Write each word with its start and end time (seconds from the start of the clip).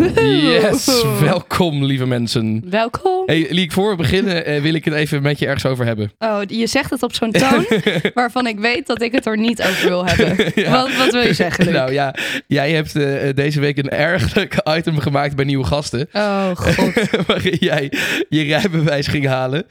Yes, 0.00 1.04
welkom 1.20 1.84
lieve 1.84 2.06
mensen. 2.06 2.62
Welkom. 2.70 3.22
Hey 3.26 3.46
Liek, 3.50 3.72
voor 3.72 3.90
we 3.90 3.96
beginnen 3.96 4.46
eh, 4.46 4.62
wil 4.62 4.74
ik 4.74 4.84
het 4.84 4.94
even 4.94 5.22
met 5.22 5.38
je 5.38 5.46
ergens 5.46 5.66
over 5.66 5.86
hebben. 5.86 6.12
Oh, 6.18 6.40
je 6.46 6.66
zegt 6.66 6.90
het 6.90 7.02
op 7.02 7.14
zo'n 7.14 7.32
toon 7.32 7.66
waarvan 8.14 8.46
ik 8.46 8.58
weet 8.58 8.86
dat 8.86 9.02
ik 9.02 9.12
het 9.12 9.26
er 9.26 9.38
niet 9.38 9.62
over 9.62 9.88
wil 9.88 10.06
hebben. 10.06 10.28
Ja. 10.54 10.70
Wat, 10.70 10.96
wat 10.96 11.12
wil 11.12 11.22
je 11.22 11.34
zeggen, 11.34 11.64
Luc? 11.64 11.74
Nou 11.74 11.92
ja, 11.92 12.14
jij 12.46 12.72
hebt 12.72 12.96
eh, 12.96 13.28
deze 13.34 13.60
week 13.60 13.78
een 13.78 13.88
erg 13.88 14.34
leuk 14.34 14.54
item 14.76 14.98
gemaakt 14.98 15.36
bij 15.36 15.44
nieuwe 15.44 15.64
gasten. 15.64 16.08
Oh, 16.12 16.50
god. 16.54 17.10
waarin 17.26 17.56
jij 17.60 17.92
je 18.28 18.42
rijbewijs 18.42 19.06
ging 19.06 19.26
halen. 19.26 19.66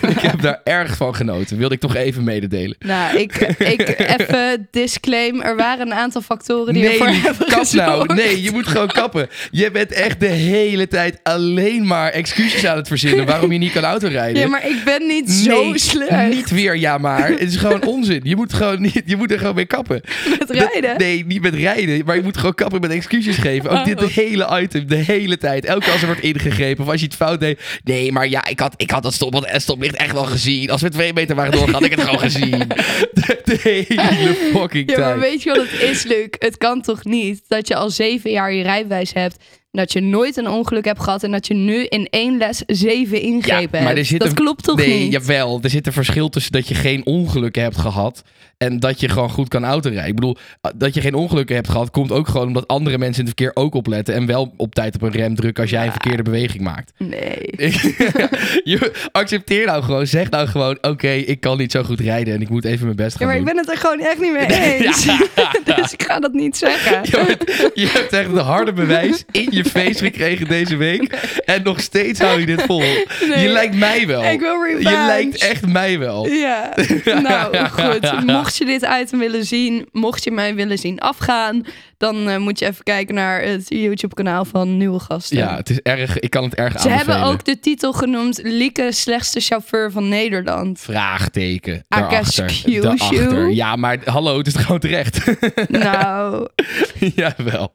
en 0.00 0.08
ik 0.10 0.18
heb 0.18 0.40
daar 0.40 0.60
erg 0.64 0.96
van 0.96 1.14
genoten. 1.14 1.58
Wilde 1.58 1.74
ik 1.74 1.80
toch 1.80 1.94
even 1.94 2.24
mededelen. 2.24 2.76
Nou, 2.78 3.18
ik, 3.18 3.34
ik 3.58 3.98
even 3.98 4.68
disclaim. 4.70 5.40
Er 5.40 5.56
waren 5.56 5.86
een 5.86 5.94
aantal 5.94 6.20
factoren 6.20 6.74
die 6.74 6.82
nee, 6.82 6.92
ervoor 6.92 7.06
hebben 7.08 7.46
kap 7.46 7.72
nou. 7.72 8.14
Nee, 8.14 8.42
je 8.42 8.50
moet 8.50 8.66
gewoon 8.66 8.88
kappen. 8.88 9.28
Je 9.50 9.70
bent 9.70 9.92
echt 9.92 10.20
de 10.20 10.26
hele 10.26 10.88
tijd 10.88 11.18
alleen 11.22 11.86
maar 11.86 12.10
excuses 12.10 12.66
aan 12.66 12.76
het 12.76 12.88
verzinnen 12.88 13.26
waarom 13.26 13.52
je 13.52 13.58
niet 13.58 13.72
kan 13.72 13.84
autorijden. 13.84 14.40
Ja, 14.42 14.48
maar 14.48 14.68
ik 14.68 14.84
ben 14.84 15.06
niet 15.06 15.30
zo 15.30 15.62
Nee, 15.64 15.78
slecht 15.78 16.28
Niet 16.34 16.50
weer, 16.50 16.76
ja 16.76 16.98
maar. 16.98 17.28
Het 17.28 17.40
is 17.40 17.56
gewoon 17.56 17.84
onzin. 17.84 18.20
Je 18.24 18.36
moet, 18.36 18.52
gewoon 18.52 18.82
niet, 18.82 19.02
je 19.06 19.16
moet 19.16 19.30
er 19.32 19.38
gewoon 19.38 19.54
mee 19.54 19.64
kappen. 19.66 20.00
met 20.38 20.50
rijden. 20.50 20.82
Dat- 20.82 20.98
nee, 20.98 21.24
niet 21.26 21.42
met 21.42 21.54
rijden. 21.54 22.02
Maar 22.04 22.16
je 22.16 22.22
moet 22.22 22.36
gewoon 22.36 22.54
kappen 22.54 22.80
met 22.80 22.90
excuses 22.90 23.36
geven. 23.36 23.70
Ook 23.70 23.76
Oh. 23.78 23.84
dit 23.84 24.00
hele 24.10 24.60
item, 24.62 24.86
de 24.88 24.96
hele 24.96 25.38
tijd. 25.38 25.64
Elke 25.64 25.80
keer 25.84 25.92
als 25.92 26.00
er 26.00 26.06
wordt 26.06 26.22
ingegrepen 26.22 26.84
of 26.84 26.90
als 26.90 27.00
je 27.00 27.06
het 27.06 27.14
fout 27.16 27.40
deed. 27.40 27.60
Nee, 27.84 28.12
maar 28.12 28.28
ja, 28.28 28.46
ik 28.46 28.60
had, 28.60 28.74
ik 28.76 28.90
had 28.90 29.02
dat 29.02 29.14
stop, 29.14 29.50
stoplicht 29.56 29.96
echt 29.96 30.12
wel 30.12 30.24
gezien. 30.24 30.70
Als 30.70 30.82
we 30.82 30.88
twee 30.88 31.12
meter 31.12 31.34
waren 31.36 31.52
doorgegaan, 31.52 31.74
had 31.82 31.90
ik 31.90 31.96
het 31.98 32.00
gewoon 32.04 32.18
gezien. 32.20 32.50
De, 33.12 33.40
de 33.44 33.58
hele 33.62 34.34
fucking 34.54 34.90
Ja, 34.90 34.98
maar 34.98 35.08
tijd. 35.08 35.20
weet 35.20 35.42
je 35.42 35.50
wat 35.50 35.66
het 35.70 35.90
is, 35.90 36.02
Luc? 36.02 36.26
Het 36.38 36.56
kan 36.58 36.82
toch 36.82 37.04
niet 37.04 37.40
dat 37.48 37.68
je 37.68 37.74
al 37.74 37.90
zeven 37.90 38.30
jaar 38.30 38.52
je 38.52 38.62
rijbewijs 38.62 39.12
hebt, 39.12 39.31
dat 39.70 39.92
je 39.92 40.00
nooit 40.00 40.36
een 40.36 40.48
ongeluk 40.48 40.84
hebt 40.84 41.00
gehad 41.02 41.22
en 41.22 41.30
dat 41.30 41.46
je 41.46 41.54
nu 41.54 41.84
in 41.84 42.06
één 42.10 42.36
les 42.36 42.62
zeven 42.66 43.20
ingrepen 43.20 43.82
maar 43.82 43.96
er 43.96 44.04
hebt? 44.04 44.18
dat 44.18 44.28
een- 44.28 44.34
klopt 44.34 44.64
toch 44.64 44.76
nee, 44.76 45.02
niet? 45.02 45.12
jawel. 45.12 45.58
Er 45.62 45.70
zit 45.70 45.86
een 45.86 45.92
verschil 45.92 46.28
tussen 46.28 46.52
dat 46.52 46.68
je 46.68 46.74
geen 46.74 47.06
ongelukken 47.06 47.62
hebt 47.62 47.76
gehad 47.78 48.22
en 48.62 48.80
dat 48.80 49.00
je 49.00 49.08
gewoon 49.08 49.30
goed 49.30 49.48
kan 49.48 49.64
autorijden. 49.64 50.08
Ik 50.08 50.14
bedoel, 50.14 50.36
dat 50.74 50.94
je 50.94 51.00
geen 51.00 51.14
ongelukken 51.14 51.54
hebt 51.54 51.68
gehad, 51.68 51.90
komt 51.90 52.12
ook 52.12 52.28
gewoon 52.28 52.46
omdat 52.46 52.68
andere 52.68 52.98
mensen 52.98 53.22
in 53.24 53.28
het 53.28 53.38
verkeer 53.38 53.62
ook 53.62 53.74
opletten 53.74 54.14
en 54.14 54.26
wel 54.26 54.54
op 54.56 54.74
tijd 54.74 54.94
op 54.94 55.02
een 55.02 55.10
rem 55.10 55.34
drukken 55.34 55.62
als 55.62 55.70
jij 55.72 55.80
een 55.80 55.86
Ja. 55.86 55.92
verkeerde 55.92 56.22
beweging 56.22 56.62
maakt. 56.62 56.92
Nee. 56.98 57.38
je 58.72 58.92
accepteer 59.12 59.66
nou 59.66 59.82
gewoon, 59.82 60.06
zeg 60.06 60.30
nou 60.30 60.46
gewoon, 60.48 60.78
oké, 60.80 61.08
ik 61.10 61.40
kan 61.40 61.58
niet 61.58 61.72
zo 61.72 61.82
goed 61.82 62.00
rijden 62.00 62.34
en 62.34 62.40
ik 62.40 62.48
moet 62.48 62.64
even 62.64 62.84
mijn 62.84 62.96
best 62.96 63.10
Ja, 63.12 63.16
gaan 63.18 63.26
maar 63.26 63.36
ik 63.36 63.44
ben 63.44 63.56
het 63.56 63.70
er 63.70 63.76
gewoon 63.76 64.00
echt 64.00 64.20
niet 64.20 64.32
mee 64.32 64.46
eens. 64.78 65.04
dus 65.76 65.92
ik 65.92 66.02
ga 66.02 66.18
dat 66.20 66.32
niet 66.32 66.56
zeggen. 66.56 67.00
Je 67.02 67.16
hebt, 67.26 67.70
je 67.74 67.86
hebt 67.92 68.12
echt 68.12 68.28
een 68.28 68.36
harde 68.36 68.72
bewijs 68.72 69.24
in 69.30 69.48
je 69.50 69.64
face 69.64 70.04
gekregen 70.04 70.48
deze 70.48 70.76
week. 70.76 71.12
En 71.44 71.62
nog 71.62 71.80
steeds 71.80 72.20
hou 72.20 72.40
je 72.40 72.46
dit 72.46 72.62
vol. 72.62 72.80
Nee. 72.80 73.38
je 73.40 73.48
lijkt 73.48 73.74
mij 73.74 74.06
wel. 74.06 74.24
Ik 74.24 74.40
wil 74.40 74.64
revenge. 74.64 74.90
Je 74.96 75.04
lijkt 75.06 75.36
echt 75.42 75.66
mij 75.66 75.98
wel. 75.98 76.26
Ja, 76.26 76.74
nou 77.04 77.56
goed. 77.68 78.24
Mocht 78.26 78.51
je 78.58 78.64
dit 78.64 78.88
item 79.02 79.18
willen 79.18 79.44
zien, 79.44 79.88
mocht 79.92 80.24
je 80.24 80.30
mij 80.30 80.54
willen 80.54 80.78
zien 80.78 80.98
afgaan, 81.00 81.64
dan 81.98 82.28
eh, 82.28 82.36
moet 82.36 82.58
je 82.58 82.66
even 82.66 82.84
kijken 82.84 83.14
naar 83.14 83.42
het 83.42 83.64
YouTube-kanaal 83.68 84.44
van 84.44 84.76
Nieuwe 84.76 84.98
Gasten. 84.98 85.36
Ja, 85.36 85.56
het 85.56 85.70
is 85.70 85.80
erg. 85.80 86.18
Ik 86.18 86.30
kan 86.30 86.44
het 86.44 86.54
erg 86.54 86.72
Ze 86.80 86.88
aanbevelen. 86.88 87.14
hebben 87.16 87.32
ook 87.34 87.44
de 87.44 87.60
titel 87.60 87.92
genoemd 87.92 88.40
Lieke 88.42 88.92
slechtste 88.92 89.40
chauffeur 89.40 89.90
van 89.92 90.08
Nederland. 90.08 90.80
vraagteken 90.80 91.84
daarachter. 91.88 93.50
Ja, 93.50 93.76
maar 93.76 93.98
hallo, 94.04 94.38
het 94.38 94.46
is 94.46 94.54
gewoon 94.54 94.78
terecht. 94.80 95.24
nou, 95.68 96.48
Jawel. 97.14 97.72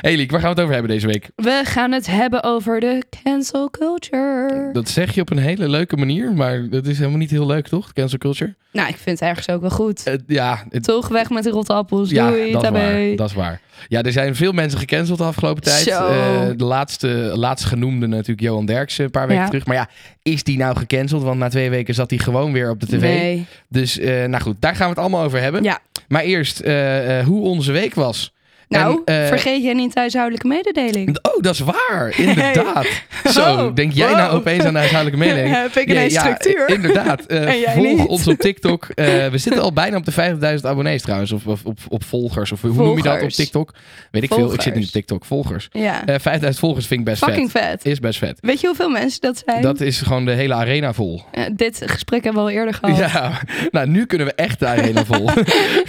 Hey 0.00 0.16
Liek, 0.16 0.30
waar 0.30 0.40
gaan 0.40 0.48
we 0.48 0.54
het 0.54 0.60
over 0.64 0.72
hebben 0.74 0.90
deze 0.92 1.06
week? 1.06 1.30
we 1.36 1.60
gaan 1.64 1.92
het 1.92 2.06
hebben 2.06 2.42
over 2.42 2.80
de 2.80 3.02
cancel 3.22 3.70
culture. 3.70 4.70
Dat 4.72 4.88
zeg 4.88 5.14
je 5.14 5.20
op 5.20 5.30
een 5.30 5.38
hele 5.38 5.68
leuke 5.68 5.96
manier, 5.96 6.32
maar 6.32 6.68
dat 6.70 6.86
is 6.86 6.98
helemaal 6.98 7.18
niet 7.18 7.30
heel 7.30 7.46
leuk, 7.46 7.68
toch? 7.68 7.92
Cancel 7.92 8.18
culture. 8.18 8.54
Nou, 8.72 8.88
ik 8.88 8.96
vind 8.96 9.20
het 9.20 9.28
ergens 9.28 9.48
ook 9.48 9.60
wel 9.60 9.70
goed. 9.70 10.11
Eh, 10.12 10.18
ja, 10.26 10.64
het, 10.70 10.82
Toch 10.84 11.08
weg 11.08 11.30
met 11.30 11.44
de 11.44 11.50
rotte 11.50 11.72
appels. 11.72 12.10
ja 12.10 12.28
Doei, 12.30 12.52
dat 12.52 12.62
is 12.62 12.70
waar. 12.70 13.16
Dat 13.16 13.28
is 13.28 13.34
waar. 13.34 13.60
Ja, 13.88 14.02
er 14.02 14.12
zijn 14.12 14.34
veel 14.36 14.52
mensen 14.52 14.78
gecanceld 14.78 15.18
de 15.18 15.24
afgelopen 15.24 15.62
tijd. 15.62 15.86
Eh, 15.88 16.46
de 16.56 16.64
laatste, 16.64 17.06
laatst 17.34 17.64
genoemde 17.64 18.06
natuurlijk 18.06 18.40
Johan 18.40 18.66
Derksen 18.66 19.04
een 19.04 19.10
paar 19.10 19.26
weken 19.26 19.42
Ja. 19.42 19.48
terug. 19.48 19.66
Maar 19.66 19.76
ja, 19.76 19.88
is 20.22 20.42
die 20.42 20.58
nou 20.58 20.76
gecanceld? 20.76 21.22
Want 21.22 21.38
na 21.38 21.48
twee 21.48 21.70
weken 21.70 21.94
zat 21.94 22.10
hij 22.10 22.18
gewoon 22.18 22.52
weer 22.52 22.70
op 22.70 22.80
de 22.80 22.86
tv. 22.86 23.00
Nee. 23.00 23.46
Dus 23.68 23.98
eh, 23.98 24.24
nou 24.24 24.42
goed, 24.42 24.56
daar 24.58 24.74
gaan 24.74 24.84
we 24.84 24.90
het 24.92 24.98
allemaal 24.98 25.24
over 25.24 25.40
hebben. 25.40 25.62
Ja. 25.62 25.78
Maar 26.08 26.22
eerst 26.22 26.60
eh, 26.60 27.18
eh, 27.18 27.26
hoe 27.26 27.42
onze 27.42 27.72
week 27.72 27.94
was. 27.94 28.32
Nou, 28.72 29.02
En, 29.04 29.22
eh, 29.22 29.26
vergeet 29.28 29.62
jij 29.62 29.72
niet 29.72 29.94
huishoudelijke 29.94 30.46
mededeling? 30.46 31.18
Oh, 31.32 31.42
dat 31.42 31.54
is 31.54 31.60
waar. 31.60 32.12
Inderdaad. 32.16 32.86
Zo, 33.34 33.40
Oh, 33.42 33.74
denk 33.74 33.92
jij 33.92 34.12
nou 34.14 34.28
wow. 34.30 34.34
opeens 34.38 34.64
aan 34.64 34.72
de 34.72 34.78
huishoudelijke 34.78 35.24
mededeling? 35.26 35.54
Heb 35.54 35.76
ik 35.76 35.86
Ja, 35.88 35.94
ineens 35.94 36.12
ja, 36.12 36.20
structuur? 36.20 36.68
inderdaad. 36.68 37.26
Eh, 37.26 37.52
volg 37.72 37.86
niet. 37.86 38.06
ons 38.06 38.28
op 38.28 38.38
TikTok. 38.38 38.84
Eh, 38.94 39.04
we 39.26 39.38
zitten 39.38 39.62
al 39.62 39.72
bijna 39.72 39.96
op 39.96 40.04
de 40.04 40.12
50.000 40.12 40.66
abonnees 40.66 41.02
trouwens. 41.02 41.32
Of, 41.32 41.46
of, 41.46 41.64
op, 41.64 41.78
op 41.88 42.04
volgers. 42.04 42.52
Of 42.52 42.60
hoe 42.60 42.72
noem 42.72 42.96
je 42.96 43.02
dat 43.02 43.22
op. 43.22 43.28
TikTok? 43.28 43.72
Weet 44.10 44.22
ik 44.22 44.32
veel. 44.34 44.52
Ik 44.54 44.60
zit 44.62 44.74
niet 44.74 44.84
op 44.86 44.90
TikTok. 44.92 45.24
Volgers. 45.24 45.68
Ja. 45.72 46.06
Eh 46.06 46.14
5000 46.20 46.58
volgers 46.58 46.86
vind 46.86 47.00
ik 47.00 47.06
best 47.06 47.24
Fucking 47.24 47.50
vet. 47.50 47.62
vet. 47.62 47.84
Is 47.84 47.98
best 48.00 48.18
vet. 48.18 48.38
Weet 48.40 48.60
je 48.60 48.66
hoeveel 48.66 48.88
mensen 48.90 49.20
dat 49.20 49.42
zijn? 49.46 49.62
Dat 49.62 49.80
is 49.80 50.00
gewoon 50.00 50.24
de 50.24 50.32
hele 50.32 50.54
arena 50.54 50.92
vol. 50.92 51.22
Dit 51.52 51.82
gesprek 51.86 52.24
hebben 52.24 52.44
we 52.44 52.48
al 52.50 52.56
eerder 52.56 52.74
gehad. 52.74 52.96
Ja, 52.98 53.40
nou 53.70 53.86
nu 53.88 54.06
kunnen 54.06 54.26
we 54.26 54.32
echt 54.34 54.58
de 54.58 54.66
arena 54.66 55.04
vol. 55.04 55.28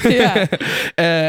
Ja. 0.09 0.33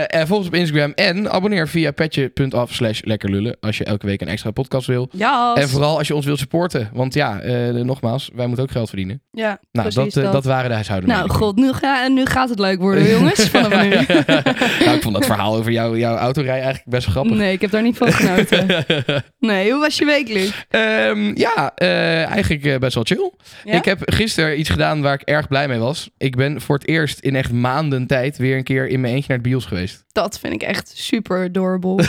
En 0.07 0.27
volg 0.27 0.39
ons 0.39 0.47
op 0.49 0.55
Instagram 0.55 0.93
en 0.95 1.31
abonneer 1.45 1.69
via 1.69 1.91
petje.af 1.91 2.73
slash 2.73 3.01
lekker 3.03 3.31
lullen 3.31 3.57
als 3.61 3.79
je 3.79 3.85
elke 3.85 4.07
week 4.07 4.21
een 4.21 4.29
extra 4.29 4.51
podcast 4.51 4.87
wil. 4.87 5.09
Ja, 5.13 5.55
En 5.55 5.69
vooral 5.69 5.99
als 5.99 6.07
je 6.09 6.15
ons 6.15 6.25
wilt 6.27 6.39
supporten. 6.39 6.91
Want 6.93 7.15
ja, 7.15 7.41
eh, 7.41 7.69
nogmaals, 7.71 8.31
wij 8.35 8.47
moeten 8.47 8.65
ook 8.65 8.71
geld 8.71 8.89
verdienen. 8.89 9.23
ja 9.31 9.59
Nou, 9.73 9.89
precies 9.89 10.15
dat, 10.15 10.25
eh, 10.25 10.33
dat 10.33 10.45
waren 10.45 10.69
de 10.69 10.75
huishoudelijke 10.75 11.23
Nou, 11.23 11.39
god, 11.39 11.57
nu, 11.57 11.73
ga, 11.73 12.09
nu 12.09 12.27
gaat 12.27 12.49
het 12.49 12.59
leuk 12.59 12.81
worden, 12.81 13.11
jongens. 13.11 13.49
Vanaf 13.51 13.83
nu. 13.83 13.89
nou, 14.85 14.97
ik 14.97 15.03
vond 15.03 15.15
dat 15.15 15.27
verhaal 15.27 15.57
over 15.57 15.73
jou, 15.73 15.99
jouw 15.99 16.17
autorij 16.17 16.55
eigenlijk 16.61 16.85
best 16.85 17.07
grappig. 17.07 17.37
Nee, 17.37 17.53
ik 17.53 17.61
heb 17.61 17.71
daar 17.71 17.83
niet 17.83 17.97
van 17.97 18.13
genoten. 18.13 18.67
Nee, 19.39 19.71
hoe 19.71 19.81
was 19.81 19.99
je 19.99 20.05
week, 20.05 20.29
Luc? 20.29 20.65
Ehm, 20.71 21.39
ja, 21.39 21.73
eh, 21.75 22.25
eigenlijk 22.25 22.65
eh, 22.65 22.79
best 22.79 22.95
wel 22.95 23.05
chill. 23.05 23.33
Ja? 23.65 23.73
Ik 23.73 23.85
heb 23.85 24.01
gisteren 24.05 24.59
iets 24.59 24.71
gedaan 24.71 25.03
waar 25.03 25.15
ik 25.15 25.21
erg 25.21 25.49
blij 25.49 25.69
mee 25.69 25.79
was. 25.79 26.11
Ik 26.17 26.37
ben 26.37 26.61
voor 26.61 26.77
het 26.77 26.89
eerst 26.89 27.19
in 27.19 27.37
echt 27.37 27.53
maanden 27.53 28.07
tijd 28.07 28.37
weer 28.37 28.57
een 28.57 28.65
keer 28.65 28.89
in 28.89 29.01
mijn 29.01 29.15
eentje 29.15 29.29
naar 29.29 29.39
het 29.39 29.47
bios 29.47 29.65
geweest. 29.65 30.04
Dat 30.15 30.39
vind 30.39 30.55
ik 30.55 30.63
echt 30.63 30.93
super 30.95 31.45
adorable. 31.45 32.05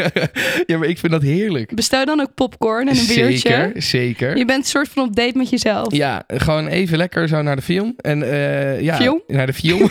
ja, 0.66 0.78
maar 0.78 0.88
ik 0.88 0.98
vind 0.98 1.12
dat 1.12 1.22
heerlijk. 1.22 1.74
Bestel 1.74 2.04
dan 2.04 2.20
ook 2.20 2.34
popcorn 2.34 2.88
en 2.88 2.96
een 2.96 3.06
biertje. 3.06 3.38
Zeker, 3.38 3.82
zeker. 3.82 4.36
Je 4.36 4.44
bent 4.44 4.58
een 4.58 4.70
soort 4.70 4.88
van 4.88 5.08
op 5.08 5.16
date 5.16 5.38
met 5.38 5.50
jezelf. 5.50 5.94
Ja, 5.94 6.24
gewoon 6.28 6.66
even 6.66 6.98
lekker 6.98 7.28
zo 7.28 7.42
naar 7.42 7.56
de 7.56 7.62
film. 7.62 7.94
En, 7.96 8.22
eh, 8.22 8.80
ja, 8.80 8.96
Film? 8.96 9.22
Naar 9.26 9.46
de 9.46 9.52
film. 9.52 9.90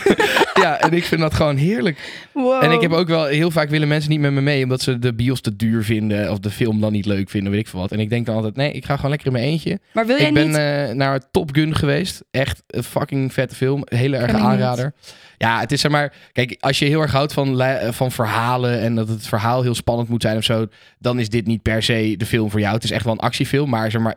ja, 0.60 0.80
en 0.80 0.92
ik 0.92 1.04
vind 1.04 1.20
dat 1.20 1.34
gewoon 1.34 1.56
heerlijk. 1.56 2.28
Wow. 2.32 2.62
En 2.62 2.70
ik 2.70 2.80
heb 2.80 2.92
ook 2.92 3.08
wel 3.08 3.24
heel 3.24 3.50
vaak 3.50 3.68
willen 3.68 3.88
mensen 3.88 4.10
niet 4.10 4.20
met 4.20 4.32
me 4.32 4.40
mee, 4.40 4.62
omdat 4.62 4.80
ze 4.80 4.98
de 4.98 5.14
bios 5.14 5.40
te 5.40 5.56
duur 5.56 5.84
vinden 5.84 6.30
of 6.30 6.38
de 6.38 6.50
film 6.50 6.80
dan 6.80 6.92
niet 6.92 7.06
leuk 7.06 7.30
vinden, 7.30 7.50
weet 7.50 7.60
ik 7.60 7.68
veel 7.68 7.80
wat. 7.80 7.92
En 7.92 8.00
ik 8.00 8.10
denk 8.10 8.26
dan 8.26 8.34
altijd, 8.34 8.56
nee, 8.56 8.72
ik 8.72 8.84
ga 8.84 8.94
gewoon 8.94 9.10
lekker 9.10 9.26
in 9.28 9.32
mijn 9.32 9.44
eentje. 9.44 9.80
Maar 9.92 10.06
wil 10.06 10.18
jij 10.18 10.28
Ik 10.28 10.34
ben 10.34 10.46
niet... 10.46 10.56
eh, 10.56 10.90
naar 10.90 11.30
Top 11.30 11.50
Gun 11.54 11.74
geweest. 11.74 12.22
Echt 12.30 12.62
een 12.66 12.82
fucking 12.82 13.32
vette 13.32 13.54
film. 13.54 13.82
Hele 13.84 14.16
erg 14.16 14.32
aanrader. 14.32 14.94
Ja, 15.36 15.60
het 15.60 15.72
is 15.72 15.80
zeg 15.80 15.90
maar... 15.90 16.12
Kijk, 16.32 16.56
als 16.60 16.78
je 16.78 16.84
heel 16.84 17.00
erg 17.00 17.12
houdt 17.12 17.32
van, 17.32 17.62
van 17.90 18.12
verhalen... 18.12 18.80
en 18.80 18.94
dat 18.94 19.08
het 19.08 19.26
verhaal 19.26 19.62
heel 19.62 19.74
spannend 19.74 20.08
moet 20.08 20.22
zijn 20.22 20.36
of 20.36 20.44
zo... 20.44 20.66
dan 20.98 21.18
is 21.18 21.28
dit 21.28 21.46
niet 21.46 21.62
per 21.62 21.82
se 21.82 22.14
de 22.16 22.26
film 22.26 22.50
voor 22.50 22.60
jou. 22.60 22.74
Het 22.74 22.84
is 22.84 22.90
echt 22.90 23.04
wel 23.04 23.12
een 23.12 23.18
actiefilm. 23.18 23.70
Maar 23.70 23.90
zeg 23.90 24.00
maar, 24.00 24.14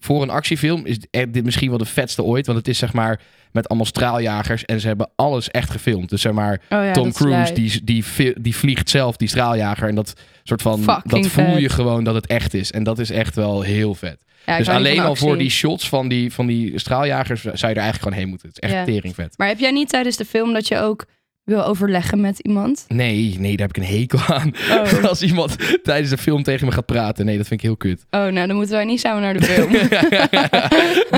voor 0.00 0.22
een 0.22 0.30
actiefilm 0.30 0.86
is 0.86 0.98
dit 1.10 1.44
misschien 1.44 1.68
wel 1.68 1.78
de 1.78 1.84
vetste 1.84 2.22
ooit. 2.22 2.46
Want 2.46 2.58
het 2.58 2.68
is 2.68 2.78
zeg 2.78 2.92
maar 2.92 3.20
met 3.52 3.68
allemaal 3.68 3.86
straaljagers... 3.86 4.64
en 4.64 4.80
ze 4.80 4.86
hebben 4.86 5.10
alles 5.16 5.50
echt 5.50 5.70
gefilmd. 5.70 6.08
Dus 6.10 6.20
zeg 6.20 6.32
maar, 6.32 6.60
Oh 6.70 6.84
ja, 6.84 6.92
Tom 6.92 7.12
Cruise, 7.12 7.52
die, 7.52 7.84
die, 7.84 8.04
die 8.40 8.56
vliegt 8.56 8.90
zelf, 8.90 9.16
die 9.16 9.28
straaljager. 9.28 9.88
En 9.88 9.94
dat 9.94 10.12
soort 10.42 10.62
van... 10.62 10.82
Fucking 10.82 11.22
dat 11.22 11.32
voel 11.32 11.56
je 11.56 11.68
gewoon 11.68 12.04
dat 12.04 12.14
het 12.14 12.26
echt 12.26 12.54
is. 12.54 12.72
En 12.72 12.82
dat 12.82 12.98
is 12.98 13.10
echt 13.10 13.34
wel 13.34 13.62
heel 13.62 13.94
vet. 13.94 14.24
Ja, 14.46 14.58
Dus 14.58 14.68
alleen 14.68 15.00
al 15.00 15.16
voor 15.16 15.38
die 15.38 15.50
shots 15.50 15.88
van 15.88 16.08
die, 16.08 16.32
van 16.32 16.46
die 16.46 16.78
straaljagers 16.78 17.40
zou 17.40 17.52
je 17.54 17.62
er 17.66 17.66
eigenlijk 17.66 18.02
gewoon 18.02 18.18
heen 18.18 18.28
moeten. 18.28 18.48
Het 18.48 18.62
is 18.62 18.68
echt 18.68 18.78
Ja. 18.78 18.84
teringvet. 18.84 19.34
Maar 19.38 19.48
heb 19.48 19.58
jij 19.58 19.70
niet 19.70 19.88
tijdens 19.88 20.16
de 20.16 20.24
film 20.24 20.52
dat 20.52 20.68
je 20.68 20.78
ook 20.78 21.04
wil 21.46 21.64
overleggen 21.64 22.20
met 22.20 22.38
iemand? 22.38 22.84
Nee, 22.88 23.36
nee, 23.38 23.56
daar 23.56 23.66
heb 23.66 23.76
ik 23.76 23.82
een 23.82 23.98
hekel 23.98 24.18
aan. 24.34 24.52
Oh. 24.70 25.04
Als 25.08 25.22
iemand 25.22 25.56
tijdens 25.82 26.10
de 26.10 26.18
film 26.18 26.42
tegen 26.42 26.66
me 26.66 26.72
gaat 26.72 26.86
praten. 26.86 27.24
Nee, 27.24 27.36
dat 27.36 27.46
vind 27.46 27.60
ik 27.60 27.66
heel 27.66 27.76
kut. 27.76 28.06
Oh, 28.10 28.20
nou 28.20 28.46
dan 28.46 28.56
moeten 28.56 28.74
wij 28.74 28.84
niet 28.84 29.00
samen 29.00 29.22
naar 29.22 29.34
de 29.34 29.42
film. 29.42 29.70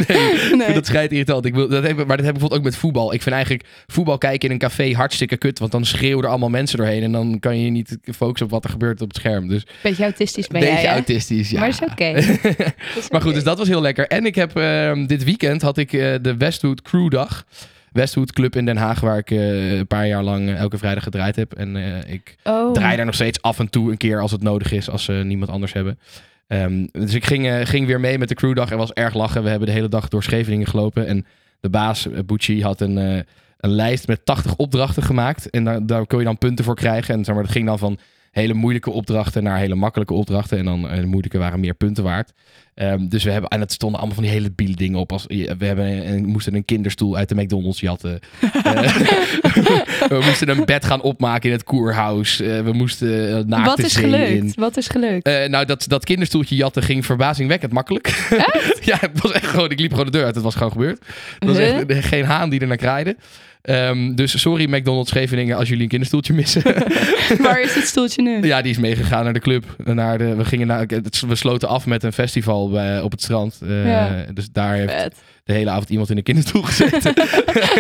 nee, 0.09 0.57
Nee. 0.57 0.73
dat 0.75 0.87
schijt 0.87 1.13
irritant. 1.13 1.45
Ik 1.45 1.55
wil, 1.55 1.69
dat 1.69 1.83
heb, 1.83 1.97
maar 1.97 2.17
dat 2.17 2.27
heb 2.27 2.27
ik 2.27 2.33
bijvoorbeeld 2.33 2.61
ook 2.61 2.63
met 2.67 2.77
voetbal. 2.77 3.13
Ik 3.15 3.23
vind 3.23 3.35
eigenlijk 3.35 3.69
voetbal 3.87 4.19
kijken 4.19 4.49
in 4.49 4.55
een 4.55 4.61
café 4.61 4.93
hartstikke 4.93 5.37
kut. 5.37 5.59
Want 5.59 5.73
dan 5.73 5.85
schreeuwen 5.85 6.25
er 6.25 6.31
allemaal 6.31 6.49
mensen 6.49 6.79
doorheen. 6.79 7.03
En 7.03 7.13
dan 7.13 7.39
kan 7.41 7.59
je 7.61 7.71
niet 7.71 7.99
focussen 8.17 8.47
op 8.47 8.53
wat 8.53 8.65
er 8.65 8.71
gebeurt 8.71 9.01
op 9.01 9.09
het 9.09 9.17
scherm. 9.17 9.49
Dus 9.49 9.67
Beetje 9.83 10.03
autistisch 10.03 10.47
ben 10.47 10.61
beetje 10.61 10.75
jij, 10.77 10.85
hè? 10.87 10.93
autistisch, 10.93 11.51
ja. 11.51 11.59
Maar 11.61 11.69
is 11.69 11.81
oké. 11.81 12.13
Maar 13.11 13.21
goed, 13.21 13.35
dus 13.35 13.45
dat 13.45 13.59
was 13.59 13.69
heel 13.69 13.81
lekker. 13.81 14.07
En 14.07 14.27
ik 14.27 14.35
heb 14.35 14.57
ehm, 14.57 15.07
dit 15.07 15.25
weekend 15.25 15.63
had 15.63 15.79
ik 15.79 15.93
eh, 15.93 16.15
de 16.23 16.37
Westwood 16.37 16.83
Crew 16.83 17.11
Dag. 17.11 17.45
Westwood 17.93 18.33
Club 18.33 18.57
in 18.57 18.65
Den 18.65 18.77
Haag, 18.77 19.01
waar 19.01 19.19
ik 19.19 19.31
eh, 19.31 19.79
een 19.79 19.87
paar 19.87 20.07
jaar 20.07 20.23
lang 20.23 20.49
eh, 20.49 20.57
elke 20.57 20.79
vrijdag 20.79 21.03
gedraaid 21.03 21.37
heb. 21.37 21.53
En 21.55 21.77
eh, 21.77 22.13
ik 22.13 22.37
Oh. 22.45 22.73
draai 22.73 22.97
daar 22.97 23.05
nog 23.07 23.15
steeds 23.15 23.43
af 23.43 23.59
en 23.59 23.71
toe 23.71 23.91
een 23.91 23.97
keer 23.97 24.21
als 24.21 24.31
het 24.31 24.43
nodig 24.43 24.73
is, 24.73 24.91
als 24.91 25.05
ze 25.05 25.13
niemand 25.13 25.51
anders 25.51 25.73
hebben. 25.73 25.99
Ehm, 26.47 26.87
dus 26.93 27.15
ik 27.15 27.25
ging, 27.25 27.69
ging 27.69 27.87
weer 27.87 28.01
mee 28.01 28.19
met 28.19 28.29
de 28.29 28.35
crewdag 28.35 28.71
en 28.71 28.77
was 28.79 28.93
erg 28.93 29.15
lachen. 29.15 29.43
We 29.43 29.49
hebben 29.49 29.69
de 29.69 29.75
hele 29.75 29.89
dag 29.89 30.09
door 30.09 30.23
Scheveningen 30.23 30.67
gelopen. 30.67 31.07
En 31.07 31.27
de 31.61 31.69
baas, 31.71 32.11
eh, 32.11 32.19
Bucci, 32.27 32.63
had 32.63 32.81
een, 32.81 32.97
een 32.97 33.71
lijst 33.71 34.07
met 34.07 34.25
80 34.25 34.57
opdrachten 34.57 35.03
gemaakt. 35.03 35.51
En 35.51 35.65
daar, 35.65 35.87
daar 35.87 36.07
kon 36.07 36.19
je 36.19 36.25
dan 36.25 36.39
punten 36.39 36.65
voor 36.65 36.75
krijgen. 36.75 37.15
En 37.15 37.25
zeg 37.25 37.35
maar, 37.35 37.45
dat 37.45 37.53
ging 37.53 37.67
dan 37.67 37.79
van 37.79 37.99
hele 38.39 38.55
moeilijke 38.55 38.91
opdrachten 38.91 39.43
naar 39.43 39.59
hele 39.59 39.75
makkelijke 39.75 40.15
opdrachten. 40.15 40.59
En 40.59 40.65
dan 40.65 40.89
eh, 40.89 41.01
de 41.01 41.07
moeilijke 41.07 41.39
waren 41.39 41.61
meer 41.61 41.75
punten 41.75 42.05
waard. 42.05 42.33
Ehm, 42.75 43.09
dus 43.09 43.25
we 43.25 43.31
hebben, 43.31 43.51
en 43.51 43.61
het 43.61 43.73
stonden 43.73 43.99
allemaal 43.99 44.17
van 44.17 44.25
die 44.25 44.33
hele 44.35 44.51
biele 44.51 44.77
dingen 44.77 44.99
op. 44.99 45.13
Als, 45.13 45.27
we 45.27 45.65
hebben 45.65 46.13
een, 46.13 46.27
moesten 46.27 46.55
een 46.55 46.65
kinderstoel 46.65 47.17
uit 47.17 47.29
de 47.29 47.35
McDonald's 47.35 47.81
jatten. 47.81 48.19
Eh, 48.69 50.09
we 50.09 50.23
moesten 50.25 50.49
een 50.49 50.65
bed 50.65 50.85
gaan 50.85 51.01
opmaken 51.01 51.49
in 51.49 51.55
het 51.55 51.65
koerhuis. 51.65 52.41
Eh, 52.41 52.61
we 52.61 52.73
moesten 52.73 53.49
naakte 53.49 53.69
Wat 53.69 53.79
is 53.79 53.97
gelukt? 53.97 54.31
in. 54.31 54.53
Wat 54.55 54.77
is 54.77 54.89
gelukt? 54.89 55.49
Nou, 55.49 55.65
dat, 55.65 55.85
dat 55.89 56.05
kinderstoeltje 56.05 56.57
jatten 56.57 56.83
ging 56.83 57.07
verbazingwekkend 57.07 57.73
makkelijk. 57.73 58.29
ja, 58.81 58.97
het 59.01 59.23
was 59.23 59.33
echt 59.33 59.47
gewoon, 59.47 59.71
ik 59.71 59.81
liep 59.81 59.91
gewoon 59.91 60.07
de 60.07 60.13
deur 60.13 60.25
uit. 60.25 60.35
Het 60.35 60.45
was 60.45 60.55
gewoon 60.55 60.73
gebeurd. 60.73 61.05
Het 61.39 61.49
was 61.49 61.59
echt 61.59 62.07
geen 62.07 62.25
haan 62.25 62.51
die 62.51 62.61
er 62.61 62.67
naar 62.67 62.77
kraaide. 62.77 63.17
Ehm, 63.63 64.15
dus 64.15 64.41
sorry 64.41 64.75
McDonald's 64.75 65.11
Scheveningen 65.11 65.57
als 65.57 65.69
jullie 65.69 65.83
een 65.83 65.89
kinderstoeltje 65.89 66.33
missen. 66.33 66.63
Waar 67.43 67.61
is 67.61 67.75
het 67.75 67.87
stoeltje 67.87 68.23
nu? 68.23 68.43
ja, 68.47 68.63
die 68.63 68.71
is 68.71 68.79
meegegaan 68.79 69.25
naar 69.25 69.33
de 69.33 69.41
club. 69.41 69.65
Naar 69.85 70.19
de, 70.19 70.35
we, 70.35 70.45
gingen 70.45 70.67
naar, 70.67 70.87
we 71.27 71.35
sloten 71.35 71.69
af 71.69 71.87
met 71.87 72.03
een 72.03 72.13
festival 72.13 72.71
bij, 72.71 73.01
op 73.01 73.11
het 73.11 73.23
strand. 73.23 73.59
Eh, 73.63 73.87
Ja. 73.87 74.25
Dus 74.35 74.49
daar 74.53 74.75
heeft 74.75 74.93
Vet. 74.93 75.15
de 75.45 75.53
hele 75.53 75.71
avond 75.71 75.89
iemand 75.91 76.11
in 76.11 76.17
een 76.17 76.23
kinderstoel 76.23 76.63
gezeten. 76.63 77.15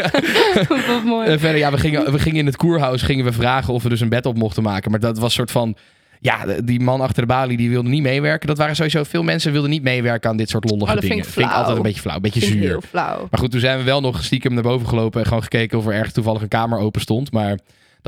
Wat 0.68 1.04
mooi. 1.04 1.28
En 1.28 1.40
verder, 1.40 1.58
ja, 1.58 1.70
we 1.70 1.78
gingen, 1.78 2.12
we 2.12 2.18
gingen 2.18 2.38
in 2.38 2.46
het 2.46 2.56
koerhuis 2.56 3.02
gingen 3.02 3.24
we 3.24 3.32
vragen 3.32 3.74
of 3.74 3.82
we 3.82 3.88
dus 3.88 4.00
een 4.00 4.08
bed 4.08 4.26
op 4.26 4.36
mochten 4.36 4.62
maken. 4.62 4.90
Maar 4.90 5.00
dat 5.00 5.18
was 5.18 5.34
soort 5.34 5.50
van... 5.50 5.76
Ja, 6.20 6.44
die 6.64 6.80
man 6.80 7.00
achter 7.00 7.22
de 7.22 7.28
balie 7.28 7.56
die 7.56 7.70
wilde 7.70 7.88
niet 7.88 8.02
meewerken. 8.02 8.48
Dat 8.48 8.58
waren 8.58 8.76
sowieso... 8.76 9.02
Veel 9.04 9.22
mensen 9.22 9.52
wilden 9.52 9.70
niet 9.70 9.82
meewerken 9.82 10.30
aan 10.30 10.36
dit 10.36 10.48
soort 10.48 10.64
lollige 10.64 10.86
Oh, 10.86 10.94
dat 10.94 10.98
vind 11.04 11.12
dingen. 11.12 11.26
ik 11.26 11.32
vind 11.32 11.46
ik 11.50 11.52
altijd 11.56 11.76
een 11.76 11.82
beetje 11.82 12.00
flauw. 12.00 12.16
Een 12.16 12.22
beetje 12.22 12.40
Vind 12.40 12.52
zuur. 12.52 12.80
flauw. 12.88 13.26
Maar 13.30 13.40
goed, 13.40 13.50
toen 13.50 13.60
zijn 13.60 13.78
we 13.78 13.84
wel 13.84 14.00
nog 14.00 14.24
stiekem 14.24 14.54
naar 14.54 14.62
boven 14.62 14.88
gelopen... 14.88 15.20
en 15.20 15.26
gewoon 15.26 15.42
gekeken 15.42 15.78
of 15.78 15.86
er 15.86 15.92
ergens 15.92 16.14
toevallig 16.14 16.42
een 16.42 16.48
kamer 16.48 16.78
open 16.78 17.00
stond. 17.00 17.32
Maar 17.32 17.58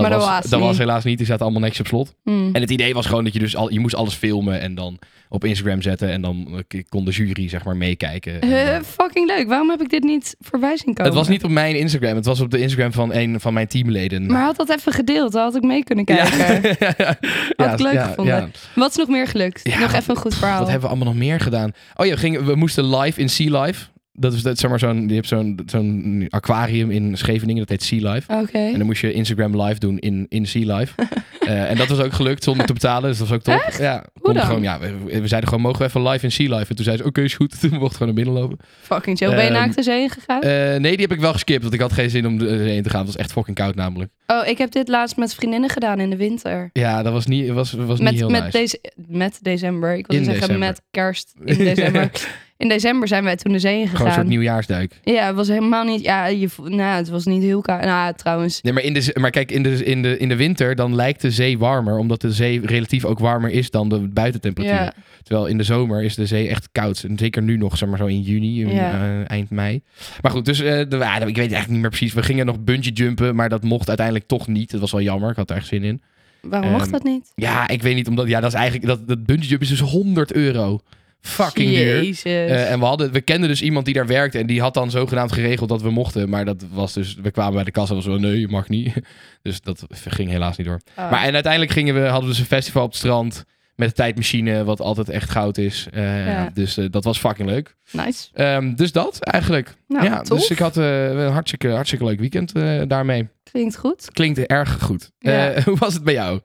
dat, 0.03 0.11
Maar 0.11 0.19
dat 0.19 0.29
was, 0.43 0.51
dat 0.51 0.61
was 0.61 0.79
helaas 0.79 1.05
niet. 1.05 1.17
Die 1.19 1.27
zaten 1.27 1.43
allemaal 1.43 1.61
netjes 1.63 1.81
op 1.81 1.87
slot. 1.87 2.15
Hmm. 2.25 2.51
En 2.53 2.61
het 2.61 2.71
idee 2.71 2.95
was 2.95 3.07
gewoon 3.07 3.25
dat 3.25 3.33
je 3.33 3.39
dus... 3.39 3.57
Al, 3.57 3.73
je 3.73 3.81
moest 3.81 3.95
alles 3.95 4.15
filmen 4.15 4.61
en 4.61 4.75
dan 4.75 4.99
op 5.29 5.45
Instagram 5.45 5.83
zetten. 5.83 6.11
En 6.11 6.23
dan 6.23 6.65
eh, 6.69 6.83
kon 6.89 7.05
de 7.05 7.11
jury 7.11 7.49
zeg 7.49 7.65
maar 7.65 7.77
meekijken. 7.77 8.41
En 8.41 8.75
Eh, 8.75 8.81
fucking 8.87 9.27
leuk. 9.27 9.49
Waarom 9.49 9.71
heb 9.71 9.81
ik 9.81 9.89
dit 9.91 10.03
niet 10.03 10.37
voorbij 10.41 10.77
zien 10.77 10.95
komen? 10.95 11.05
het 11.05 11.15
was 11.15 11.29
niet 11.29 11.45
op 11.45 11.51
mijn 11.51 11.77
Instagram. 11.79 12.15
Het 12.17 12.25
was 12.25 12.41
op 12.41 12.51
de 12.51 12.59
Instagram 12.61 12.93
van 12.93 13.15
een 13.15 13.41
van 13.41 13.55
mijn 13.55 13.67
teamleden. 13.67 14.27
Maar 14.27 14.43
had 14.43 14.57
dat 14.57 14.71
even 14.71 14.93
gedeeld, 14.93 15.33
dan 15.33 15.43
had 15.43 15.57
ik 15.57 15.63
mee 15.63 15.85
kunnen 15.85 16.05
kijken. 16.05 16.29
Ja, 16.81 16.95
ja, 16.99 17.17
Had 17.57 17.73
ik 17.73 17.79
leuk 17.87 17.93
ja, 17.93 18.07
gevonden. 18.07 18.35
ja. 18.37 18.49
Wat 18.75 18.91
is 18.91 18.97
nog 18.97 19.09
meer 19.09 19.27
gelukt? 19.27 19.79
Nog 19.81 19.93
even 19.93 20.11
een 20.15 20.21
goed 20.21 20.35
verhaal. 20.35 20.59
Wat 20.59 20.69
hebben 20.69 20.89
we 20.89 20.95
allemaal 20.95 21.13
nog 21.13 21.23
meer 21.23 21.41
gedaan? 21.41 21.71
Oh 21.97 22.07
ja, 22.07 22.13
we, 22.13 22.19
gingen, 22.19 22.47
we 22.47 22.55
moesten 22.55 22.97
live 22.97 23.21
in 23.21 23.29
Sea 23.29 23.61
Life. 23.63 23.87
Dat 24.21 24.33
is 24.33 24.43
dat, 24.43 24.59
zeg 24.59 24.71
maar 24.71 24.79
zo'n, 24.79 25.09
je 25.09 25.15
hebt 25.15 25.27
zo'n, 25.29 25.61
zo'n 25.67 26.27
aquarium 26.29 26.91
in 26.91 27.17
Scheveningen, 27.17 27.61
dat 27.67 27.69
heet 27.69 27.83
Sea 27.83 28.13
Life. 28.13 28.33
Oké. 28.33 28.59
En 28.59 28.77
dan 28.77 28.87
moest 28.87 29.01
je 29.01 29.13
Instagram 29.13 29.63
live 29.63 29.79
doen 29.79 29.99
in, 29.99 30.27
in 30.29 30.47
Sea 30.47 30.77
Life. 30.77 30.95
Eh, 31.41 31.71
en 31.71 31.77
dat 31.77 31.89
was 31.89 31.99
ook 31.99 32.13
gelukt 32.13 32.45
zonder 32.45 32.67
te 32.67 32.73
betalen, 32.73 33.09
dus 33.11 33.19
dat 33.19 33.29
was 33.29 33.37
ook 33.37 33.43
top. 33.43 33.73
Ja, 33.79 34.05
we 34.15 34.21
konden 34.21 34.35
dan? 34.43 34.47
Gewoon, 34.47 34.63
ja, 34.63 34.79
we, 34.79 35.21
we 35.21 35.29
zeiden 35.29 35.49
gewoon, 35.49 35.61
mogen 35.65 35.79
we 35.79 35.85
even 35.85 36.03
live 36.09 36.25
in 36.25 36.33
Sea 36.33 36.57
Life? 36.57 36.71
En 36.71 36.77
toen 36.77 36.85
zei 36.85 36.97
ze, 36.97 37.05
oké, 37.05 37.21
is 37.23 37.35
goed. 37.35 37.61
Toen 37.61 37.71
mocht 37.79 37.97
gewoon 37.97 38.15
naar 38.15 38.25
binnen 38.25 38.43
lopen. 38.43 38.59
Fucking 38.81 39.19
chill. 39.19 39.29
Ben 39.29 39.39
je 39.39 39.45
Ehm, 39.45 39.53
naakt 39.53 39.75
de 39.75 39.83
zee 39.83 40.09
gegaan? 40.09 40.41
Eh, 40.43 40.51
nee, 40.51 40.91
die 40.93 41.01
heb 41.01 41.13
ik 41.13 41.21
wel 41.21 41.33
geskipt, 41.33 41.63
want 41.63 41.75
ik 41.75 41.81
had 41.81 41.93
geen 41.93 42.11
zin 42.11 42.27
om 42.27 42.39
de 42.39 42.49
zee 42.59 42.77
in 42.77 42.83
te 42.83 42.91
gaan. 42.91 42.99
Het 42.99 43.07
was 43.09 43.17
echt 43.17 43.33
fucking 43.33 43.57
koud 43.57 43.75
namelijk. 43.75 44.11
oh, 44.27 44.47
ik 44.47 44.59
heb 44.59 44.71
dit 44.71 44.89
laatst 44.89 45.17
met 45.17 45.35
vriendinnen 45.35 45.71
gedaan 45.71 46.01
in 46.01 46.11
de 46.11 46.17
winter. 46.17 46.71
Ja, 46.73 47.03
dat 47.03 47.13
was 47.13 47.27
niet, 47.27 47.49
was, 47.51 47.73
was 47.73 47.99
niet 47.99 48.09
Met, 48.09 48.15
heel 48.19 48.31
met, 48.31 48.43
nice. 48.43 48.57
deze, 48.59 48.81
met 49.09 49.39
december. 49.43 49.97
Ik 49.97 50.07
wilde 50.07 50.25
In 50.25 50.31
zeggen 50.31 50.47
december. 50.49 50.69
met 50.69 50.83
kerst 50.91 51.33
in 51.45 51.59
december. 51.75 52.11
In 52.61 52.69
december 52.69 53.09
zijn 53.09 53.25
wij 53.25 53.37
toen 53.37 53.53
de 53.53 53.59
zee 53.59 53.73
in 53.73 53.79
Gewoon 53.79 53.93
een 53.93 53.97
soort 53.99 54.11
gegaan. 54.13 54.29
nieuwjaarsduik. 54.29 55.01
Ja, 55.05 55.27
het 55.27 55.37
was 55.37 55.49
helemaal 55.49 55.85
niet... 55.85 56.01
Ja, 56.03 56.27
je, 56.27 56.49
nou, 56.65 56.97
het 56.97 57.09
was 57.09 57.25
niet 57.25 57.43
heel 57.43 57.61
koud. 57.61 57.85
Nou, 57.85 58.15
trouwens. 58.15 58.61
Nee, 58.63 58.73
maar, 58.73 58.83
in 58.83 58.93
de, 58.93 59.17
maar 59.21 59.31
kijk, 59.31 59.51
in 59.53 59.63
de, 59.63 59.85
in, 59.85 60.03
de, 60.03 60.19
in 60.19 60.29
de 60.29 60.37
winter 60.37 60.75
dan 60.75 60.95
lijkt 60.95 61.21
de 61.21 61.31
zee 61.31 61.59
warmer, 61.59 61.99
omdat 61.99 62.21
de 62.21 62.33
zee 62.33 62.67
relatief 62.67 63.05
ook 63.05 63.19
warmer 63.19 63.51
is 63.51 63.71
dan 63.71 63.89
de 63.89 63.99
buitentemperatuur. 64.09 64.75
Ja, 64.83 64.93
Terwijl 65.23 65.47
in 65.47 65.57
de 65.59 65.65
zomer 65.65 66.03
is 66.03 66.15
de 66.15 66.27
zee 66.27 66.49
echt 66.49 66.69
koud. 66.73 67.05
En 67.09 67.19
zeker 67.19 67.43
nu 67.43 67.57
nog, 67.57 67.79
zeg 67.79 67.89
maar 67.89 67.99
zo 67.99 68.07
in 68.07 68.21
juni, 68.21 68.61
in, 68.61 68.69
Ja. 68.75 68.93
eh, 68.93 69.31
eind 69.31 69.51
mei. 69.51 69.83
Maar 70.23 70.31
goed, 70.33 70.45
dus 70.45 70.61
eh, 70.61 70.67
de, 70.89 70.97
ja, 70.97 71.15
ik 71.15 71.23
weet 71.25 71.37
eigenlijk 71.37 71.69
niet 71.69 71.81
meer 71.81 71.89
precies. 71.89 72.13
We 72.13 72.23
gingen 72.23 72.47
nog 72.47 72.61
bungee 72.61 72.93
jumpen, 72.93 73.35
maar 73.35 73.49
dat 73.49 73.63
mocht 73.63 73.89
uiteindelijk 73.89 74.27
toch 74.27 74.47
niet. 74.49 74.71
Dat 74.71 74.81
was 74.81 74.93
wel 74.93 75.01
jammer, 75.03 75.31
ik 75.31 75.37
had 75.37 75.51
er 75.51 75.57
echt 75.57 75.67
zin 75.67 75.83
in. 75.85 76.03
waarom 76.43 76.71
mocht 76.71 76.83
Ehm, 76.83 76.93
dat 76.93 77.03
niet? 77.03 77.33
Ja, 77.35 77.69
ik 77.69 77.83
weet 77.83 77.95
niet, 77.95 78.09
omdat 78.09 78.29
ja, 78.29 78.41
dat 78.41 78.53
is 78.53 78.59
eigenlijk, 78.59 78.87
dat, 78.87 79.09
dat 79.09 79.25
bungee 79.27 79.49
jump 79.49 79.63
is 79.63 79.69
dus 79.69 79.81
100 79.81 80.33
euro. 80.33 80.81
Fucking 81.21 81.69
duur. 81.71 81.97
Jezus. 82.03 82.23
Eh, 82.23 82.71
en 82.73 82.79
we, 82.79 82.85
hadden, 82.85 83.13
we 83.13 83.21
kenden 83.21 83.49
dus 83.49 83.63
iemand 83.63 83.85
die 83.85 83.95
daar 83.95 84.07
werkte 84.07 84.39
en 84.39 84.47
die 84.47 84.61
had 84.61 84.75
dan 84.75 84.91
zogenaamd 84.91 85.33
geregeld 85.33 85.69
dat 85.69 85.83
we 85.83 85.91
mochten. 85.91 86.29
Maar 86.29 86.45
dat 86.45 86.65
was 86.73 86.93
dus, 86.93 87.15
we 87.23 87.31
kwamen 87.31 87.55
bij 87.55 87.65
de 87.65 87.71
kassa 87.71 87.91
en 87.91 87.97
was 87.97 88.05
zo, 88.05 88.19
nee, 88.19 88.41
je 88.41 88.49
mag 88.49 88.69
niet. 88.69 88.93
Dus 89.43 89.61
dat 89.61 89.87
ging 89.91 90.31
helaas 90.31 90.57
niet 90.57 90.67
door. 90.67 90.81
Oh. 90.97 91.11
Maar 91.11 91.25
en 91.25 91.35
uiteindelijk 91.35 91.73
gingen 91.73 91.95
we, 91.95 92.01
hadden 92.01 92.23
we 92.23 92.29
dus 92.29 92.39
een 92.39 92.45
festival 92.47 92.83
op 92.83 92.89
het 92.89 92.99
strand 92.99 93.45
met 93.75 93.89
de 93.89 93.95
tijdmachine, 93.95 94.65
wat 94.65 94.81
altijd 94.81 95.09
echt 95.09 95.31
goud 95.31 95.59
is. 95.59 95.87
Eh, 95.93 96.27
Ja. 96.27 96.51
Dus 96.55 96.77
eh, 96.77 96.85
dat 96.91 97.05
was 97.05 97.19
fucking 97.19 97.49
leuk. 97.49 97.77
Nice. 97.91 98.29
Ehm, 98.33 98.75
dus 98.75 98.93
dat 98.93 99.21
eigenlijk. 99.21 99.75
Nou, 99.89 100.05
ja, 100.05 100.21
tof. 100.21 100.39
dus 100.39 100.51
ik 100.51 100.59
had 100.59 100.77
een 100.77 101.31
hartstikke, 101.33 101.69
hartstikke 101.69 102.05
leuk 102.05 102.19
weekend 102.21 102.53
daarmee. 102.89 103.29
Klinkt 103.43 103.77
goed. 103.77 104.09
Klinkt 104.13 104.39
erg 104.39 104.79
goed. 104.83 105.11
Ja. 105.19 105.53
Hoe 105.65 105.77
was 105.77 105.95
het 105.95 106.05
bij 106.05 106.15
jou? 106.15 106.41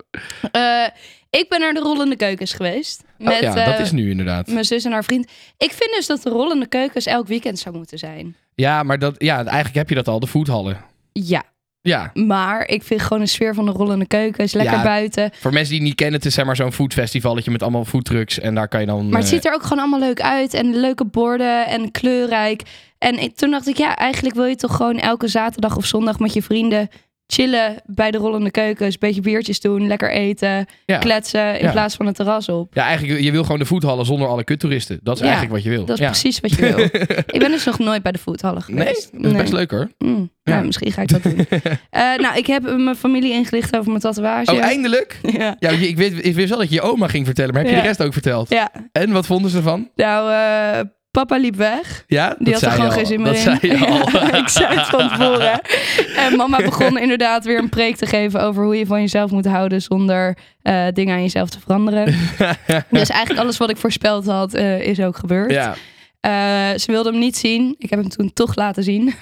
Eh, 1.36 1.42
ik 1.42 1.50
ben 1.50 1.60
naar 1.60 1.74
de 1.74 1.80
rollende 1.80 2.16
keukens 2.16 2.54
geweest. 2.54 3.04
Met 3.18 3.34
oh, 3.34 3.40
ja, 3.40 3.56
eh, 3.56 3.66
dat 3.72 3.80
is 3.80 3.92
nu 3.92 4.10
inderdaad. 4.10 4.48
mijn 4.48 4.66
zus 4.66 4.86
en 4.86 4.92
haar 4.92 5.04
vriend. 5.04 5.32
Ik 5.58 5.72
vind 5.72 5.90
dus 5.96 6.08
dat 6.08 6.22
de 6.24 6.30
rollende 6.30 6.66
keukens 6.68 7.06
elk 7.06 7.28
weekend 7.28 7.60
zou 7.60 7.76
moeten 7.76 7.98
zijn. 7.98 8.36
Ja, 8.56 8.84
maar 8.84 9.00
dat, 9.00 9.16
ja, 9.18 9.36
eigenlijk 9.44 9.76
heb 9.76 9.90
je 9.90 9.96
dat 9.96 10.08
al, 10.08 10.20
de 10.20 10.28
foodhallen. 10.28 10.78
Ja, 11.12 11.44
Ja, 11.82 12.12
maar 12.14 12.68
ik 12.68 12.84
vind 12.84 13.02
gewoon 13.02 13.20
de 13.20 13.30
sfeer 13.30 13.54
van 13.54 13.66
de 13.66 13.72
rollende 13.72 14.08
keukens 14.08 14.54
lekker 14.54 14.76
Ja. 14.78 14.84
buiten. 14.84 15.30
voor 15.40 15.52
mensen 15.54 15.70
die 15.70 15.80
het 15.80 15.88
niet 15.88 15.96
kennen, 15.98 16.16
het 16.16 16.26
is 16.26 16.34
zeg 16.34 16.46
maar 16.46 16.56
zo'n 16.56 16.72
foodfestivalletje 16.72 17.52
met 17.52 17.62
allemaal 17.62 17.86
foodtrucks. 17.86 18.40
En 18.40 18.56
daar 18.56 18.68
kan 18.68 18.80
je 18.80 18.86
dan... 18.86 19.10
Maar 19.10 19.20
het 19.22 19.28
eh, 19.30 19.34
ziet 19.36 19.46
er 19.46 19.54
ook 19.54 19.64
gewoon 19.64 19.80
allemaal 19.80 20.00
leuk 20.00 20.22
uit. 20.22 20.54
En 20.54 20.76
leuke 20.76 21.06
borden 21.06 21.68
en 21.68 21.92
kleurrijk. 21.92 22.62
En 22.98 23.20
ik- 23.20 23.36
toen 23.36 23.52
dacht 23.52 23.68
ik, 23.68 23.78
ja, 23.78 23.96
eigenlijk 23.96 24.36
wil 24.36 24.46
je 24.46 24.56
toch 24.56 24.76
gewoon 24.76 25.00
elke 25.00 25.28
zaterdag 25.28 25.78
of 25.78 25.86
zondag 25.86 26.20
met 26.20 26.34
je 26.34 26.42
vrienden 26.42 26.90
chillen 27.28 27.76
bij 27.86 28.12
de 28.12 28.18
rollende 28.18 28.52
keukens. 28.52 28.94
Een 28.94 29.00
beetje 29.00 29.22
biertjes 29.22 29.60
doen, 29.60 29.88
lekker 29.88 30.12
eten, 30.12 30.66
Ja. 30.86 30.98
kletsen 30.98 31.60
in 31.60 31.66
Ja. 31.66 31.72
plaats 31.72 31.96
van 31.96 32.06
het 32.06 32.16
terras 32.16 32.50
op. 32.50 32.74
Ja, 32.74 32.84
eigenlijk, 32.84 33.20
je 33.22 33.32
wil 33.32 33.44
gewoon 33.44 33.60
de 33.60 33.66
foodhallen 33.66 34.06
zonder 34.06 34.28
alle 34.28 34.44
kuttoeristen. 34.44 35.00
Dat 35.04 35.16
is 35.16 35.20
Ja, 35.22 35.26
eigenlijk 35.26 35.56
wat 35.56 35.64
je 35.64 35.70
wil. 35.70 35.86
Dat 35.86 36.00
is 36.00 36.06
precies 36.06 36.40
wat 36.40 36.52
je 36.56 36.62
wil. 36.62 36.80
ik 37.36 37.40
ben 37.40 37.52
dus 37.52 37.64
nog 37.66 37.80
nooit 37.80 38.04
bij 38.04 38.12
de 38.12 38.18
foodhallen 38.20 38.64
Nee, 38.68 38.78
geweest. 38.86 39.10
dat 39.12 39.32
is 39.32 39.38
best 39.38 39.54
leuk 39.54 39.72
hoor. 39.72 39.92
Mm, 39.98 40.32
Ja. 40.44 40.54
nou, 40.54 40.66
misschien 40.66 40.92
ga 40.92 41.02
ik 41.02 41.08
dat 41.10 41.24
doen. 41.24 41.48
Eh, 41.90 42.16
nou, 42.18 42.38
ik 42.38 42.48
heb 42.48 42.64
mijn 42.78 42.96
familie 42.96 43.32
ingelicht 43.32 43.76
over 43.78 43.90
mijn 43.90 44.02
tatoeage. 44.02 44.52
Oh, 44.52 44.62
eindelijk? 44.62 45.20
Ja. 45.38 45.56
Ja, 45.60 45.70
ik, 45.70 45.98
weet, 45.98 46.26
ik 46.26 46.36
wist 46.36 46.50
wel 46.50 46.58
dat 46.58 46.70
je 46.70 46.76
je 46.76 46.82
oma 46.82 47.08
ging 47.08 47.26
vertellen, 47.26 47.54
maar 47.54 47.64
heb 47.64 47.72
je 47.72 47.78
de 47.82 47.88
rest 47.88 48.04
ook 48.04 48.14
verteld? 48.14 48.50
ja, 48.50 48.72
En 48.92 49.12
wat 49.12 49.26
vonden 49.26 49.52
ze 49.52 49.58
ervan? 49.58 49.90
nou, 49.96 50.32
eh, 50.32 50.80
papa 51.16 51.38
liep 51.38 51.56
weg. 51.56 52.04
Ja, 52.08 52.36
Die 52.40 52.52
dat 52.54 52.62
had 52.62 52.64
er 52.64 52.72
gewoon 52.78 52.92
geen 52.92 53.06
zin 53.06 53.22
meer 53.22 53.34
dat 53.34 53.36
in. 53.36 53.42
zei 53.60 53.78
je 53.80 53.86
al. 53.88 54.10
Ja, 54.12 54.34
ik 54.34 54.48
zei 54.48 54.76
het 54.78 54.88
van 54.88 55.10
tevoren. 55.10 55.62
En 56.16 56.36
mama 56.36 56.58
begon 56.58 56.98
inderdaad 57.06 57.46
weer 57.46 57.58
een 57.58 57.70
preek 57.70 57.96
te 57.96 58.06
geven 58.06 58.42
over 58.42 58.64
hoe 58.64 58.78
je 58.78 58.86
van 58.86 59.02
jezelf 59.02 59.32
moet 59.32 59.46
houden 59.46 59.82
zonder 59.82 60.38
eh, 60.62 60.86
dingen 60.94 61.16
aan 61.16 61.22
jezelf 61.22 61.50
te 61.50 61.60
veranderen. 61.60 62.06
dus 62.90 63.10
eigenlijk 63.10 63.40
alles 63.40 63.58
wat 63.58 63.70
ik 63.70 63.78
voorspeld 63.78 64.26
had, 64.26 64.54
eh, 64.54 64.80
is 64.82 65.00
ook 65.00 65.18
gebeurd. 65.18 65.52
ja, 65.52 65.76
Eh, 66.20 66.78
ze 66.80 66.92
wilde 66.92 67.10
hem 67.10 67.20
niet 67.20 67.38
zien. 67.38 67.76
Ik 67.78 67.90
heb 67.90 68.00
hem 68.00 68.10
toen 68.10 68.34
toch 68.34 68.56
laten 68.56 68.84
zien. 68.84 69.14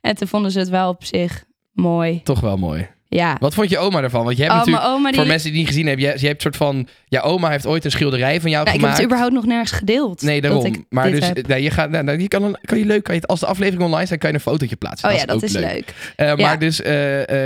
en 0.00 0.14
toen 0.16 0.28
vonden 0.28 0.50
ze 0.50 0.58
het 0.58 0.68
wel 0.68 0.88
op 0.88 1.04
zich 1.04 1.44
mooi. 1.72 2.20
toch 2.22 2.40
wel 2.40 2.56
mooi. 2.56 2.88
Ja. 3.10 3.36
Wat 3.40 3.54
vond 3.54 3.70
je 3.70 3.78
oma 3.78 4.02
ervan? 4.02 4.24
Want 4.24 4.36
je 4.36 4.42
hebt 4.42 4.54
Oh, 4.54 4.58
natuurlijk, 4.66 5.04
die... 5.06 5.14
voor 5.14 5.26
mensen 5.26 5.50
die 5.50 5.58
het 5.58 5.58
niet 5.58 5.66
gezien 5.66 5.86
hebben, 5.86 6.04
je, 6.04 6.10
je 6.20 6.26
hebt 6.26 6.44
een 6.44 6.52
soort 6.52 6.56
van, 6.56 6.88
jouw 7.06 7.22
oma 7.22 7.50
heeft 7.50 7.66
ooit 7.66 7.84
een 7.84 7.90
schilderij 7.90 8.40
van 8.40 8.50
jou 8.50 8.64
Nou, 8.64 8.66
ik 8.66 8.72
heb 8.72 8.76
gemaakt. 8.80 8.96
het 8.96 9.04
überhaupt 9.06 9.34
nog 9.34 9.46
nergens 9.46 9.70
gedeeld. 9.70 10.22
Nee, 10.22 10.40
dat 10.40 10.50
daarom. 10.52 10.86
Maar 10.88 11.10
dus, 11.10 11.30
nee, 11.46 11.62
je 11.62 11.70
gaat, 11.70 11.90
nou, 11.90 12.04
nou, 12.04 12.20
je 12.20 12.28
kan, 12.28 12.42
een- 12.42 12.58
kan 12.64 12.78
je 12.78 12.84
leuk, 12.84 13.02
kan 13.04 13.14
je, 13.14 13.22
als 13.22 13.40
de 13.40 13.46
aflevering 13.46 13.82
online 13.82 14.06
staat, 14.06 14.18
kan 14.18 14.28
je 14.30 14.34
een 14.34 14.40
fotootje 14.42 14.76
plaatsen. 14.76 15.08
Oh 15.10 15.14
ja, 15.16 15.24
dat 15.24 15.42
is 15.42 15.52
leuk. 15.52 15.94
Eh, 16.16 16.26
Ja. 16.26 16.34
Maar 16.36 16.58
dus, 16.58 16.82
eh, 16.82 16.92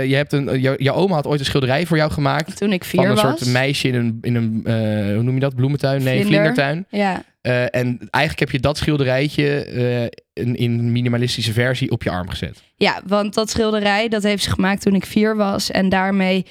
je 0.05 0.15
hebt 0.15 0.33
een, 0.33 0.59
jou- 0.59 0.83
jouw 0.83 0.95
oma 0.95 1.15
had 1.15 1.27
ooit 1.27 1.39
een 1.39 1.45
schilderij 1.45 1.85
voor 1.85 1.97
jou 1.97 2.11
gemaakt. 2.11 2.57
Toen 2.57 2.71
ik 2.73 2.83
Van 2.83 2.99
vier 2.99 3.09
een 3.09 3.15
was. 3.15 3.39
soort 3.39 3.45
meisje 3.53 3.87
in 3.87 3.95
een, 3.95 4.17
in 4.21 4.35
een 4.35 4.61
hoe 5.13 5.23
noem 5.23 5.33
je 5.33 5.39
dat, 5.39 5.55
bloementuin? 5.55 6.03
Nee, 6.03 6.19
Vlinder. 6.21 6.25
vlindertuin. 6.27 6.85
Ja. 6.89 7.23
Eh, 7.43 7.61
en 7.75 7.97
eigenlijk 8.09 8.39
heb 8.39 8.49
je 8.51 8.59
dat 8.59 8.77
schilderijtje 8.77 9.63
eh, 9.65 10.03
in, 10.43 10.55
in 10.55 10.91
minimalistische 10.91 11.53
versie 11.53 11.91
op 11.91 12.03
je 12.03 12.09
arm 12.09 12.29
gezet. 12.29 12.63
ja, 12.75 13.01
want 13.07 13.33
dat 13.33 13.49
schilderij 13.49 14.07
dat 14.07 14.23
heeft 14.23 14.43
ze 14.43 14.49
gemaakt 14.49 14.81
toen 14.81 14.95
ik 14.95 15.05
vier 15.05 15.35
was. 15.35 15.71
En 15.71 15.89
daarmee 15.89 16.45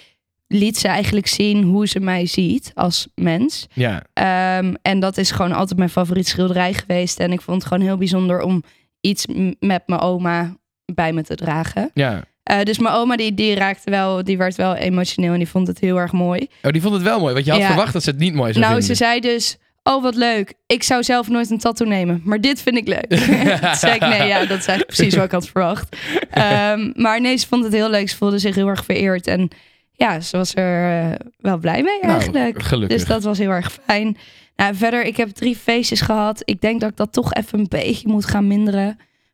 liet 0.46 0.78
ze 0.78 0.88
eigenlijk 0.88 1.26
zien 1.26 1.62
hoe 1.62 1.88
ze 1.88 2.00
mij 2.00 2.26
ziet 2.26 2.70
als 2.75 3.08
mens. 3.14 3.66
Ja, 3.75 4.02
Ehm, 4.12 4.75
en 4.82 5.00
dat 5.00 5.16
is 5.16 5.30
gewoon 5.30 5.52
altijd 5.52 5.78
mijn 5.78 5.90
favoriet 5.90 6.28
schilderij 6.28 6.75
geweest. 6.75 7.18
En 7.20 7.32
ik 7.32 7.40
vond 7.40 7.58
het 7.62 7.66
gewoon 7.72 7.87
heel 7.87 7.96
bijzonder 7.96 8.40
om 8.42 8.62
iets 9.00 9.26
met 9.58 9.82
mijn 9.87 10.00
oma 10.00 10.56
bij 10.94 11.12
me 11.12 11.22
te 11.22 11.34
dragen. 11.34 11.90
ja. 11.94 12.22
Eh, 12.42 12.62
dus 12.62 12.78
mijn 12.78 12.94
oma 12.94 13.16
die, 13.16 13.34
die 13.34 13.54
raakte 13.54 13.90
wel, 13.90 14.25
die 14.25 14.37
werd 14.38 14.54
wel 14.56 14.75
emotioneel 14.75 15.32
en 15.32 15.38
die 15.38 15.49
vond 15.49 15.66
het 15.66 15.78
heel 15.78 15.96
erg 15.99 16.12
mooi. 16.12 16.49
Oh, 16.62 16.72
die 16.72 16.80
vond 16.82 16.94
het 16.94 17.02
wel 17.02 17.20
mooi, 17.20 17.32
want 17.34 17.44
je 17.44 17.50
had 17.50 17.61
Ja. 17.61 17.66
verwacht 17.66 17.92
dat 17.92 18.02
ze 18.02 18.11
het 18.11 18.18
niet 18.18 18.34
mooi 18.34 18.52
zou 18.52 18.64
nou, 18.64 18.78
vinden. 18.78 18.96
ze 18.96 19.04
zei 19.04 19.20
dus, 19.20 19.56
oh 19.82 20.02
wat 20.02 20.14
leuk. 20.14 20.54
Ik 20.66 20.82
zou 20.82 21.02
zelf 21.02 21.28
nooit 21.28 21.50
een 21.50 21.58
tattoo 21.58 21.86
nemen, 21.88 22.20
maar 22.24 22.40
dit 22.40 22.62
vind 22.62 22.76
ik 22.76 22.88
leuk. 22.88 23.08
Toen 23.08 23.74
zei 23.74 23.94
ik, 23.94 24.00
nee, 24.00 24.26
ja, 24.28 24.38
dat 24.38 24.58
is 24.58 24.66
eigenlijk 24.66 24.86
precies 24.86 25.14
wat 25.14 25.24
ik 25.24 25.30
had 25.30 25.48
verwacht. 25.48 25.96
Ehm, 26.30 26.90
maar 26.94 27.20
nee, 27.20 27.36
ze 27.36 27.46
vond 27.46 27.64
het 27.64 27.72
heel 27.72 27.90
leuk. 27.90 28.08
Ze 28.08 28.16
voelde 28.16 28.38
zich 28.38 28.54
heel 28.54 28.68
erg 28.68 28.84
vereerd. 28.84 29.26
En 29.26 29.48
ja, 29.92 30.20
ze 30.20 30.36
was 30.36 30.54
er 30.54 31.00
eh, 31.10 31.14
wel 31.38 31.58
blij 31.58 31.82
mee 31.82 31.98
Nou, 32.00 32.12
eigenlijk. 32.12 32.62
gelukkig. 32.62 32.98
Dus 32.98 33.06
dat 33.06 33.22
was 33.22 33.38
heel 33.38 33.50
erg 33.50 33.78
fijn. 33.86 34.16
Nou, 34.56 34.74
verder, 34.74 35.04
ik 35.04 35.16
heb 35.16 35.28
drie 35.28 35.56
feestjes 35.56 36.00
gehad. 36.00 36.42
Ik 36.44 36.60
denk 36.60 36.80
dat 36.80 36.90
ik 36.90 36.96
dat 36.96 37.12
toch 37.12 37.34
even 37.34 37.58
een 37.58 37.66
beetje 37.68 38.08
moet 38.08 38.24
gaan 38.24 38.46
minderen. 38.46 38.84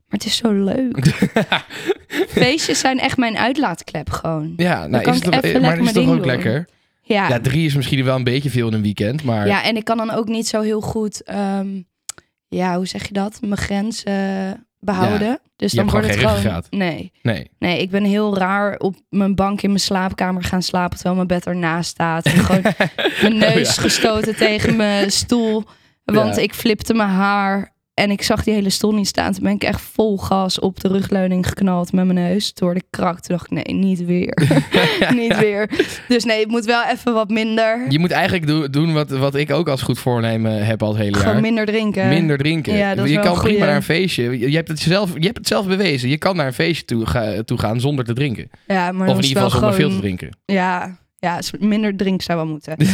Maar 0.08 0.18
het 0.18 0.24
is 0.24 0.36
zo 0.36 0.52
leuk. 0.52 1.06
Feestjes 2.28 2.78
zijn 2.78 2.98
echt 2.98 3.16
mijn 3.16 3.38
uitlaatklep 3.38 4.10
gewoon. 4.10 4.52
ja, 4.56 4.86
nou, 4.86 5.10
is 5.10 5.14
het 5.14 5.24
toch, 5.24 5.60
maar 5.60 5.78
is 5.78 5.92
toch 5.92 6.08
ook 6.08 6.16
doen. 6.16 6.26
lekker? 6.26 6.68
Ja. 7.08 7.28
Ja, 7.28 7.40
drie 7.40 7.66
is 7.66 7.74
misschien 7.74 8.04
wel 8.04 8.16
een 8.16 8.24
beetje 8.24 8.50
veel 8.50 8.68
in 8.68 8.74
een 8.74 8.82
weekend, 8.82 9.24
maar 9.24 9.46
Ja, 9.46 9.62
en 9.64 9.76
ik 9.76 9.84
kan 9.84 9.96
dan 9.96 10.10
ook 10.10 10.28
niet 10.28 10.48
zo 10.48 10.60
heel 10.60 10.80
goed, 10.80 11.22
ehm, 11.22 11.82
ja, 12.48 12.76
hoe 12.76 12.86
zeg 12.86 13.06
je 13.06 13.12
dat? 13.12 13.38
Mijn 13.40 13.56
grenzen 13.56 14.66
behouden. 14.80 15.40
dus 15.56 15.72
dan 15.72 15.90
wordt 15.90 16.06
het 16.06 16.16
gewoon. 16.16 16.62
Nee, 16.70 17.12
nee. 17.22 17.50
nee, 17.58 17.80
ik 17.80 17.90
ben 17.90 18.04
heel 18.04 18.36
raar 18.36 18.76
op 18.76 18.94
mijn 19.08 19.34
bank 19.34 19.62
in 19.62 19.68
mijn 19.68 19.80
slaapkamer 19.80 20.44
gaan 20.44 20.62
slapen 20.62 20.94
terwijl 20.96 21.14
mijn 21.16 21.26
bed 21.26 21.46
ernaast 21.46 21.90
staat. 21.90 22.24
En 22.24 22.32
gewoon 22.32 22.62
mijn 23.22 23.36
neus 23.38 23.68
Oh 23.68 23.74
ja. 23.74 23.82
gestoten 23.82 24.36
tegen 24.36 24.76
mijn 24.76 25.10
stoel, 25.10 25.64
want 26.04 26.36
ik 26.36 26.54
flipte 26.54 26.94
mijn 26.94 27.08
haar. 27.08 27.76
En 27.98 28.10
ik 28.10 28.22
zag 28.22 28.44
die 28.44 28.54
hele 28.54 28.70
stoel 28.70 28.92
niet 28.94 29.06
staan. 29.06 29.32
Toen 29.32 29.42
ben 29.42 29.52
ik 29.52 29.62
echt 29.64 29.80
vol 29.80 30.16
gas 30.18 30.58
op 30.60 30.80
de 30.80 30.88
rugleuning 30.88 31.46
geknald 31.48 31.92
met 31.92 32.04
mijn 32.06 32.18
neus. 32.28 32.54
Door 32.54 32.74
de 32.74 32.82
krak. 32.90 33.20
Toen 33.20 33.36
dacht 33.36 33.50
ik, 33.50 33.64
nee, 33.66 33.74
niet 33.76 34.04
weer. 34.04 34.38
niet 35.22 35.38
weer. 35.38 35.70
Dus 36.08 36.24
nee, 36.24 36.40
het 36.40 36.48
moet 36.48 36.64
wel 36.64 36.82
even 36.92 37.14
wat 37.14 37.28
minder. 37.28 37.84
Je 37.88 37.98
moet 37.98 38.10
eigenlijk 38.10 38.46
do- 38.46 38.70
doen 38.70 38.92
wat, 38.92 39.10
wat 39.10 39.34
ik 39.34 39.50
ook 39.50 39.68
als 39.68 39.82
goed 39.82 39.98
voornemen 39.98 40.66
heb 40.66 40.82
al 40.82 40.88
het 40.88 40.98
hele 40.98 41.16
Gewoon 41.16 41.32
jaar. 41.32 41.42
minder 41.42 41.66
drinken. 41.66 42.08
Minder 42.08 42.38
drinken. 42.38 42.76
Ja, 42.76 42.94
dat 42.94 43.04
is 43.04 43.10
je 43.10 43.18
kan 43.20 43.38
prima 43.40 43.66
naar 43.66 43.76
een 43.76 43.82
feestje. 43.82 44.38
Je, 44.50 44.56
hebt 44.56 44.68
het 44.68 44.78
zelf, 44.78 45.10
je 45.14 45.24
hebt 45.24 45.38
het 45.38 45.46
zelf 45.46 45.66
bewezen. 45.66 46.08
Je 46.08 46.18
kan 46.18 46.36
naar 46.36 46.46
een 46.46 46.52
feestje 46.52 46.84
toe, 46.84 47.06
ga- 47.06 47.42
toe 47.42 47.58
gaan 47.58 47.80
zonder 47.80 48.04
te 48.04 48.12
drinken. 48.12 48.50
Ja, 48.66 48.92
maar 48.92 49.08
of 49.08 49.16
in 49.16 49.22
ieder 49.24 49.42
geval 49.42 49.50
zonder 49.50 49.74
veel 49.74 49.88
te 49.88 49.94
gewoon- 49.94 50.00
drinken. 50.16 50.38
Ja, 50.44 50.98
ja, 51.18 51.40
minder 51.58 51.96
drink 51.96 52.22
zou 52.22 52.38
wel 52.38 52.46
moeten. 52.46 52.76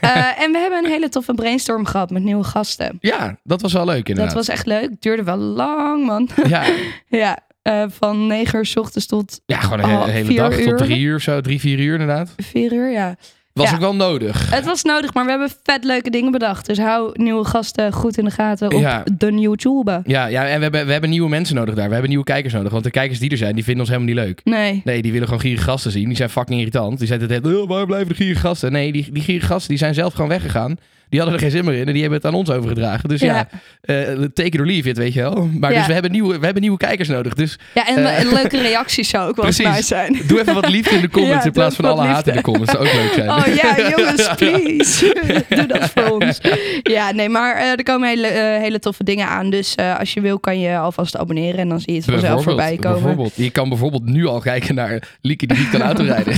Eh, 0.00 0.40
en 0.42 0.52
we 0.52 0.58
hebben 0.58 0.84
een 0.84 0.90
hele 0.90 1.08
toffe 1.08 1.34
brainstorm 1.34 1.84
gehad 1.86 2.10
met 2.10 2.22
nieuwe 2.22 2.44
gasten. 2.44 2.98
Ja, 3.00 3.38
dat 3.42 3.60
was 3.60 3.72
wel 3.72 3.84
leuk 3.84 4.08
inderdaad. 4.08 4.34
Dat 4.34 4.46
was 4.46 4.48
echt 4.48 4.66
leuk. 4.66 4.90
Duurde 5.00 5.22
wel 5.22 5.36
lang, 5.36 6.06
man. 6.06 6.28
ja, 6.48 6.64
ja, 7.08 7.38
eh, 7.62 7.84
van 7.88 8.26
negen 8.26 8.58
uur 8.58 8.66
s 8.66 8.76
ochtends 8.76 9.06
tot 9.06 9.40
ja, 9.46 9.60
gewoon 9.60 9.78
een 9.78 9.96
Oh, 9.96 10.04
hele, 10.04 10.34
dag 10.34 10.58
uur. 10.58 10.68
tot 10.68 10.78
drie 10.78 11.00
uur 11.00 11.14
of 11.16 11.22
zo. 11.22 11.40
Drie, 11.40 11.60
vier 11.60 11.78
uur 11.78 11.92
inderdaad. 11.92 12.34
vier 12.36 12.72
uur, 12.72 12.90
ja. 12.90 13.16
Was 13.58 13.68
Ja. 13.68 13.74
ook 13.74 13.80
wel 13.80 13.94
nodig. 13.94 14.50
Het 14.50 14.64
was 14.64 14.82
nodig, 14.82 15.14
maar 15.14 15.24
we 15.24 15.30
hebben 15.30 15.50
vet 15.62 15.84
leuke 15.84 16.10
dingen 16.10 16.30
bedacht. 16.32 16.66
Dus 16.66 16.78
hou 16.78 17.10
nieuwe 17.14 17.44
gasten 17.44 17.92
goed 17.92 18.18
in 18.18 18.24
de 18.24 18.30
gaten 18.30 18.66
op 18.74 18.80
Ja. 18.80 19.04
de 19.16 19.32
YouTube. 19.38 20.00
Ja, 20.04 20.26
ja 20.26 20.46
en 20.46 20.56
we 20.56 20.62
hebben, 20.62 20.86
we 20.86 20.92
hebben 20.92 21.10
nieuwe 21.10 21.28
mensen 21.28 21.54
nodig 21.54 21.74
daar. 21.74 21.84
We 21.86 21.92
hebben 21.92 22.08
nieuwe 22.10 22.24
kijkers 22.24 22.52
nodig. 22.54 22.72
Want 22.72 22.84
de 22.84 22.90
kijkers 22.90 23.18
die 23.18 23.30
er 23.30 23.36
zijn, 23.36 23.54
die 23.54 23.64
vinden 23.64 23.82
ons 23.82 23.90
helemaal 23.94 24.14
niet 24.14 24.24
leuk. 24.24 24.40
Nee, 24.44 24.80
Nee, 24.84 25.02
die 25.02 25.12
willen 25.12 25.26
gewoon 25.26 25.42
gierige 25.42 25.64
gasten 25.64 25.90
zien. 25.90 26.06
Die 26.08 26.16
zijn 26.16 26.30
fucking 26.30 26.58
irritant. 26.58 26.98
Die 26.98 27.06
zeiden 27.06 27.30
het 27.32 27.44
hele, 27.44 27.60
oh, 27.62 27.68
waar 27.68 27.86
blijven 27.86 28.08
de 28.08 28.14
gierige 28.14 28.40
gasten? 28.40 28.72
Nee, 28.72 28.92
die, 28.92 29.08
die 29.12 29.22
gierige 29.22 29.46
gasten 29.46 29.68
die 29.68 29.78
zijn 29.78 29.94
zelf 29.94 30.12
gewoon 30.14 30.28
weggegaan. 30.28 30.76
Die 31.08 31.20
hadden 31.20 31.38
er 31.38 31.44
geen 31.44 31.50
zin 31.54 31.64
meer 31.64 31.74
in 31.80 31.86
en 31.86 31.92
die 31.92 32.00
hebben 32.02 32.18
het 32.18 32.28
aan 32.28 32.34
ons 32.34 32.50
overgedragen. 32.50 33.08
Dus 33.08 33.20
ja, 33.20 33.34
Ja. 33.34 33.48
eh, 33.80 33.94
take 34.34 34.48
it 34.48 34.58
or 34.60 34.66
leave 34.66 34.88
it, 34.88 34.96
weet 34.96 35.12
je 35.14 35.20
wel. 35.20 35.48
Maar 35.60 35.70
Ja. 35.72 35.78
dus 35.78 35.86
we 35.86 35.92
hebben, 35.92 36.10
nieuwe, 36.10 36.38
we 36.38 36.44
hebben 36.44 36.62
nieuwe 36.62 36.76
kijkers 36.78 37.08
nodig. 37.08 37.34
Dus 37.34 37.58
ja, 37.74 37.86
en 37.88 37.96
Eh. 38.06 38.18
en 38.20 38.32
leuke 38.32 38.60
reacties 38.68 39.08
zou 39.08 39.28
ook 39.28 39.36
wel 39.36 39.44
eens 39.46 39.56
Precies. 39.56 39.74
nice 39.74 39.86
zijn. 39.86 40.20
doe 40.26 40.40
even 40.40 40.54
wat 40.54 40.68
liefde 40.68 40.94
in 40.94 41.00
de 41.00 41.08
comments 41.18 41.38
Ja, 41.40 41.44
in 41.46 41.52
plaats 41.52 41.76
van 41.76 41.84
alle 41.84 42.02
haat 42.02 42.16
in 42.18 42.24
de 42.24 42.30
liefde. 42.30 42.42
comments. 42.42 42.72
Dat 42.72 42.86
zou 42.86 42.88
ook 42.98 43.02
leuk 43.04 43.12
zijn. 43.12 43.28
Oh 43.30 43.54
ja, 43.54 43.90
jongens, 43.96 44.28
please. 44.38 45.44
Doe 45.48 45.66
dat 45.66 45.90
voor 45.90 46.08
ons. 46.20 46.40
Ja, 46.82 47.10
nee, 47.12 47.28
maar 47.28 47.56
eh, 47.56 47.70
er 47.70 47.82
komen 47.82 48.08
hele, 48.08 48.26
hele 48.60 48.78
toffe 48.78 49.04
dingen 49.04 49.26
aan. 49.26 49.50
Dus 49.50 49.74
als 49.98 50.12
je 50.14 50.20
wil, 50.20 50.38
kan 50.38 50.60
je 50.60 50.76
alvast 50.78 51.16
abonneren. 51.16 51.58
En 51.58 51.68
dan 51.68 51.80
zie 51.80 51.92
je 51.92 51.98
het 52.00 52.10
vanzelf 52.10 52.42
voorbij 52.42 52.76
komen. 52.76 52.92
bijvoorbeeld. 53.00 53.32
Je 53.36 53.50
kan 53.50 53.68
bijvoorbeeld 53.68 54.04
nu 54.04 54.26
al 54.26 54.40
kijken 54.40 54.74
naar 54.74 55.02
Lieke 55.20 55.46
die 55.46 55.58
niet 55.58 55.70
kan 55.70 55.82
autorijden. 55.82 56.36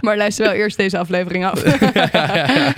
Maar 0.00 0.16
luister 0.16 0.44
wel 0.44 0.54
eerst 0.54 0.76
deze 0.76 0.98
aflevering 0.98 1.46
af. 1.46 1.62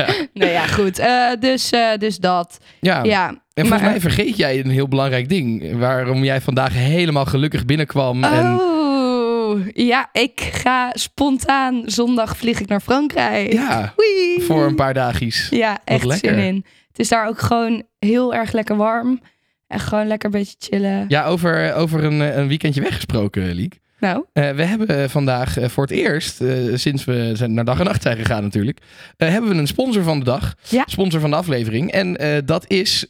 nee, 0.35 0.51
ja, 0.53 0.67
goed. 0.67 0.99
Eh, 0.99 1.31
dus, 1.41 1.71
eh, 1.71 1.97
dus 1.99 2.17
dat. 2.19 2.59
ja, 2.81 3.03
Ja, 3.05 3.29
en 3.29 3.37
volgens 3.55 3.81
maar- 3.83 3.91
mij 3.91 4.01
vergeet 4.01 4.37
jij 4.37 4.61
een 4.61 4.71
heel 4.71 4.89
belangrijk 4.89 5.29
ding. 5.29 5.79
Waarom 5.79 6.25
jij 6.25 6.41
vandaag 6.41 6.73
helemaal 6.73 7.25
gelukkig 7.27 7.65
binnenkwam. 7.65 8.25
En 8.25 8.61
Oh, 8.61 9.61
ja, 9.73 10.09
ik 10.13 10.41
ga 10.53 10.91
spontaan 10.95 11.83
zondag 11.85 12.37
vlieg 12.37 12.61
ik 12.61 12.69
naar 12.69 12.81
Frankrijk. 12.81 13.53
ja, 13.53 13.95
voor 14.39 14.65
een 14.67 14.75
paar 14.75 14.95
dagjes. 14.95 15.49
Ja, 15.51 15.79
echt 15.85 16.05
lekker. 16.05 16.35
zin 16.35 16.39
in. 16.45 16.65
Het 16.89 16.99
is 16.99 17.09
daar 17.09 17.29
ook 17.29 17.39
gewoon 17.41 17.83
heel 17.99 18.35
erg 18.35 18.53
lekker 18.53 18.77
warm. 18.77 19.21
En 19.67 19.81
gewoon 19.81 20.07
lekker 20.07 20.29
een 20.35 20.39
beetje 20.41 20.57
chillen. 20.59 21.05
Ja, 21.09 21.25
over, 21.25 21.75
over 21.75 22.05
een, 22.05 22.21
een 22.39 22.49
weekendje 22.49 22.81
weggesproken, 22.81 23.51
Liek. 23.55 23.79
Nou, 24.01 24.25
Eh, 24.33 24.51
we 24.51 24.65
hebben 24.65 24.89
eh, 24.89 25.09
vandaag 25.09 25.59
eh, 25.59 25.69
voor 25.69 25.83
het 25.83 25.93
eerst, 25.93 26.43
sinds 26.75 27.05
we 27.05 27.31
zijn 27.35 27.55
naar 27.55 27.65
dag 27.65 27.79
en 27.79 27.85
nacht 27.85 28.03
zijn 28.03 28.17
gegaan 28.17 28.43
natuurlijk, 28.43 28.79
hebben 29.17 29.51
we 29.51 29.57
een 29.57 29.67
sponsor 29.67 30.03
van 30.03 30.19
de 30.19 30.25
dag. 30.25 30.55
Ja. 30.69 30.83
Sponsor 30.87 31.21
van 31.21 31.31
de 31.31 31.37
aflevering. 31.37 31.93
En 31.93 32.19
dat 32.45 32.65
is 32.71 33.07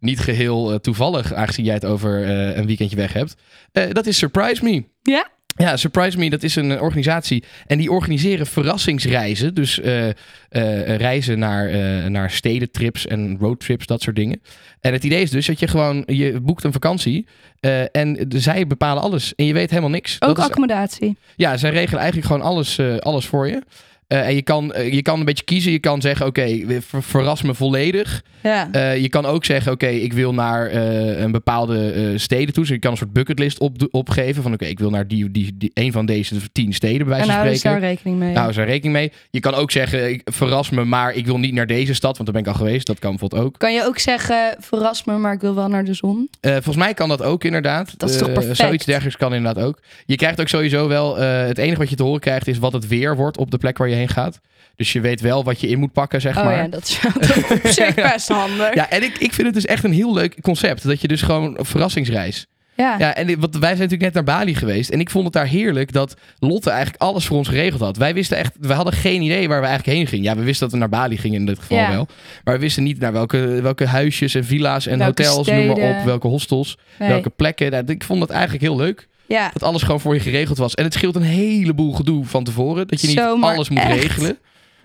niet 0.00 0.20
geheel 0.20 0.72
eh, 0.72 0.78
toevallig, 0.78 1.32
aangezien 1.32 1.64
jij 1.64 1.74
het 1.74 1.84
over 1.84 2.28
een 2.58 2.66
weekendje 2.66 2.96
weg 2.96 3.12
hebt. 3.12 3.34
Dat 3.92 4.06
is 4.06 4.18
Surprise 4.18 4.64
Me. 4.64 4.84
Ja? 5.02 5.28
Ja, 5.56 5.76
Surprise 5.76 6.18
Me, 6.18 6.30
dat 6.30 6.42
is 6.42 6.56
een 6.56 6.70
eh, 6.72 6.82
organisatie. 6.82 7.44
En 7.66 7.78
die 7.78 7.90
organiseren 7.90 8.46
verrassingsreizen. 8.46 9.54
Dus 9.54 9.80
eh, 9.80 10.08
eh, 10.08 10.14
reizen 10.96 11.38
naar, 11.38 11.68
eh, 11.68 12.04
naar 12.06 12.30
stedentrips 12.30 13.06
en 13.06 13.36
roadtrips, 13.40 13.86
dat 13.86 14.02
soort 14.02 14.16
dingen. 14.16 14.40
En 14.80 14.92
het 14.92 15.04
idee 15.04 15.22
is 15.22 15.30
dus 15.30 15.46
dat 15.46 15.58
je 15.60 15.68
gewoon, 15.68 16.02
je 16.06 16.40
boekt 16.40 16.64
een 16.64 16.72
vakantie. 16.72 17.26
en 17.92 18.14
de- 18.28 18.40
zij 18.40 18.66
bepalen 18.66 19.02
alles. 19.02 19.34
En 19.34 19.44
je 19.44 19.52
weet 19.52 19.68
helemaal 19.70 19.90
niks. 19.90 20.14
ook 20.14 20.28
dat 20.28 20.38
is, 20.38 20.44
accommodatie. 20.44 21.16
ja, 21.36 21.56
zij 21.56 21.70
regelen 21.70 21.98
eigenlijk 22.00 22.26
gewoon 22.32 22.42
alles, 22.46 22.80
alles 22.98 23.26
voor 23.26 23.46
je. 23.48 23.62
Eh, 24.14 24.26
en 24.26 24.34
je 24.34 24.42
kan, 24.42 24.72
eh, 24.72 24.92
je 24.92 25.02
kan 25.02 25.18
een 25.18 25.24
beetje 25.24 25.44
kiezen. 25.44 25.72
Je 25.72 25.78
kan 25.78 26.00
zeggen, 26.00 26.26
oké, 26.26 26.60
ver- 26.80 27.02
verras 27.02 27.42
me 27.42 27.54
volledig. 27.54 28.22
Ja. 28.42 28.68
Eh, 28.72 28.96
je 28.96 29.08
kan 29.08 29.26
ook 29.26 29.44
zeggen, 29.44 29.72
oké, 29.72 29.86
ik 29.86 30.12
wil 30.12 30.34
naar 30.34 30.74
een 30.74 31.32
bepaalde 31.32 32.12
steden 32.18 32.54
toe. 32.54 32.62
Dus 32.62 32.72
je 32.72 32.78
kan 32.78 32.90
een 32.90 32.96
soort 32.96 33.12
bucketlist 33.12 33.58
op, 33.58 33.88
opgeven. 33.90 34.42
Van 34.42 34.52
oké, 34.52 34.64
ik 34.64 34.78
wil 34.78 34.90
naar 34.90 35.08
die, 35.08 35.30
die, 35.30 35.54
die, 35.56 35.70
een 35.74 35.92
van 35.92 36.06
deze 36.06 36.34
tien 36.52 36.72
steden, 36.72 36.98
bij 36.98 37.16
wijze 37.16 37.30
en 37.30 37.36
van 37.36 37.48
ze 37.48 37.54
spreken. 37.54 37.80
daar 37.80 37.88
rekening 37.90 38.18
mee. 38.18 38.32
Nou, 38.32 38.48
is 38.48 38.56
daar 38.56 38.66
rekening 38.66 38.94
mee. 38.94 39.12
Je 39.30 39.40
kan 39.40 39.54
ook 39.54 39.70
zeggen, 39.70 40.10
ik 40.10 40.20
verras 40.24 40.70
me, 40.70 40.84
maar 40.84 41.14
ik 41.14 41.26
wil 41.26 41.38
niet 41.38 41.54
naar 41.54 41.66
deze 41.66 41.94
stad, 41.94 42.16
want 42.16 42.32
daar 42.32 42.42
ben 42.42 42.52
ik 42.52 42.58
al 42.58 42.64
geweest. 42.64 42.86
Dat 42.86 42.98
kan 42.98 43.10
bijvoorbeeld 43.10 43.42
ook. 43.42 43.58
Kan 43.58 43.72
je 43.74 43.84
ook 43.84 43.98
zeggen, 43.98 44.56
verras 44.58 45.04
me, 45.04 45.16
maar 45.16 45.32
ik 45.32 45.40
wil 45.40 45.54
wel 45.54 45.68
naar 45.68 45.84
de 45.84 45.94
zon? 45.94 46.28
Volgens 46.40 46.76
mij 46.76 46.94
kan 46.94 47.08
dat 47.08 47.22
ook 47.22 47.44
inderdaad. 47.44 47.94
Dat 47.96 48.10
is 48.10 48.18
toch 48.18 48.32
perfect? 48.32 48.56
zoiets 48.56 48.84
dergelijks 48.84 49.16
kan 49.16 49.34
inderdaad 49.34 49.64
ook. 49.64 49.78
Je 50.06 50.16
krijgt 50.16 50.40
ook 50.40 50.48
sowieso 50.48 50.88
wel, 50.88 51.16
het 51.16 51.58
enige 51.58 51.78
wat 51.78 51.90
je 51.90 51.96
te 51.96 52.02
horen 52.02 52.20
krijgt 52.20 52.46
is 52.48 52.58
wat 52.58 52.72
het 52.72 52.88
weer 52.88 53.16
wordt 53.16 53.38
op 53.38 53.50
de 53.50 53.58
plek 53.58 53.78
waar 53.78 53.88
je 53.88 53.94
heen 53.94 54.03
gaat. 54.08 54.40
Dus 54.76 54.92
je 54.92 55.00
weet 55.00 55.20
wel 55.20 55.44
wat 55.44 55.60
je 55.60 55.68
in 55.68 55.78
moet 55.78 55.92
pakken, 55.92 56.20
zeg 56.20 56.36
Oh 56.38 56.44
maar. 56.44 56.56
ja, 56.56 56.68
dat 56.68 56.98
is 57.62 57.80
best 57.94 58.28
handig. 58.28 58.74
Ja, 58.74 58.90
en 58.90 59.02
ik, 59.02 59.18
ik 59.18 59.32
vind 59.32 59.46
het 59.46 59.54
dus 59.54 59.64
echt 59.66 59.84
een 59.84 59.92
heel 59.92 60.14
leuk 60.14 60.40
concept. 60.42 60.82
Dat 60.86 61.00
je 61.00 61.08
dus 61.08 61.22
gewoon 61.22 61.58
een 61.58 61.64
verrassingsreis. 61.64 62.46
Ja. 62.76 62.94
Ja, 62.98 63.14
en 63.14 63.40
want 63.40 63.52
wij 63.58 63.68
zijn 63.76 63.88
natuurlijk 63.88 64.02
net 64.02 64.14
naar 64.14 64.36
Bali 64.36 64.54
geweest. 64.54 64.90
En 64.90 65.00
ik 65.00 65.10
vond 65.10 65.24
het 65.24 65.32
daar 65.32 65.46
heerlijk 65.46 65.92
dat 65.92 66.16
Lotte 66.38 66.70
eigenlijk 66.70 67.02
alles 67.02 67.26
voor 67.26 67.36
ons 67.36 67.48
geregeld 67.48 67.80
had. 67.80 67.96
Wij 67.96 68.14
wisten 68.14 68.36
echt, 68.36 68.52
we 68.60 68.72
hadden 68.72 68.92
geen 68.92 69.22
idee 69.22 69.48
waar 69.48 69.60
we 69.60 69.66
eigenlijk 69.66 69.96
heen 69.98 70.06
gingen. 70.06 70.24
Ja, 70.24 70.36
we 70.36 70.42
wisten 70.44 70.62
dat 70.64 70.72
we 70.72 70.78
naar 70.78 70.88
Bali 71.00 71.16
gingen 71.18 71.40
in 71.40 71.46
dit 71.46 71.58
geval 71.58 71.78
Ja. 71.78 71.90
wel. 71.90 72.06
Maar 72.44 72.54
we 72.54 72.60
wisten 72.60 72.82
niet 72.82 72.98
naar 72.98 73.12
welke, 73.12 73.38
welke 73.62 73.86
huisjes 73.86 74.34
en 74.34 74.44
villa's 74.44 74.86
en 74.86 74.98
Welke 74.98 75.24
hotels, 75.26 75.46
noem 75.48 75.66
maar 75.66 75.76
op. 75.98 76.04
Welke 76.04 76.26
hostels, 76.28 76.78
Nee. 76.98 77.08
welke 77.08 77.30
plekken. 77.30 77.70
Nou, 77.70 77.84
ik 77.86 78.04
vond 78.04 78.20
dat 78.20 78.30
eigenlijk 78.30 78.62
heel 78.62 78.76
leuk. 78.76 79.08
Ja. 79.26 79.50
Dat 79.52 79.62
alles 79.62 79.82
gewoon 79.82 80.00
voor 80.00 80.14
je 80.14 80.20
geregeld 80.20 80.58
was. 80.58 80.74
En 80.74 80.84
het 80.84 80.94
scheelt 80.94 81.16
een 81.16 81.22
heleboel 81.22 81.92
gedoe 81.92 82.24
van 82.24 82.44
tevoren. 82.44 82.88
Dat 82.88 83.00
je 83.00 83.06
niet 83.06 83.20
alles 83.20 83.68
moet 83.68 83.78
echt. 83.78 84.00
regelen. 84.02 84.38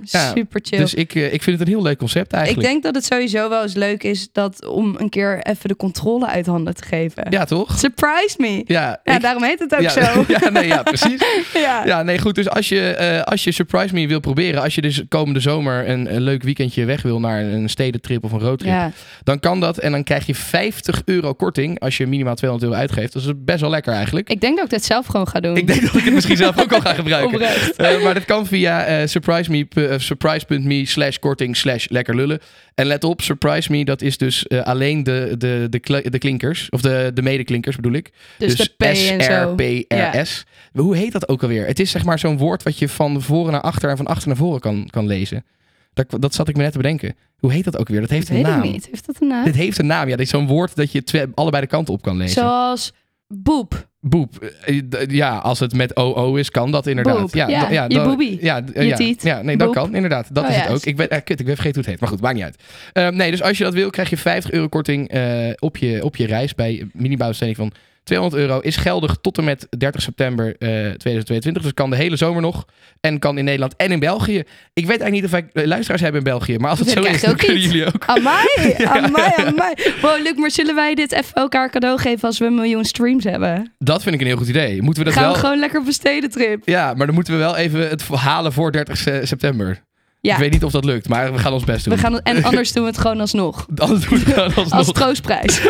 Ja, 0.03 0.31
Super 0.35 0.59
chill. 0.63 0.77
Dus 0.79 0.93
ik, 0.93 1.15
eh, 1.15 1.33
ik 1.33 1.43
vind 1.43 1.59
het 1.59 1.67
een 1.67 1.73
heel 1.73 1.83
leuk 1.83 1.97
concept 1.97 2.31
ik 2.31 2.37
eigenlijk. 2.37 2.67
denk 2.67 2.83
dat 2.83 2.95
het 2.95 3.05
sowieso 3.05 3.49
wel 3.49 3.61
eens 3.63 3.73
leuk 3.73 4.03
is 4.03 4.29
dat 4.31 4.65
om 4.67 4.95
een 4.97 5.09
keer 5.09 5.39
even 5.43 5.69
de 5.69 5.75
controle 5.75 6.27
uit 6.27 6.45
handen 6.45 6.75
te 6.75 6.83
geven. 6.83 7.25
Ja, 7.29 7.45
toch? 7.45 7.77
Surprise 7.79 8.35
me. 8.37 8.63
Ja, 8.65 8.99
Ja, 9.03 9.15
ik- 9.15 9.21
daarom 9.21 9.43
heet 9.43 9.59
het 9.59 9.75
ook 9.75 9.81
ja, 9.81 9.89
zo. 9.89 10.23
ja, 10.41 10.49
nee, 10.49 10.67
ja, 10.67 10.83
precies. 10.83 11.21
ja. 11.53 11.85
Ja, 11.85 12.03
nee, 12.03 12.19
goed. 12.19 12.35
Dus 12.35 12.49
als 12.49 12.69
je, 12.69 12.81
eh, 12.89 13.21
als 13.21 13.43
je 13.43 13.51
Surprise 13.51 13.93
Me 13.93 14.07
wil 14.07 14.19
proberen, 14.19 14.61
als 14.61 14.75
je 14.75 14.81
dus 14.81 15.03
komende 15.09 15.39
zomer 15.39 15.89
een, 15.89 16.13
een 16.15 16.21
leuk 16.21 16.43
weekendje 16.43 16.85
weg 16.85 17.01
wil 17.01 17.19
naar 17.19 17.41
een 17.41 17.69
stedentrip 17.69 18.23
of 18.23 18.31
een 18.31 18.39
roadtrip, 18.39 18.71
Ja. 18.71 18.91
dan 19.23 19.39
kan 19.39 19.59
dat. 19.59 19.77
En 19.77 19.91
dan 19.91 20.03
krijg 20.03 20.25
je 20.25 20.35
50 20.35 21.01
euro 21.05 21.33
korting 21.33 21.79
als 21.79 21.97
je 21.97 22.07
minimaal 22.07 22.35
200 22.35 22.71
euro 22.71 22.81
uitgeeft. 22.81 23.13
Dat 23.13 23.21
is 23.21 23.31
best 23.37 23.61
wel 23.61 23.69
lekker 23.69 23.93
eigenlijk. 23.93 24.29
Ik 24.29 24.41
denk 24.41 24.55
dat 24.55 24.65
ik 24.65 24.71
dit 24.71 24.85
zelf 24.85 25.05
gewoon 25.05 25.27
ga 25.27 25.39
doen. 25.39 25.57
Ik 25.57 25.67
denk 25.67 25.81
dat 25.81 25.95
ik 25.95 26.03
het 26.03 26.13
misschien 26.13 26.37
zelf 26.37 26.59
ook 26.61 26.73
al 26.73 26.81
ga 26.81 26.93
gebruiken. 27.03 27.41
Eh, 27.41 28.03
maar 28.03 28.13
dat 28.13 28.25
kan 28.25 28.45
via 28.45 28.85
eh, 28.85 29.07
surprise.me 29.07 29.65
eh, 29.87 29.88
surprise.me 29.97 30.85
slash 30.85 31.17
korting 31.17 31.57
slash 31.57 31.87
lekker 31.87 32.15
lullen. 32.15 32.39
En 32.75 32.85
let 32.85 33.03
op, 33.03 33.21
Surprise 33.21 33.71
Me, 33.71 33.85
dat 33.85 34.01
is 34.01 34.17
dus 34.17 34.47
eh, 34.47 34.61
alleen 34.61 35.03
de, 35.03 35.35
de, 35.37 35.67
de, 35.69 36.09
de 36.09 36.17
klinkers. 36.17 36.69
Of 36.69 36.81
de, 36.81 37.11
de 37.13 37.21
medeklinkers 37.21 37.75
bedoel 37.75 37.93
ik. 37.93 38.11
Dus, 38.37 38.55
de 38.55 38.69
P 38.77 38.81
en 38.81 39.23
zo. 39.23 39.55
S-R-P-R-S. 39.57 40.45
Hoe 40.73 40.95
heet 40.95 41.11
dat 41.11 41.29
ook 41.29 41.41
alweer? 41.41 41.65
Het 41.65 41.79
is 41.79 41.91
zeg 41.91 42.03
maar 42.03 42.19
zo'n 42.19 42.37
woord 42.37 42.63
wat 42.63 42.79
je 42.79 42.89
van 42.89 43.21
voren 43.21 43.51
naar 43.51 43.61
achter 43.61 43.89
en 43.89 43.97
van 43.97 44.07
achter 44.07 44.27
naar 44.27 44.37
voren 44.37 44.59
kan, 44.59 44.87
kan 44.89 45.07
lezen. 45.07 45.45
Dat, 45.93 46.21
dat 46.21 46.33
zat 46.33 46.47
ik 46.49 46.55
me 46.55 46.61
net 46.63 46.71
te 46.71 46.77
bedenken. 46.77 47.15
Hoe 47.37 47.51
heet 47.51 47.63
dat 47.63 47.77
ook 47.77 47.87
weer? 47.87 48.01
Dat 48.01 48.09
heeft 48.09 48.27
Dat 48.27 48.35
een 48.35 48.41
naam. 48.43 48.61
niet. 48.61 48.87
Heeft 48.91 49.05
dat 49.05 49.15
een 49.21 49.27
naam? 49.27 49.43
Dit 49.45 49.55
heeft 49.55 49.79
een 49.79 49.85
naam. 49.85 50.07
Ja, 50.09 50.15
dit 50.15 50.25
is 50.25 50.31
zo'n 50.31 50.47
woord 50.47 50.75
dat 50.75 50.91
je 50.91 51.03
twee, 51.03 51.25
allebei 51.33 51.63
de 51.63 51.69
kanten 51.69 51.93
op 51.93 52.01
kan 52.01 52.17
lezen. 52.17 52.41
Zoals 52.41 52.93
boep. 53.27 53.88
Boep. 54.01 54.43
Eh, 54.65 54.81
Ja, 55.07 55.37
als 55.37 55.59
het 55.59 55.73
met 55.73 55.95
OO 55.95 56.35
is, 56.35 56.49
kan 56.51 56.71
dat 56.71 56.87
inderdaad. 56.87 57.19
Boep. 57.19 57.33
Ja, 57.33 57.47
Ja, 57.47 57.69
ja, 57.71 57.85
je 57.87 58.01
boebie. 58.01 58.37
Ja, 58.41 58.61
Je 58.73 58.85
ja, 58.85 58.95
tiet. 58.95 59.23
ja, 59.23 59.41
nee, 59.41 59.57
dat 59.57 59.67
Boep. 59.67 59.75
kan 59.75 59.95
inderdaad. 59.95 60.27
Dat 60.35 60.43
Oh, 60.43 60.49
is 60.49 60.55
ja. 60.55 60.61
het 60.61 60.71
ook. 60.71 60.83
Ik 60.83 60.95
ben, 60.95 61.09
eh, 61.09 61.19
kut, 61.23 61.39
ik 61.39 61.45
ben 61.45 61.55
vergeten 61.55 61.81
hoe 61.81 61.83
het 61.83 61.85
heet. 61.91 61.99
Maar 61.99 62.09
goed, 62.09 62.21
maakt 62.21 62.35
niet 62.35 62.43
uit. 62.43 62.63
Eh, 62.93 63.07
nee, 63.07 63.31
dus 63.31 63.41
als 63.41 63.57
je 63.57 63.63
dat 63.63 63.73
wil, 63.73 63.89
krijg 63.89 64.09
je 64.09 64.17
50 64.17 64.51
euro 64.51 64.67
korting 64.67 65.09
eh, 65.09 65.49
op, 65.59 65.77
je, 65.77 66.03
op 66.03 66.15
je 66.15 66.25
reis 66.25 66.55
bij 66.55 66.87
minibouwstelling 66.93 67.55
van 67.55 67.71
200 68.09 68.41
euro. 68.41 68.59
Is 68.59 68.75
geldig 68.75 69.17
tot 69.21 69.37
en 69.37 69.43
met 69.43 69.67
30 69.77 70.01
september 70.01 70.45
eh, 70.47 70.69
2022. 70.69 71.63
Dus 71.63 71.73
kan 71.73 71.89
de 71.89 71.95
hele 71.95 72.15
zomer 72.15 72.41
nog. 72.41 72.65
En 73.01 73.19
kan 73.19 73.37
in 73.37 73.43
Nederland 73.43 73.75
en 73.75 73.91
in 73.91 73.99
België. 73.99 74.37
Ik 74.73 74.85
weet 74.85 75.01
eigenlijk 75.01 75.11
niet 75.11 75.23
of 75.23 75.31
wij 75.31 75.45
eh, 75.53 75.65
luisteraars 75.67 76.01
hebben 76.01 76.19
in 76.21 76.27
België. 76.27 76.57
Maar 76.57 76.69
als 76.69 76.79
het 76.79 76.93
Dat 76.93 77.03
zo 77.05 77.11
is, 77.11 77.21
dan 77.21 77.35
kunnen 77.35 77.55
niet. 77.57 77.65
jullie 77.65 77.85
ook. 77.85 78.03
Amai, 78.05 78.45
amai, 79.05 79.31
amai. 79.37 79.73
Wow, 80.01 80.21
Luc, 80.23 80.33
maar 80.35 80.51
zullen 80.51 80.75
wij 80.75 80.95
dit 80.95 81.11
even 81.11 81.33
elkaar 81.33 81.69
cadeau 81.69 81.99
geven 81.99 82.27
als 82.27 82.37
we 82.39 82.45
een 82.45 82.55
miljoen 82.55 82.85
streams 82.85 83.23
hebben? 83.23 83.73
Dat 83.77 84.03
vind 84.03 84.15
ik 84.15 84.21
een 84.21 84.27
heel 84.27 84.37
goed 84.37 84.47
idee. 84.47 84.81
Moeten 84.81 85.03
we 85.03 85.09
dat 85.09 85.17
Gaan 85.19 85.23
wel... 85.23 85.33
we 85.33 85.39
gewoon 85.39 85.59
lekker 85.59 85.79
op 85.79 85.87
een 85.87 85.93
stedentrip. 85.93 86.61
Ja, 86.65 86.93
maar 86.93 87.05
dan 87.05 87.15
moeten 87.15 87.33
we 87.33 87.39
wel 87.39 87.55
even 87.55 87.89
het 87.89 88.03
halen 88.07 88.53
voor 88.53 88.71
30 88.71 88.97
se- 88.97 89.21
september. 89.23 89.87
Ja, 90.21 90.33
Ik 90.33 90.39
weet 90.39 90.51
niet 90.51 90.63
of 90.63 90.71
dat 90.71 90.85
lukt, 90.85 91.07
maar 91.09 91.33
we 91.33 91.39
gaan 91.39 91.53
ons 91.53 91.63
best 91.63 91.85
doen. 91.85 91.93
we 91.93 91.99
gaan 91.99 92.21
en 92.21 92.43
anders 92.49 92.71
doen 92.71 92.83
we 92.83 92.89
het 92.89 92.97
gewoon 92.99 93.19
alsnog. 93.19 93.65
Anders 93.75 94.07
doen 94.07 94.19
we 94.19 94.25
het 94.25 94.33
gewoon 94.33 94.53
alsnog. 94.55 94.71
Als 94.79 94.91
troostprijs. 94.91 95.61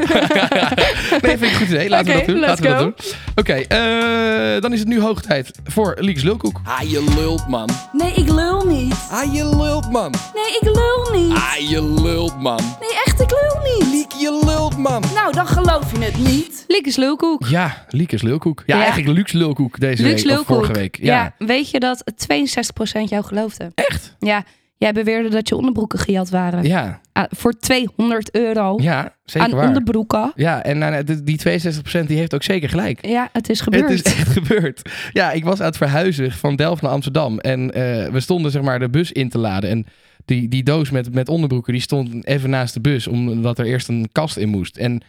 nee, 1.21 1.37
vind 1.37 1.41
ik 1.41 1.49
een 1.51 1.55
goed 1.55 1.67
idee. 1.67 1.89
Laten 1.89 2.07
we 2.07 2.13
dat 2.13 2.25
doen. 2.25 2.39
Laten 2.39 2.63
we 2.63 2.69
dat 2.69 2.79
doen. 2.79 2.93
Oké, 3.35 3.53
eh, 3.53 4.61
dan 4.61 4.73
is 4.73 4.79
het 4.79 4.87
nu 4.87 5.01
hoog 5.01 5.21
tijd 5.21 5.51
voor 5.63 5.95
Leeks 5.99 6.23
Lulkoek. 6.23 6.61
Ah, 6.63 6.81
je 6.89 7.13
lult, 7.15 7.47
man. 7.47 7.69
Nee, 7.91 8.13
ik 8.13 8.29
lul 8.29 8.65
niet. 8.65 8.95
Ah, 9.11 9.33
je 9.33 9.55
lult, 9.55 9.91
man. 9.91 10.13
Nee, 10.33 10.57
ik 10.61 10.75
lul 10.75 11.19
niet. 11.21 11.33
Ah, 11.33 11.69
je 11.69 12.01
lult, 12.01 12.39
man. 12.41 12.57
Nee, 12.79 12.98
echt, 13.19 13.31
ik 13.31 13.37
lul 13.41 13.77
niet. 13.77 13.93
Liek, 13.93 14.11
je 14.11 14.41
lult, 14.45 14.77
man. 14.77 15.03
Nou, 15.13 15.33
dan 15.33 15.47
geloof 15.47 15.91
je 15.91 16.03
het 16.05 16.17
niet. 16.17 16.63
Liekes 16.67 16.95
lulkoek. 16.95 17.45
Ja, 17.47 17.85
Liekes 17.89 18.21
Lulkoek. 18.21 18.63
Ja, 18.65 18.75
Ja. 18.75 18.81
eigenlijk 18.83 19.17
Luxe 19.17 19.37
Lulkoek 19.37 19.79
deze 19.79 20.03
week. 20.03 20.39
Of 20.39 20.45
vorige 20.45 20.71
week. 20.73 20.97
Ja. 21.01 21.33
weet 21.37 21.69
je 21.69 21.79
dat 21.79 22.03
62% 22.15 23.09
jou 23.09 23.23
geloofde? 23.23 23.71
Echt? 23.75 24.15
Ja, 24.19 24.43
jij 24.77 24.93
beweerde 24.93 25.29
dat 25.29 25.49
je 25.49 25.55
onderbroeken 25.55 25.99
gejat 25.99 26.29
waren. 26.29 26.63
Ja, 26.63 26.99
Ah, 27.13 27.25
voor 27.29 27.53
200 27.59 28.31
euro 28.35 28.77
ja 28.81 29.15
zeker 29.25 29.47
aan 29.49 29.55
waar. 29.55 29.67
onderbroeken. 29.67 30.31
Ja, 30.35 30.63
en 30.63 30.77
nou, 30.77 31.03
die- 31.03 31.23
die 31.23 31.37
62% 31.37 32.07
die 32.07 32.17
heeft 32.17 32.33
ook 32.33 32.43
zeker 32.43 32.69
gelijk. 32.69 33.05
Ja, 33.05 33.29
het 33.31 33.49
is 33.49 33.61
gebeurd. 33.61 33.89
Het 33.89 34.05
is 34.05 34.13
echt 34.15 34.27
gebeurd. 34.31 34.89
Ja, 35.11 35.31
ik 35.31 35.43
was 35.43 35.59
aan 35.59 35.65
het 35.65 35.77
verhuizen 35.77 36.31
van 36.31 36.55
Delft 36.55 36.81
naar 36.81 36.91
Amsterdam. 36.91 37.39
En 37.39 37.71
eh, 37.73 38.07
we 38.11 38.19
stonden 38.19 38.51
zeg 38.51 38.61
maar 38.61 38.79
de 38.79 38.89
bus 38.89 39.11
in 39.11 39.29
te 39.29 39.37
laden. 39.37 39.69
En 39.69 39.85
die, 40.29 40.47
die 40.49 40.63
doos 40.63 40.89
met, 40.89 41.13
met 41.13 41.29
onderbroeken 41.29 41.73
die 41.73 41.81
stond 41.81 42.25
even 42.25 42.49
naast 42.49 42.73
de 42.73 42.79
bus. 42.81 43.07
Omdat 43.07 43.59
er 43.59 43.65
eerst 43.65 43.87
een 43.87 44.09
kast 44.11 44.37
in 44.37 44.49
moest. 44.49 44.77
En 44.77 45.01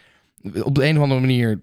op 0.63 0.75
de 0.75 0.87
een 0.87 0.97
of 0.97 1.03
andere 1.03 1.21
manier, 1.21 1.61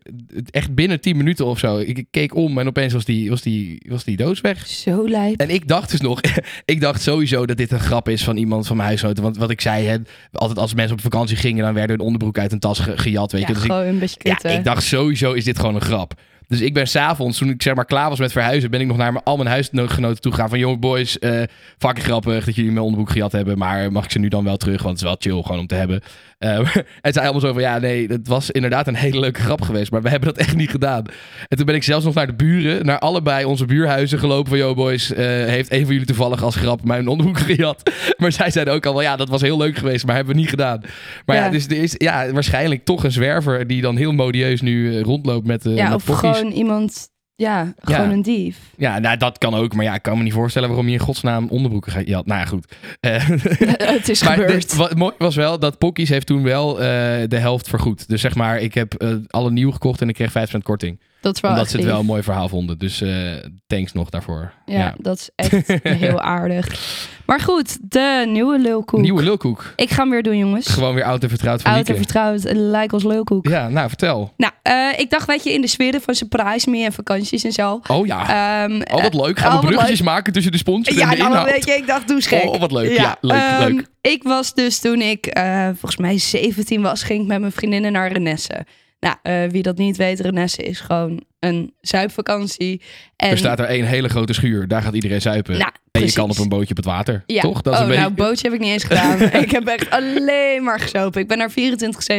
echt 0.51 0.75
binnen 0.75 1.01
10 1.01 1.17
minuten 1.17 1.45
of 1.45 1.60
zo. 1.60 1.77
Ik 1.77 2.05
keek 2.12 2.36
om 2.36 2.58
en 2.60 2.67
opeens 2.67 2.93
was 2.93 3.05
die, 3.05 3.29
was 3.29 3.41
die, 3.41 3.82
was 3.89 4.03
die 4.03 4.17
doos 4.17 4.41
weg. 4.41 4.67
Zo 4.67 5.08
lijp. 5.08 5.39
En 5.39 5.49
ik 5.49 5.67
dacht 5.67 5.91
dus 5.91 6.01
nog, 6.01 6.21
ik 6.65 6.82
dacht 6.82 7.01
sowieso 7.01 7.45
dat 7.45 7.58
dit 7.58 7.71
een 7.71 7.79
grap 7.79 8.10
is 8.10 8.23
van 8.23 8.38
iemand 8.38 8.67
van 8.67 8.75
mijn 8.75 8.88
huisgenoten. 8.88 9.23
Want 9.23 9.38
wat 9.38 9.49
ik 9.49 9.62
zei, 9.62 9.86
hè, 9.86 9.97
altijd 10.32 10.60
als 10.60 10.73
mensen 10.73 10.95
op 10.95 11.01
vakantie 11.01 11.38
gingen, 11.38 11.63
dan 11.63 11.73
werden 11.73 11.95
hun 11.97 12.05
onderbroek 12.05 12.38
uit 12.38 12.51
een 12.51 12.60
tas 12.60 12.79
ge- 12.79 12.97
gejat. 12.97 13.32
Weet 13.32 13.41
Ja, 13.41 13.47
je. 13.47 13.53
Dus 13.53 13.63
ik, 13.63 13.71
gewoon 13.71 13.86
een 13.88 13.99
beetje 13.99 14.19
ja, 14.23 14.49
ik 14.49 14.63
dacht 14.63 14.84
sowieso 14.84 15.34
is 15.34 15.43
dit 15.43 15.60
gewoon 15.60 15.75
een 15.75 15.82
grap. 15.82 16.13
Dus 16.47 16.62
ik 16.62 16.73
ben 16.73 16.88
s'avonds, 16.88 17.38
toen 17.38 17.49
ik 17.49 17.62
zeg 17.62 17.75
maar 17.75 17.86
klaar 17.86 18.10
was 18.10 18.19
met 18.19 18.31
verhuizen, 18.31 18.71
ben 18.71 18.81
ik 18.81 18.88
nog 18.88 18.97
naar 18.97 19.12
mijn, 19.12 19.23
al 19.23 19.38
mijn 19.38 19.49
huisgenoten 19.49 20.21
toe 20.21 20.31
gegaan. 20.31 20.49
Van 20.49 20.60
jonge 20.60 20.77
boys, 20.77 21.19
eh 21.19 21.41
fucking 21.77 22.05
grappig 22.05 22.45
dat 22.45 22.55
jullie 22.55 22.71
mijn 22.71 22.83
onderbroek 22.83 23.12
gejat 23.12 23.31
hebben. 23.31 23.57
Maar 23.57 23.91
mag 23.91 24.03
ik 24.03 24.12
ze 24.12 24.19
nu 24.19 24.27
dan 24.27 24.43
wel 24.43 24.57
terug? 24.57 24.83
Want 24.83 24.89
het 24.89 24.97
is 24.97 25.03
wel 25.03 25.33
chill 25.33 25.41
gewoon 25.43 25.60
om 25.62 25.67
te 25.67 25.75
hebben. 25.75 26.01
Eh, 26.38 26.58
en 27.02 27.13
zei 27.13 27.19
allemaal 27.26 27.39
zo 27.41 27.54
van, 27.54 27.62
ja 27.62 27.78
nee, 27.80 28.08
het 28.08 28.28
was 28.28 28.52
inderdaad 28.52 28.88
een 28.88 28.95
hele 28.95 29.19
leuke 29.19 29.41
grap 29.41 29.62
geweest. 29.62 29.91
Maar 29.91 30.02
we 30.02 30.10
hebben 30.10 30.30
dat 30.30 30.38
echt 30.38 30.56
niet 30.56 30.69
gedaan. 30.69 31.04
En 31.47 31.58
toen 31.58 31.65
ben 31.65 31.76
ik 31.76 31.84
zelfs 31.84 32.06
nog 32.06 32.13
naar 32.13 32.28
de 32.28 32.34
buren, 32.34 32.86
naar 32.86 33.00
allebei 33.00 33.45
onze 33.45 33.65
buurhuizen 33.65 34.19
gelopen. 34.19 34.50
Van, 34.50 34.58
yo 34.58 34.73
boys, 34.73 35.13
eh, 35.13 35.26
heeft 35.26 35.71
een 35.71 35.82
van 35.84 35.91
jullie 35.91 36.06
toevallig 36.08 36.43
als 36.43 36.56
grap 36.56 36.84
mijn 36.84 37.08
onderbroek 37.08 37.39
gejat? 37.56 37.91
Maar 38.17 38.32
zij 38.32 38.52
zeiden 38.52 38.73
ook 38.73 38.86
al 38.86 38.93
wel, 38.93 39.02
ja 39.02 39.15
dat 39.15 39.30
was 39.30 39.41
heel 39.41 39.58
leuk 39.58 39.78
geweest, 39.78 40.06
maar 40.06 40.15
hebben 40.15 40.34
we 40.34 40.39
niet 40.39 40.50
gedaan. 40.50 40.82
Maar 41.26 41.36
ja, 41.36 41.43
Ja. 41.45 41.50
dus 41.52 41.65
er 41.67 41.78
is 41.82 41.95
ja, 41.97 42.32
waarschijnlijk 42.32 42.86
toch 42.86 43.04
een 43.04 43.12
zwerver 43.12 43.67
die 43.67 43.82
dan 43.82 43.95
heel 43.97 44.12
modieus 44.12 44.62
nu 44.62 44.95
eh, 44.95 45.02
rondloopt 45.02 45.47
met, 45.47 45.65
eh 45.65 45.76
ja, 45.76 45.84
met 45.84 45.93
of 45.95 46.06
pokkies. 46.06 46.38
gewoon 46.38 46.52
iemand, 46.54 47.10
ja, 47.38 47.73
gewoon 47.82 48.08
Ja. 48.08 48.12
een 48.13 48.21
dief. 48.21 48.58
Ja, 48.78 49.00
nou 49.00 49.17
dat 49.17 49.38
kan 49.38 49.54
ook. 49.56 49.73
Maar 49.73 49.86
ja, 49.86 49.93
ik 49.93 50.02
kan 50.02 50.17
me 50.17 50.23
niet 50.23 50.34
voorstellen 50.34 50.67
waarom 50.67 50.88
je 50.88 50.93
in 50.93 51.00
godsnaam 51.00 51.47
onderbroeken 51.50 51.91
gaat. 51.91 52.08
Ja, 52.08 52.21
nou 52.26 52.39
ja, 52.39 52.45
goed. 52.45 52.76
Eh, 53.00 53.28
het 53.95 54.10
is 54.10 54.23
maar 54.28 54.38
gebeurd. 54.38 54.76
wat 54.76 54.95
mooi 54.95 55.13
was 55.17 55.36
wel 55.36 55.60
dat 55.60 55.78
Pokkies 55.78 56.10
heeft 56.10 56.28
toen 56.28 56.43
wel 56.43 56.71
eh, 56.82 56.86
de 57.28 57.38
helft 57.38 57.69
vergoed. 57.69 58.08
Dus 58.08 58.21
zeg 58.21 58.36
maar, 58.36 58.60
ik 58.60 58.73
heb 58.73 58.93
eh, 58.93 59.15
alle 59.28 59.52
nieuw 59.52 59.71
gekocht 59.71 60.02
en 60.02 60.10
ik 60.10 60.15
kreeg 60.15 60.32
5% 60.54 60.58
korting. 60.63 61.00
Dat 61.21 61.36
is 61.36 61.41
wel 61.41 61.51
omdat 61.51 61.69
ze 61.69 61.77
het 61.77 61.86
wel 61.86 61.99
een 61.99 62.06
mooi 62.06 62.23
verhaal 62.23 62.49
vonden. 62.49 62.77
Dus 62.77 63.01
eh, 63.01 63.34
thanks 63.67 63.93
nog 63.93 64.10
daarvoor. 64.10 64.53
Ja, 64.65 64.95
dat 64.97 65.17
is 65.17 65.30
echt 65.36 65.67
heel 65.99 66.21
aardig. 66.21 66.67
Maar 67.25 67.39
goed, 67.39 67.91
de 67.91 68.25
nieuwe 68.27 68.60
lulkoek. 68.60 68.99
Nieuwe 68.99 69.23
lulkoek. 69.23 69.73
Ik 69.75 69.89
ga 69.89 70.01
hem 70.01 70.10
weer 70.10 70.23
doen, 70.23 70.38
jongens. 70.38 70.67
Gewoon 70.67 70.93
weer 70.93 71.03
oud 71.03 71.23
en 71.23 71.30
vertrouwd 71.30 71.62
van 71.62 71.71
Oud 71.71 71.89
en 71.89 71.95
vertrouwd, 71.95 72.43
lijk 72.53 72.93
als 72.93 73.03
lulkoek. 73.03 73.47
Ja, 73.47 73.69
nou 73.69 73.88
vertel. 73.88 74.34
Nou, 74.38 74.53
eh, 74.62 74.99
ik 74.99 75.10
dacht, 75.10 75.27
weet 75.27 75.43
je, 75.43 75.53
in 75.53 75.62
de 75.62 75.67
sfeer 75.67 76.01
van 76.01 76.15
surprise 76.15 76.69
me 76.69 76.84
en 76.84 76.93
vakanties 76.93 77.43
en 77.43 77.51
zo. 77.51 77.82
Oh 77.88 78.06
ja. 78.06 78.65
Oh, 78.91 79.01
wat 79.01 79.13
leuk. 79.13 79.39
Gaan 79.39 79.47
oh, 79.47 79.56
we 79.56 79.62
wat 79.62 79.69
bruggetjes 79.69 80.01
maken 80.01 80.34
tussen 80.34 80.51
de 80.51 80.58
sponsor 80.58 80.93
en 80.93 80.99
Ja, 80.99 81.10
de 81.10 81.17
nou, 81.17 81.45
weet 81.45 81.65
je, 81.65 81.71
ik 81.71 81.88
dacht, 81.88 82.08
doe 82.08 82.21
gek. 82.21 82.43
Oh, 82.43 82.60
wat 82.60 82.71
leuk. 82.71 82.97
Ja, 82.97 83.17
leuk, 83.21 83.38
ehm, 83.38 83.73
leuk. 83.73 83.88
Ik 84.01 84.23
was 84.23 84.53
dus 84.53 84.80
toen 84.80 85.01
ik 85.01 85.25
eh, 85.25 85.65
volgens 85.65 85.97
mij 85.97 86.17
17 86.17 86.82
was, 86.82 87.03
ging 87.03 87.21
ik 87.21 87.27
met 87.27 87.39
mijn 87.39 87.51
vriendinnen 87.51 87.91
naar 87.91 88.12
Renesse. 88.12 88.65
Nou, 88.99 89.15
eh, 89.21 89.49
wie 89.49 89.63
dat 89.63 89.77
niet 89.77 89.97
weet, 89.97 90.19
Renesse 90.19 90.63
is 90.63 90.79
gewoon 90.79 91.23
een 91.39 91.73
zuipvakantie. 91.81 92.81
En, 93.15 93.29
Er 93.29 93.38
staat 93.38 93.60
er 93.60 93.65
één 93.65 93.86
hele 93.86 94.10
grote 94.10 94.33
schuur. 94.33 94.67
Daar 94.67 94.81
gaat 94.81 94.93
iedereen 94.93 95.21
zuipen. 95.21 95.57
Nou, 95.57 95.71
en 95.91 96.05
je 96.05 96.12
kan 96.12 96.29
op 96.29 96.38
een 96.38 96.49
bootje 96.49 96.69
op 96.69 96.75
het 96.75 96.86
water. 96.86 97.23
Ja. 97.25 97.41
Toch? 97.41 97.62
Dat 97.62 97.73
is 97.73 97.79
oh, 97.79 97.86
een 97.86 97.91
beetje... 97.91 98.03
nou, 98.03 98.15
bootje 98.15 98.43
heb 98.43 98.53
ik 98.53 98.60
niet 98.60 98.71
eens 98.71 98.83
gedaan. 98.93 99.21
ik 99.21 99.51
heb 99.51 99.67
echt 99.67 99.89
alleen 99.89 100.63
maar 100.63 100.79
gesopen. 100.79 101.21
Ik 101.21 101.27
ben 101.27 101.38
naar 101.38 101.51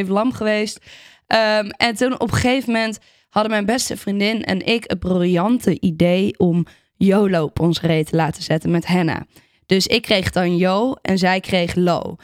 24-7 0.05 0.09
lam 0.09 0.33
geweest. 0.33 0.79
Ehm, 1.27 1.69
en 1.69 1.95
toen 1.95 2.21
op 2.21 2.31
een 2.31 2.37
gegeven 2.37 2.73
moment 2.73 2.99
hadden 3.29 3.53
mijn 3.53 3.67
beste 3.67 3.97
vriendin 3.97 4.45
en 4.45 4.67
ik 4.67 4.85
het 4.87 4.99
briljante 4.99 5.81
idee 5.81 6.39
om 6.39 6.67
YOLO 6.97 7.43
op 7.43 7.61
ons 7.61 7.81
reet 7.81 8.07
te 8.07 8.17
laten 8.17 8.43
zetten 8.43 8.71
met 8.71 8.87
henna. 8.87 9.27
Dus 9.67 9.87
ik 9.87 10.03
kreeg 10.03 10.31
dan 10.31 10.57
Yo 10.57 10.95
en 11.03 11.19
zij 11.19 11.41
kreeg 11.41 11.75
Lo. 11.75 12.17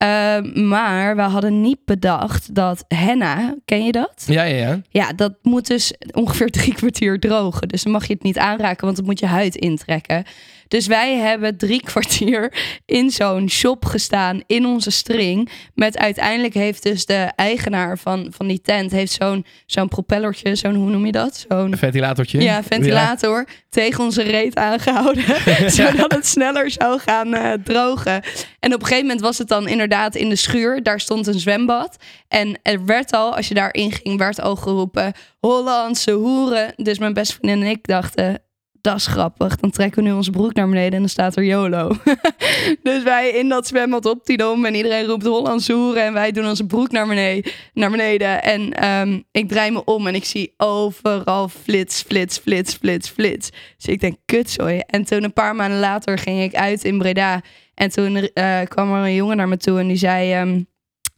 Ehm, 0.00 0.68
maar 0.68 1.16
we 1.16 1.22
hadden 1.22 1.60
niet 1.60 1.84
bedacht 1.84 2.54
dat 2.54 2.84
henna, 2.88 3.54
ken 3.64 3.84
je 3.84 3.92
dat? 3.92 4.24
Ja, 4.26 4.42
ja, 4.42 4.56
ja. 4.56 4.80
Ja, 4.88 5.12
dat 5.12 5.34
moet 5.42 5.66
dus 5.66 5.94
ongeveer 6.12 6.50
drie 6.50 6.74
kwartier 6.74 7.20
drogen. 7.20 7.68
Dus 7.68 7.82
dan 7.82 7.92
mag 7.92 8.06
je 8.06 8.12
het 8.12 8.22
niet 8.22 8.38
aanraken, 8.38 8.84
want 8.84 8.96
dan 8.96 9.04
moet 9.04 9.18
je 9.18 9.26
huid 9.26 9.56
intrekken. 9.56 10.24
Dus 10.70 10.86
wij 10.86 11.16
hebben 11.16 11.56
drie 11.56 11.82
kwartier 11.82 12.52
in 12.86 13.10
zo'n 13.10 13.50
shop 13.50 13.84
gestaan 13.84 14.42
in 14.46 14.66
onze 14.66 14.90
string. 14.90 15.50
Met 15.74 15.98
uiteindelijk 15.98 16.54
heeft 16.54 16.82
dus 16.82 17.06
de 17.06 17.32
eigenaar 17.36 17.98
van, 17.98 18.32
van 18.36 18.46
die 18.46 18.60
tent 18.60 18.90
heeft 18.90 19.12
zo'n 19.12 19.46
zo'n 19.66 19.88
propellertje, 19.88 20.56
zo'n 20.56 20.74
hoe 20.74 20.90
noem 20.90 21.06
je 21.06 21.12
dat? 21.12 21.46
Zo'n 21.48 21.72
Een 21.72 21.78
ventilatortje. 21.78 22.40
ja, 22.40 22.62
ventilator 22.62 23.46
tegen 23.68 24.04
onze 24.04 24.22
reet 24.22 24.54
aangehouden. 24.54 25.24
zodat 25.70 26.12
het 26.12 26.26
sneller 26.26 26.70
zou 26.70 26.98
gaan 26.98 27.34
eh, 27.34 27.52
drogen. 27.64 28.22
En 28.60 28.74
op 28.74 28.80
een 28.80 28.86
gegeven 28.86 29.06
moment 29.06 29.20
was 29.20 29.38
het 29.38 29.48
dan 29.48 29.68
inderdaad 29.68 30.14
in 30.14 30.28
de 30.28 30.36
schuur. 30.36 30.82
Daar 30.82 31.00
stond 31.00 31.26
een 31.26 31.40
zwembad. 31.40 31.96
En 32.28 32.58
er 32.62 32.84
werd 32.84 33.12
al, 33.12 33.36
als 33.36 33.48
je 33.48 33.54
daarin 33.54 33.92
ging, 33.92 34.18
werd 34.18 34.40
al 34.40 34.56
geroepen... 34.56 35.12
Hollandse 35.40 36.10
hoeren. 36.10 36.72
Dus 36.76 36.98
mijn 36.98 37.12
beste 37.12 37.34
vriendin 37.34 37.62
en 37.62 37.70
ik 37.70 37.86
dachten... 37.86 38.42
Dat 38.80 38.96
is 38.96 39.06
grappig. 39.06 39.56
Dan 39.56 39.70
trekken 39.70 40.02
we 40.02 40.08
nu 40.08 40.14
onze 40.14 40.30
broek 40.30 40.54
naar 40.54 40.68
beneden 40.68 40.92
en 40.92 40.98
dan 40.98 41.08
staat 41.08 41.36
er 41.36 41.44
YOLO. 41.44 41.88
dus 42.82 43.02
wij 43.02 43.30
in 43.30 43.48
dat 43.48 43.66
zwembad 43.66 44.06
op 44.06 44.26
die 44.26 44.36
dom 44.36 44.64
en 44.64 44.74
iedereen 44.74 45.04
roept 45.04 45.24
Hollandse 45.24 45.72
hoeren. 45.72 46.04
En 46.04 46.12
wij 46.12 46.32
doen 46.32 46.48
onze 46.48 46.66
broek 46.66 46.90
naar 46.90 47.06
beneden. 47.06 47.52
Naar 47.74 47.90
beneden. 47.90 48.42
En 48.42 48.72
ehm, 48.72 49.20
ik 49.30 49.48
draai 49.48 49.70
me 49.70 49.84
om 49.84 50.06
en 50.06 50.14
ik 50.14 50.24
zie 50.24 50.54
overal 50.56 51.48
flits, 51.48 52.02
flits, 52.02 52.38
flits, 52.38 52.74
flits, 52.74 53.08
flits. 53.08 53.50
Dus 53.76 53.86
ik 53.86 54.00
denk, 54.00 54.16
kutzooi. 54.24 54.78
En 54.86 55.04
toen 55.04 55.24
een 55.24 55.32
paar 55.32 55.54
maanden 55.54 55.80
later 55.80 56.18
ging 56.18 56.42
ik 56.42 56.54
uit 56.54 56.84
in 56.84 56.98
Breda. 56.98 57.40
En 57.74 57.90
toen 57.90 58.16
eh, 58.16 58.60
kwam 58.68 58.92
er 58.94 59.04
een 59.04 59.14
jongen 59.14 59.36
naar 59.36 59.48
me 59.48 59.56
toe 59.56 59.78
en 59.78 59.88
die 59.88 59.96
zei... 59.96 60.32
ehm, 60.32 60.60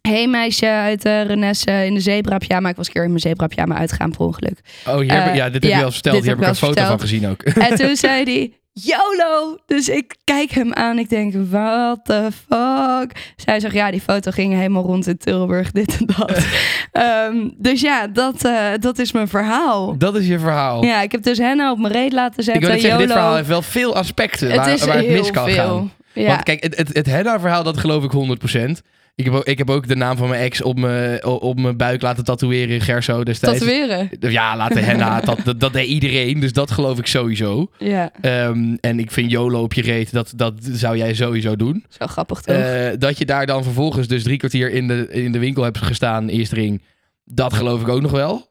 hey 0.08 0.26
meisje 0.26 0.66
uit 0.66 1.02
de 1.02 1.20
Renesse 1.20 1.86
in 1.86 1.94
de 1.94 2.00
zebrapjama. 2.00 2.68
Ik 2.68 2.76
was 2.76 2.86
een 2.86 2.92
keer 2.92 3.02
in 3.02 3.08
mijn 3.08 3.20
zebrapjama 3.20 3.74
uitgegaan 3.76 4.10
per 4.10 4.20
ongeluk. 4.20 4.60
Oh, 4.88 4.98
hier 4.98 5.12
heb, 5.12 5.26
Eh, 5.26 5.34
ja, 5.34 5.50
dit 5.50 5.62
heb 5.62 5.72
je 5.78 5.84
al 5.84 5.90
verteld. 5.92 6.16
Hier 6.16 6.24
heb 6.24 6.36
ik 6.36 6.42
ik 6.42 6.48
een 6.48 6.54
foto 6.56 6.84
van 6.84 7.00
gezien 7.00 7.28
ook. 7.28 7.42
En 7.68 7.76
toen 7.76 7.96
zei 8.06 8.22
hij, 8.24 8.52
YOLO! 8.72 9.56
Dus 9.66 9.88
ik 9.88 10.14
kijk 10.24 10.50
hem 10.50 10.72
aan. 10.72 10.98
Ik 10.98 11.08
denk, 11.08 11.34
what 11.50 12.04
the 12.04 12.28
fuck? 12.48 13.32
Zij 13.36 13.60
zegt, 13.60 13.74
ja, 13.74 13.90
die 13.90 14.00
foto 14.00 14.30
ging 14.30 14.54
helemaal 14.54 14.82
rond 14.82 15.06
in 15.06 15.16
Tilburg, 15.18 15.70
dit 15.70 15.98
en 15.98 16.06
dat. 16.16 16.38
Ehm, 16.92 17.48
dus 17.58 17.80
ja, 17.80 18.06
dat, 18.06 18.44
eh, 18.44 18.68
dat 18.80 18.98
is 18.98 19.12
mijn 19.12 19.28
verhaal. 19.28 19.98
Dat 19.98 20.16
is 20.16 20.26
je 20.26 20.38
verhaal. 20.38 20.84
Ja, 20.84 21.02
ik 21.02 21.12
heb 21.12 21.22
dus 21.22 21.38
henna 21.38 21.70
op 21.70 21.78
mijn 21.78 21.92
reet 21.92 22.12
laten 22.12 22.38
ik 22.38 22.44
zetten. 22.44 22.62
wil 22.62 22.72
net 22.72 22.80
zeggen, 22.80 23.00
dit 23.00 23.10
verhaal 23.10 23.34
heeft 23.36 23.48
wel 23.48 23.62
veel 23.62 23.94
aspecten 23.96 24.48
het 24.50 24.56
waar, 24.80 24.88
waar 24.88 24.96
het 24.96 25.08
mis 25.08 25.30
kan 25.30 25.44
veel. 25.48 25.54
gaan. 25.54 25.92
Ja. 26.12 26.26
Want 26.26 26.42
kijk, 26.42 26.62
het, 26.62 26.76
het, 26.76 26.88
het 26.92 27.06
Hedda-verhaal, 27.06 27.62
dat 27.62 27.76
geloof 27.78 28.04
ik 28.04 28.10
100%. 28.56 28.82
Ik 29.14 29.24
heb, 29.24 29.34
ook, 29.34 29.44
ik 29.44 29.58
heb 29.58 29.70
ook 29.70 29.88
de 29.88 29.96
naam 29.96 30.16
van 30.16 30.28
mijn 30.28 30.40
ex 30.40 30.62
op 30.62 30.78
mijn, 30.78 31.24
op 31.24 31.60
mijn 31.60 31.76
buik 31.76 32.02
laten 32.02 32.24
tatoeëren 32.24 32.74
in 32.74 32.80
Gerso 32.80 33.24
destijds. 33.24 33.58
Tatoeëren. 33.58 34.10
Ja, 34.18 34.56
laten 34.56 34.84
henna, 34.84 35.20
dat, 35.30 35.38
dat, 35.44 35.60
dat 35.60 35.72
deed 35.72 35.86
iedereen. 35.86 36.40
Dus 36.40 36.52
dat 36.52 36.70
geloof 36.70 36.98
ik 36.98 37.06
sowieso. 37.06 37.70
Ja, 37.78 38.10
Ehm, 38.20 38.74
en 38.80 38.98
ik 38.98 39.10
vind 39.10 39.30
YOLO 39.30 39.62
op 39.62 39.72
je 39.72 39.82
reet, 39.82 40.12
dat, 40.12 40.32
dat 40.36 40.54
zou 40.60 40.96
jij 40.96 41.14
sowieso 41.14 41.56
doen. 41.56 41.84
zo 41.88 42.06
grappig 42.06 42.40
toch? 42.40 42.56
Eh, 42.56 42.90
dat 42.98 43.18
je 43.18 43.24
daar 43.24 43.46
dan 43.46 43.62
vervolgens 43.64 44.08
dus 44.08 44.22
drie 44.22 44.36
kwartier 44.36 44.70
in 44.70 44.88
de, 44.88 45.08
in 45.10 45.32
de 45.32 45.38
winkel 45.38 45.62
hebt 45.62 45.78
gestaan, 45.78 46.28
eerste 46.28 46.54
ring. 46.54 46.82
Dat 47.24 47.52
geloof 47.52 47.80
ik 47.80 47.88
ook 47.88 48.00
nog 48.02 48.10
wel. 48.10 48.50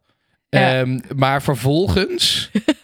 Ja. 0.50 0.80
Ehm, 0.80 1.00
maar 1.16 1.42
vervolgens, 1.42 2.52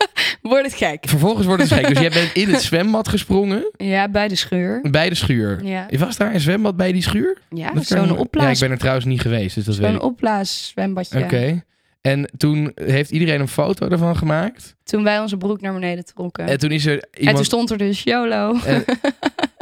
Wordt 0.48 0.66
het 0.66 0.74
gek? 0.74 1.06
vervolgens 1.08 1.46
wordt 1.46 1.64
het 1.64 1.72
gek. 1.74 1.88
Dus 1.88 2.00
jij 2.00 2.10
bent 2.10 2.34
in 2.44 2.50
het 2.54 2.62
zwembad 2.62 3.08
gesprongen 3.08 3.72
Ja, 3.78 4.10
bij 4.10 4.28
de 4.28 4.36
schuur. 4.36 4.82
bij 4.92 5.10
de 5.10 5.16
schuur. 5.16 5.64
Ja, 5.64 5.88
Was 5.98 6.18
daar 6.18 6.34
een 6.34 6.40
zwembad 6.40 6.76
bij 6.78 6.92
die 6.92 7.02
schuur? 7.02 7.38
ja 7.50 7.72
zo'n 7.82 8.08
Ja, 8.08 8.14
opblaas, 8.14 8.54
ik 8.54 8.60
ben 8.60 8.72
er 8.72 8.78
trouwens 8.78 9.06
niet 9.06 9.22
geweest, 9.22 9.56
dus 9.56 9.66
dat 9.66 9.76
weet 9.76 9.92
zo'n 9.92 10.02
opblaaszwembadje. 10.02 11.24
Oké. 11.24 11.64
En 12.02 12.30
toen 12.38 12.72
heeft 12.76 13.12
iedereen 13.12 13.40
een 13.40 13.48
foto 13.48 13.88
ervan 13.88 14.18
gemaakt. 14.18 14.76
Toen 14.84 15.04
wij 15.04 15.20
onze 15.20 15.38
broek 15.38 15.62
naar 15.62 15.74
beneden 15.74 16.06
trokken. 16.06 16.46
En 16.48 16.58
toen 16.60 16.72
is 16.72 16.86
er 16.86 16.94
En 16.94 17.00
toen 17.12 17.28
iemand... 17.28 17.46
stond 17.46 17.70
er 17.72 17.78
dus 17.78 18.04
YOLO. 18.04 18.56
En, 18.66 18.86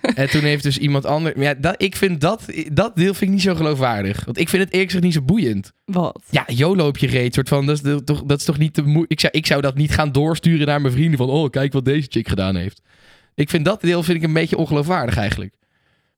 en 0.14 0.30
toen 0.30 0.42
heeft 0.42 0.62
dus 0.62 0.78
iemand 0.78 1.06
anders... 1.06 1.34
Ja, 1.38 1.54
dat, 1.54 1.82
ik 1.82 1.96
vind 1.96 2.20
dat, 2.20 2.44
dat 2.72 2.96
deel 2.96 3.14
vind 3.14 3.30
ik 3.30 3.36
niet 3.36 3.42
zo 3.42 3.54
geloofwaardig. 3.54 4.24
Want 4.24 4.38
ik 4.38 4.48
vind 4.48 4.62
het 4.62 4.72
eerlijk 4.72 4.90
gezegd 4.90 5.04
niet 5.04 5.14
zo 5.14 5.22
boeiend. 5.22 5.72
Wat? 5.84 6.22
Ja, 6.30 6.44
YOLO 6.46 6.86
op 6.86 6.98
je 6.98 7.06
reet. 7.06 7.34
Soort 7.34 7.48
van, 7.48 7.66
dat, 7.66 7.84
is 7.84 8.00
toch, 8.04 8.22
dat 8.22 8.38
is 8.38 8.44
toch 8.44 8.58
niet 8.58 8.74
te 8.74 8.82
moeilijk. 8.82 9.10
Ik 9.10 9.20
zou, 9.20 9.32
ik 9.36 9.46
zou 9.46 9.60
dat 9.60 9.74
niet 9.74 9.92
gaan 9.92 10.12
doorsturen 10.12 10.66
naar 10.66 10.80
mijn 10.80 10.92
vrienden. 10.92 11.18
Van, 11.18 11.28
oh, 11.28 11.50
kijk 11.50 11.72
wat 11.72 11.84
deze 11.84 12.06
chick 12.10 12.28
gedaan 12.28 12.56
heeft. 12.56 12.82
Ik 13.34 13.50
vind 13.50 13.64
dat 13.64 13.80
deel 13.80 14.02
vind 14.02 14.18
ik 14.18 14.24
een 14.24 14.32
beetje 14.32 14.56
ongeloofwaardig 14.56 15.16
eigenlijk. 15.16 15.54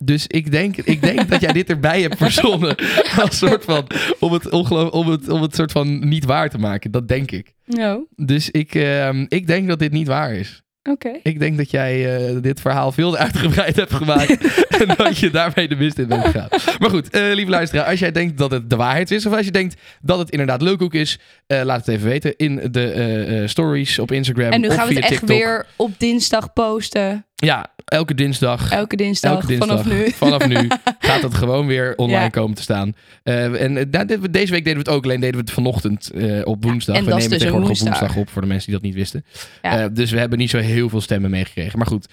Dus 0.04 0.26
ik 0.26 0.50
denk, 0.50 0.76
ik 0.76 1.02
denk 1.02 1.28
dat 1.28 1.40
jij 1.40 1.52
dit 1.52 1.70
erbij 1.70 2.02
hebt 2.02 2.16
verzonnen. 2.16 2.76
Als 3.22 3.38
soort 3.38 3.64
van, 3.64 3.86
om 4.18 4.32
het, 4.32 4.50
ongeloof, 4.50 4.90
om, 4.90 5.08
het, 5.10 5.28
om 5.28 5.42
het 5.42 5.54
soort 5.54 5.72
van 5.72 6.08
niet 6.08 6.24
waar 6.24 6.50
te 6.50 6.58
maken. 6.58 6.90
Dat 6.90 7.08
denk 7.08 7.30
ik. 7.30 7.54
No. 7.64 8.06
Dus 8.16 8.50
ik, 8.50 8.74
ehm, 8.74 9.24
ik 9.28 9.46
denk 9.46 9.68
dat 9.68 9.78
dit 9.78 9.92
niet 9.92 10.06
waar 10.06 10.34
is. 10.34 10.62
Oké. 10.82 11.18
Ik 11.22 11.38
denk 11.38 11.56
dat 11.56 11.70
jij 11.70 12.16
eh, 12.28 12.36
dit 12.42 12.60
verhaal 12.60 12.92
veel 12.92 13.16
uitgebreid 13.16 13.76
hebt 13.76 13.92
gemaakt. 13.94 14.54
en 14.80 14.94
dat 14.96 15.18
je 15.18 15.30
daarmee 15.30 15.68
de 15.68 15.76
mist 15.76 15.98
in 15.98 16.08
bent 16.08 16.24
gegaan. 16.24 16.48
Maar 16.78 16.90
goed, 16.90 17.10
eh, 17.10 17.22
lieve 17.32 17.50
luisteraar. 17.50 17.84
Als 17.86 17.98
jij 17.98 18.12
denkt 18.12 18.38
dat 18.38 18.50
het 18.50 18.70
de 18.70 18.76
waarheid 18.76 19.10
is. 19.10 19.26
Of 19.26 19.32
als 19.32 19.44
je 19.44 19.50
denkt 19.50 19.80
dat 20.02 20.18
het 20.18 20.30
inderdaad 20.30 20.62
leukhoek 20.62 20.94
is. 20.94 21.18
eh, 21.46 21.60
laat 21.62 21.78
het 21.86 21.88
even 21.88 22.08
weten 22.08 22.36
in 22.36 22.68
de 22.70 23.42
stories 23.46 23.98
op 23.98 24.12
Instagram. 24.12 24.50
En 24.50 24.60
nu 24.60 24.70
gaan 24.70 24.88
we 24.88 24.94
het 24.94 25.02
echt 25.02 25.08
TikTok. 25.18 25.28
weer 25.28 25.66
op 25.76 25.90
dinsdag 25.98 26.52
posten. 26.52 27.26
Ja, 27.44 27.66
elke 27.84 28.14
dinsdag. 28.14 28.70
Elke 28.70 28.96
dinsdag, 28.96 29.32
Elke 29.32 29.46
dinsdag 29.46 29.68
vanaf 29.68 29.86
nu. 29.86 30.10
vanaf 30.10 30.46
nu 30.46 30.68
gaat 31.08 31.22
het 31.22 31.34
gewoon 31.34 31.66
weer 31.66 31.94
online 31.96 32.20
Ja. 32.22 32.28
komen 32.28 32.56
te 32.56 32.62
staan. 32.62 32.94
Eh, 33.22 33.62
en 33.62 33.76
eh, 33.92 34.04
deze 34.30 34.52
week 34.52 34.64
deden 34.64 34.72
we 34.72 34.78
het 34.78 34.88
ook, 34.88 35.04
alleen 35.04 35.20
deden 35.20 35.34
we 35.34 35.40
het 35.40 35.50
vanochtend 35.50 36.10
eh, 36.10 36.40
op 36.46 36.64
woensdag. 36.64 36.96
en 36.96 37.04
we 37.04 37.10
dat 37.10 37.18
is 37.18 37.24
nemen 37.24 37.38
dus 37.38 37.38
tegenwoordig 37.38 37.70
op 37.70 37.76
woensdag. 37.76 37.98
woensdag 38.00 38.16
op 38.22 38.30
voor 38.30 38.42
de 38.42 38.48
mensen 38.48 38.66
die 38.70 38.74
dat 38.80 38.84
niet 38.88 38.94
wisten. 38.94 39.24
Ja. 39.62 39.88
Dus 39.88 40.10
we 40.10 40.18
hebben 40.18 40.38
niet 40.38 40.50
zo 40.50 40.58
heel 40.58 40.88
veel 40.88 41.00
stemmen 41.00 41.30
meegekregen. 41.30 41.78
Maar 41.78 41.86
goed, 41.86 42.06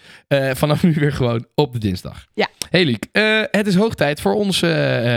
vanaf 0.54 0.84
nu 0.84 0.94
weer 0.94 1.12
gewoon 1.14 1.46
op 1.56 1.74
de 1.74 1.80
dinsdag. 1.80 2.26
Ja. 2.34 2.48
Hey 2.70 2.86
Liek, 2.86 3.06
het 3.52 3.68
is 3.68 3.76
hoog 3.76 3.96
tijd 3.96 4.22
voor 4.22 4.34
ons 4.34 4.62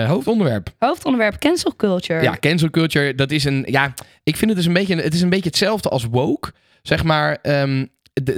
hoofdonderwerp. 0.07 0.75
Hoofdonderwerp 0.79 1.39
cancel 1.39 1.77
culture. 1.77 2.23
Ja, 2.23 2.37
cancel 2.41 2.71
culture, 2.71 3.15
dat 3.15 3.31
is 3.31 3.45
een... 3.45 3.65
Ja, 3.67 3.95
ik 4.23 4.37
vind 4.37 4.51
het 4.51 4.59
dus 4.59 4.67
een 4.67 4.73
beetje, 4.73 4.97
het 4.97 5.15
is 5.15 5.23
een 5.23 5.31
beetje 5.31 5.49
hetzelfde 5.49 5.89
als 5.89 6.05
woke. 6.05 6.53
Zeg 6.83 7.05
maar, 7.05 7.39
ehm, 7.43 7.85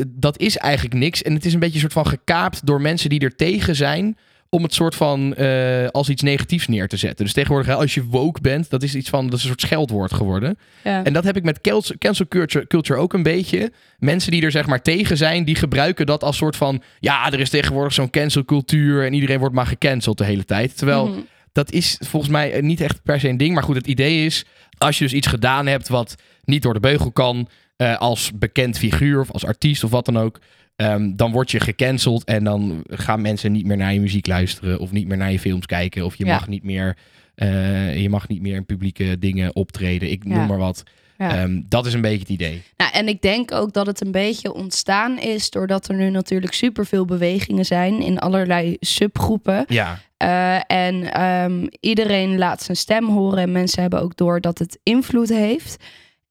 dat 0.08 0.38
is 0.38 0.56
eigenlijk 0.56 0.94
niks. 0.94 1.22
En 1.22 1.34
het 1.34 1.44
is 1.44 1.52
een 1.54 1.60
beetje 1.60 1.74
een 1.74 1.80
soort 1.80 1.92
van 1.92 2.06
gekaapt 2.06 2.66
door 2.66 2.80
mensen 2.80 3.10
die 3.10 3.20
er 3.20 3.36
tegen 3.36 3.76
zijn... 3.76 4.16
om 4.48 4.62
het 4.62 4.74
soort 4.74 4.94
van 4.94 5.34
eh, 5.34 5.86
als 5.86 6.08
iets 6.08 6.22
negatiefs 6.22 6.66
neer 6.66 6.88
te 6.88 6.96
zetten. 6.96 7.24
Dus 7.24 7.34
tegenwoordig, 7.34 7.74
als 7.74 7.94
je 7.94 8.04
woke 8.04 8.40
bent, 8.40 8.70
dat 8.70 8.82
is 8.82 8.94
iets 8.94 9.08
van... 9.08 9.24
dat 9.24 9.34
is 9.34 9.40
een 9.40 9.48
soort 9.48 9.60
scheldwoord 9.60 10.12
geworden. 10.12 10.58
Ja. 10.84 11.04
En 11.04 11.12
dat 11.12 11.24
heb 11.24 11.36
ik 11.36 11.42
met 11.42 11.60
cancel 11.98 12.28
culture, 12.28 12.66
culture 12.66 13.00
ook 13.00 13.12
een 13.12 13.22
beetje. 13.22 13.72
Mensen 13.98 14.30
die 14.30 14.42
er 14.42 14.50
zeg 14.50 14.66
maar 14.66 14.82
tegen 14.82 15.16
zijn, 15.16 15.44
die 15.44 15.54
gebruiken 15.54 16.06
dat 16.06 16.22
als 16.24 16.36
soort 16.36 16.56
van... 16.56 16.82
ja, 16.98 17.32
er 17.32 17.40
is 17.40 17.50
tegenwoordig 17.50 17.92
zo'n 17.92 18.10
cancelcultuur... 18.10 19.04
en 19.06 19.12
iedereen 19.12 19.38
wordt 19.38 19.54
maar 19.54 19.66
gecanceld 19.66 20.18
de 20.18 20.24
hele 20.24 20.44
tijd. 20.44 20.76
Terwijl 20.76 21.06
Mhm. 21.06 21.18
dat 21.52 21.72
is 21.72 21.96
volgens 22.00 22.32
mij 22.32 22.60
niet 22.60 22.80
echt 22.80 23.02
per 23.02 23.20
se 23.20 23.28
een 23.28 23.36
ding. 23.36 23.54
Maar 23.54 23.62
goed, 23.62 23.76
het 23.76 23.86
idee 23.86 24.24
is, 24.24 24.44
als 24.78 24.98
je 24.98 25.04
dus 25.04 25.12
iets 25.12 25.26
gedaan 25.26 25.66
hebt 25.66 25.88
wat 25.88 26.14
niet 26.44 26.62
door 26.62 26.74
de 26.74 26.80
beugel 26.80 27.12
kan... 27.12 27.48
eh, 27.80 27.96
als 27.98 28.30
bekend 28.34 28.78
figuur 28.78 29.20
of 29.20 29.30
als 29.30 29.44
artiest 29.46 29.84
of 29.84 29.90
wat 29.90 30.04
dan 30.04 30.18
ook... 30.18 30.40
ehm, 30.76 31.12
dan 31.16 31.32
word 31.32 31.50
je 31.50 31.60
gecanceld 31.60 32.24
en 32.24 32.44
dan 32.44 32.82
gaan 32.88 33.20
mensen 33.20 33.52
niet 33.52 33.66
meer 33.66 33.76
naar 33.76 33.92
je 33.92 34.00
muziek 34.00 34.26
luisteren... 34.26 34.78
of 34.78 34.92
niet 34.92 35.06
meer 35.08 35.16
naar 35.16 35.32
je 35.32 35.38
films 35.38 35.66
kijken 35.66 36.04
of 36.04 36.16
je 36.16 36.24
Ja. 36.24 36.32
mag 36.34 36.48
niet 36.48 36.62
meer... 36.62 36.96
eh, 37.34 38.00
je 38.02 38.08
mag 38.10 38.28
niet 38.28 38.40
meer 38.42 38.54
in 38.54 38.66
publieke 38.66 39.18
dingen 39.18 39.54
optreden. 39.56 40.10
Ik 40.10 40.22
Ja. 40.26 40.34
noem 40.36 40.46
maar 40.46 40.58
wat. 40.58 40.82
Ja. 41.18 41.36
Ehm, 41.42 41.60
dat 41.68 41.86
is 41.86 41.94
een 41.94 42.00
beetje 42.00 42.18
het 42.18 42.28
idee. 42.28 42.62
Nou, 42.76 42.92
en 42.92 43.08
ik 43.08 43.22
denk 43.22 43.52
ook 43.52 43.72
dat 43.72 43.86
het 43.86 44.00
een 44.04 44.12
beetje 44.12 44.52
ontstaan 44.54 45.18
is 45.18 45.50
doordat 45.50 45.88
er 45.88 45.94
nu 45.94 46.10
natuurlijk 46.10 46.52
superveel 46.54 47.04
bewegingen 47.04 47.64
zijn 47.64 48.02
in 48.02 48.18
allerlei 48.18 48.76
subgroepen. 48.80 49.64
Ja, 49.68 49.98
Eh, 50.16 50.60
en 50.66 51.12
ehm, 51.12 51.66
iedereen 51.80 52.38
laat 52.38 52.62
zijn 52.62 52.76
stem 52.76 53.08
horen 53.08 53.38
en 53.38 53.52
mensen 53.52 53.82
hebben 53.82 54.00
ook 54.00 54.16
door 54.16 54.40
dat 54.40 54.58
het 54.58 54.78
invloed 54.82 55.28
heeft. 55.28 55.76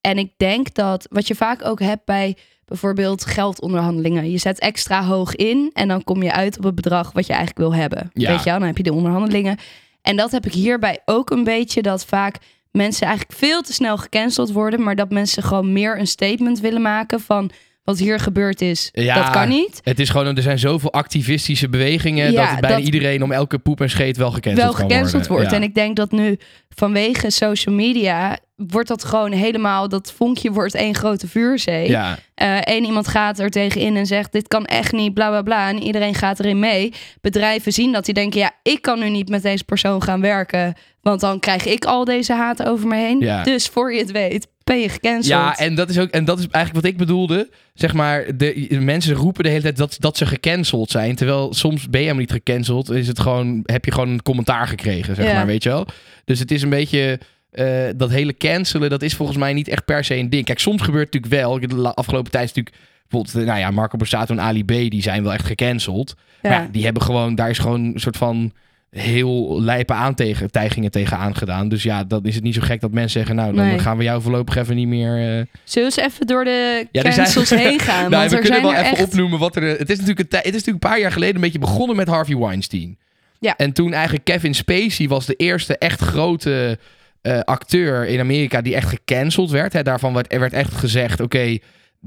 En 0.01 0.17
ik 0.17 0.31
denk 0.37 0.73
dat 0.73 1.07
wat 1.09 1.27
je 1.27 1.35
vaak 1.35 1.65
ook 1.65 1.79
hebt 1.79 2.05
bij 2.05 2.35
bijvoorbeeld 2.65 3.25
geldonderhandelingen. 3.25 4.31
Je 4.31 4.37
zet 4.37 4.59
extra 4.59 5.03
hoog 5.03 5.35
in 5.35 5.69
en 5.73 5.87
dan 5.87 6.03
kom 6.03 6.23
je 6.23 6.33
uit 6.33 6.57
op 6.57 6.63
het 6.63 6.75
bedrag 6.75 7.11
wat 7.11 7.25
je 7.25 7.33
eigenlijk 7.33 7.69
wil 7.69 7.79
hebben. 7.79 8.09
Ja. 8.13 8.29
Weet 8.29 8.43
je 8.43 8.49
wel, 8.49 8.59
dan 8.59 8.67
heb 8.67 8.77
je 8.77 8.83
de 8.83 8.93
onderhandelingen. 8.93 9.57
En 10.01 10.15
dat 10.15 10.31
heb 10.31 10.45
ik 10.45 10.53
hierbij 10.53 10.99
ook 11.05 11.29
een 11.29 11.43
beetje, 11.43 11.81
dat 11.81 12.05
vaak 12.05 12.37
mensen 12.71 13.07
eigenlijk 13.07 13.39
veel 13.39 13.61
te 13.61 13.73
snel 13.73 13.97
gecanceld 13.97 14.51
worden, 14.51 14.83
maar 14.83 14.95
dat 14.95 15.09
mensen 15.09 15.43
gewoon 15.43 15.73
meer 15.73 15.99
een 15.99 16.07
statement 16.07 16.59
willen 16.59 16.81
maken 16.81 17.19
van 17.19 17.51
wat 17.89 17.99
hier 17.99 18.19
gebeurd 18.19 18.61
is. 18.61 18.89
Ja. 18.91 19.15
Dat 19.15 19.29
kan 19.29 19.49
niet. 19.49 19.79
het 19.83 19.99
is 19.99 20.09
gewoon, 20.09 20.35
er 20.35 20.41
zijn 20.41 20.59
zoveel 20.59 20.93
activistische 20.93 21.69
bewegingen... 21.69 22.31
Ja, 22.31 22.51
dat 22.51 22.59
bijna 22.61 22.75
dat- 22.75 22.85
iedereen 22.85 23.23
om 23.23 23.31
elke 23.31 23.57
poep 23.59 23.81
en 23.81 23.89
scheet 23.89 24.17
wel 24.17 24.31
gecanceld 24.31 24.63
wel 24.65 24.73
gecanceld 24.73 25.11
worden. 25.11 25.27
wordt. 25.27 25.49
Ja. 25.49 25.55
En 25.55 25.63
ik 25.63 25.75
denk 25.75 25.95
dat 25.95 26.11
nu 26.11 26.37
vanwege 26.69 27.29
social 27.29 27.75
media 27.75 28.37
wordt 28.55 28.87
dat 28.87 29.03
gewoon 29.03 29.31
helemaal, 29.31 29.89
dat 29.89 30.13
vonkje 30.15 30.51
wordt 30.51 30.75
één 30.75 30.95
grote 30.95 31.27
vuurzee. 31.27 31.89
Ja, 31.89 32.17
Eén 32.63 32.85
iemand 32.85 33.07
gaat 33.07 33.39
er 33.39 33.49
tegenin 33.49 33.95
en 33.95 34.05
zegt 34.05 34.31
dit 34.31 34.47
kan 34.47 34.65
echt 34.65 34.91
niet, 34.91 35.13
bla 35.13 35.29
bla 35.29 35.41
bla. 35.41 35.69
En 35.69 35.81
iedereen 35.83 36.15
gaat 36.15 36.39
erin 36.39 36.59
mee. 36.59 36.93
Bedrijven 37.21 37.71
zien 37.71 37.91
dat 37.91 38.05
die 38.05 38.13
denken, 38.13 38.39
ja, 38.39 38.51
ik 38.63 38.81
kan 38.81 38.99
nu 38.99 39.09
niet 39.09 39.29
met 39.29 39.41
deze 39.41 39.63
persoon 39.63 40.03
gaan 40.03 40.21
werken. 40.21 40.73
Want 41.01 41.21
dan 41.21 41.39
krijg 41.39 41.65
ik 41.65 41.85
al 41.85 42.05
deze 42.05 42.33
haat 42.33 42.63
over 42.63 42.87
me 42.87 42.95
heen. 42.95 43.19
Ja. 43.19 43.43
Dus 43.43 43.67
voor 43.67 43.93
je 43.93 43.99
het 43.99 44.11
weet, 44.11 44.47
je 44.77 44.89
gecanceld. 44.89 45.25
Ja, 45.25 45.57
en 45.57 45.75
dat 45.75 45.89
is 45.89 45.99
ook 45.99 46.09
en 46.09 46.25
dat 46.25 46.39
is 46.39 46.47
eigenlijk 46.47 46.85
wat 46.85 46.93
ik 46.93 46.97
bedoelde. 46.99 47.49
Zeg 47.73 47.93
maar, 47.93 48.37
de, 48.37 48.77
mensen 48.81 49.15
roepen 49.15 49.43
de 49.43 49.49
hele 49.49 49.61
tijd 49.61 49.77
dat, 49.77 49.95
dat 49.99 50.17
ze 50.17 50.25
gecanceld 50.25 50.91
zijn. 50.91 51.15
Terwijl 51.15 51.53
soms 51.53 51.81
ben 51.89 52.01
je 52.01 52.05
helemaal 52.07 52.21
niet 52.21 52.31
gecanceld. 52.43 52.89
Is 52.89 53.07
het 53.07 53.19
gewoon, 53.19 53.59
heb 53.65 53.85
je 53.85 53.91
gewoon 53.91 54.09
een 54.09 54.21
commentaar 54.23 54.67
gekregen, 54.67 55.15
zeg 55.15 55.25
Ja. 55.25 55.33
maar, 55.33 55.45
weet 55.45 55.63
je 55.63 55.69
wel. 55.69 55.87
Dus 56.25 56.39
het 56.39 56.51
is 56.51 56.61
een 56.61 56.69
beetje. 56.69 57.19
eh, 57.51 57.87
dat 57.95 58.09
hele 58.09 58.37
cancelen, 58.37 58.89
dat 58.89 59.01
is 59.01 59.15
volgens 59.15 59.37
mij 59.37 59.53
niet 59.53 59.67
echt 59.67 59.85
per 59.85 60.03
se 60.03 60.15
een 60.15 60.29
ding. 60.29 60.45
Kijk, 60.45 60.59
soms 60.59 60.81
gebeurt 60.81 61.13
het 61.13 61.23
natuurlijk 61.23 61.67
wel. 61.73 61.81
De 61.83 61.93
afgelopen 61.95 62.31
tijd 62.31 62.43
is 62.49 62.53
natuurlijk 62.53 62.85
bijvoorbeeld, 63.07 63.45
nou 63.45 63.59
ja, 63.59 63.71
Marco 63.71 63.97
Borsato 63.97 64.33
en 64.33 64.41
Ali 64.41 64.63
B, 64.63 64.67
die 64.67 65.01
zijn 65.01 65.23
wel 65.23 65.33
echt 65.33 65.45
gecanceld. 65.45 66.15
Ja. 66.41 66.49
Maar 66.49 66.61
ja, 66.61 66.67
die 66.71 66.83
hebben 66.83 67.01
gewoon, 67.01 67.35
daar 67.35 67.49
is 67.49 67.57
gewoon 67.57 67.83
een 67.83 67.99
soort 67.99 68.17
van 68.17 68.51
heel 68.89 69.61
lijpe 69.61 69.93
aantijgingen 69.93 70.91
tegen 70.91 71.17
aangedaan. 71.17 71.69
Dus 71.69 71.83
ja, 71.83 72.03
dan 72.03 72.23
is 72.25 72.35
het 72.35 72.43
niet 72.43 72.53
zo 72.55 72.61
gek 72.61 72.81
dat 72.81 72.91
mensen 72.91 73.19
zeggen, 73.19 73.35
nou, 73.35 73.55
dan 73.55 73.65
Nee. 73.67 73.79
gaan 73.79 73.97
we 73.97 74.03
jou 74.03 74.21
voorlopig 74.21 74.55
even 74.55 74.75
niet 74.75 74.87
meer... 74.87 75.15
eh, 75.17 75.45
Zullen 75.63 75.89
we 75.89 76.01
eens 76.01 76.13
even 76.13 76.27
door 76.27 76.43
de 76.43 76.87
Ja, 76.91 77.01
zijn- 77.01 77.13
cancels 77.13 77.49
heen 77.49 77.79
gaan? 77.89 78.09
nou, 78.11 78.23
we 78.23 78.29
kunnen 78.39 78.47
zijn 78.47 78.61
wel 78.61 78.73
even 78.73 78.85
echt... 78.97 79.01
opnoemen 79.03 79.39
wat 79.39 79.55
er. 79.55 79.63
Het 79.63 79.89
is, 79.89 79.97
natuurlijk 79.99 80.19
een, 80.19 80.37
het 80.37 80.45
is 80.45 80.51
natuurlijk 80.51 80.83
een 80.83 80.89
paar 80.89 80.99
jaar 80.99 81.11
geleden 81.11 81.35
een 81.35 81.41
beetje 81.41 81.59
begonnen 81.59 81.95
met 81.95 82.07
Harvey 82.07 82.37
Weinstein. 82.37 82.97
Ja. 83.39 83.55
En 83.57 83.73
toen 83.73 83.93
eigenlijk 83.93 84.25
Kevin 84.25 84.55
Spacey 84.55 85.07
was 85.07 85.25
de 85.25 85.35
eerste 85.35 85.77
echt 85.77 86.01
grote 86.01 86.77
eh, 87.21 87.39
acteur 87.39 88.07
in 88.07 88.19
Amerika 88.19 88.61
die 88.61 88.75
echt 88.75 88.89
gecanceld 88.89 89.51
werd. 89.51 89.73
Hè. 89.73 89.83
Daarvan 89.83 90.13
werd, 90.13 90.33
er 90.33 90.39
werd 90.39 90.53
echt 90.53 90.73
gezegd: 90.73 91.19
oké, 91.19 91.57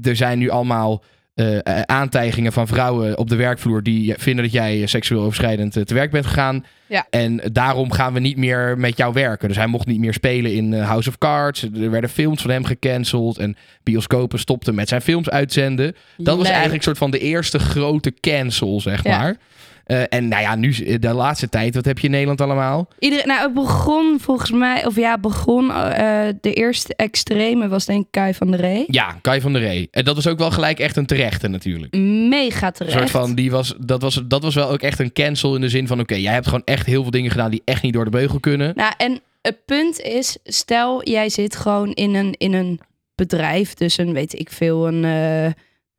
er 0.03 0.15
zijn 0.15 0.39
nu 0.39 0.49
allemaal. 0.49 1.03
Eh, 1.33 1.57
eh, 1.57 1.81
aantijgingen 1.81 2.53
van 2.53 2.67
vrouwen 2.67 3.17
op 3.17 3.29
de 3.29 3.35
werkvloer 3.35 3.83
die 3.83 4.13
vinden 4.17 4.43
dat 4.43 4.53
jij 4.53 4.85
seksueel 4.85 5.21
overschrijdend 5.21 5.75
eh, 5.77 5.83
te 5.83 5.93
werk 5.93 6.11
bent 6.11 6.25
gegaan. 6.25 6.65
Ja. 6.87 7.07
En 7.09 7.41
daarom 7.51 7.91
gaan 7.91 8.13
we 8.13 8.19
niet 8.19 8.37
meer 8.37 8.77
met 8.77 8.97
jou 8.97 9.13
werken. 9.13 9.47
Dus 9.47 9.57
hij 9.57 9.67
mocht 9.67 9.85
niet 9.85 9.99
meer 9.99 10.13
spelen 10.13 10.53
in 10.53 10.73
House 10.73 11.09
of 11.09 11.17
Cards. 11.17 11.63
Er 11.63 11.91
werden 11.91 12.09
films 12.09 12.41
van 12.41 12.51
hem 12.51 12.63
gecanceld. 12.63 13.37
En 13.37 13.55
bioscopen 13.83 14.39
stopten 14.39 14.75
met 14.75 14.87
zijn 14.87 15.01
films 15.01 15.29
uitzenden. 15.29 15.95
Dat 16.17 16.37
was 16.37 16.49
eigenlijk 16.49 16.83
soort 16.83 16.97
van 16.97 17.11
de 17.11 17.19
eerste 17.19 17.59
grote 17.59 18.13
cancel, 18.19 18.81
zeg 18.81 19.03
Ja. 19.03 19.35
Eh, 19.83 20.01
en 20.09 20.27
nou 20.27 20.41
ja, 20.41 20.55
nu 20.55 20.97
de 20.99 21.13
laatste 21.13 21.49
tijd, 21.49 21.75
wat 21.75 21.85
heb 21.85 21.99
je 21.99 22.05
in 22.05 22.11
Nederland 22.11 22.41
allemaal? 22.41 22.87
Iedereen, 22.99 23.27
nou, 23.27 23.41
het 23.41 23.53
begon 23.53 24.17
volgens 24.19 24.51
mij, 24.51 24.85
of 24.85 24.95
ja, 24.95 25.17
begon 25.17 25.71
eh, 25.71 26.27
de 26.41 26.53
eerste 26.53 26.95
extreme 26.95 27.67
was 27.67 27.85
denk 27.85 28.01
ik 28.01 28.11
Kai 28.11 28.33
van 28.33 28.51
der 28.51 28.59
Ree. 28.59 28.83
Ja, 28.87 29.17
Kai 29.21 29.41
van 29.41 29.53
der 29.53 29.61
Ree. 29.61 29.87
En 29.91 30.03
dat 30.05 30.15
was 30.15 30.27
ook 30.27 30.37
wel 30.37 30.51
gelijk 30.51 30.79
echt 30.79 30.95
een 30.95 31.05
terechte 31.05 31.47
natuurlijk. 31.47 31.95
Mega 32.29 32.67
Een 32.67 32.73
terecht. 32.73 32.97
soort 32.97 33.09
van, 33.09 33.35
die 33.35 33.51
was, 33.51 33.73
dat, 33.79 34.01
was, 34.01 34.21
dat 34.25 34.43
was 34.43 34.55
wel 34.55 34.69
ook 34.69 34.81
echt 34.81 34.99
een 34.99 35.13
cancel 35.13 35.55
in 35.55 35.61
de 35.61 35.69
zin 35.69 35.87
van... 35.87 35.99
oké, 35.99 36.15
jij 36.15 36.33
hebt 36.33 36.45
gewoon 36.47 36.65
echt 36.65 36.85
heel 36.85 37.01
veel 37.01 37.11
dingen 37.11 37.31
gedaan 37.31 37.51
die 37.51 37.61
echt 37.65 37.81
niet 37.81 37.93
door 37.93 38.05
de 38.05 38.11
beugel 38.11 38.39
kunnen. 38.39 38.71
Nou, 38.75 38.93
en 38.97 39.19
het 39.41 39.65
punt 39.65 39.99
is, 40.01 40.37
stel 40.43 41.09
jij 41.09 41.29
zit 41.29 41.55
gewoon 41.55 41.91
in 41.91 42.15
een, 42.15 42.35
in 42.37 42.53
een 42.53 42.79
bedrijf, 43.15 43.73
dus 43.73 43.97
een, 43.97 44.13
weet 44.13 44.39
ik 44.39 44.49
veel, 44.49 44.87
een... 44.87 45.03
eh, 45.05 45.51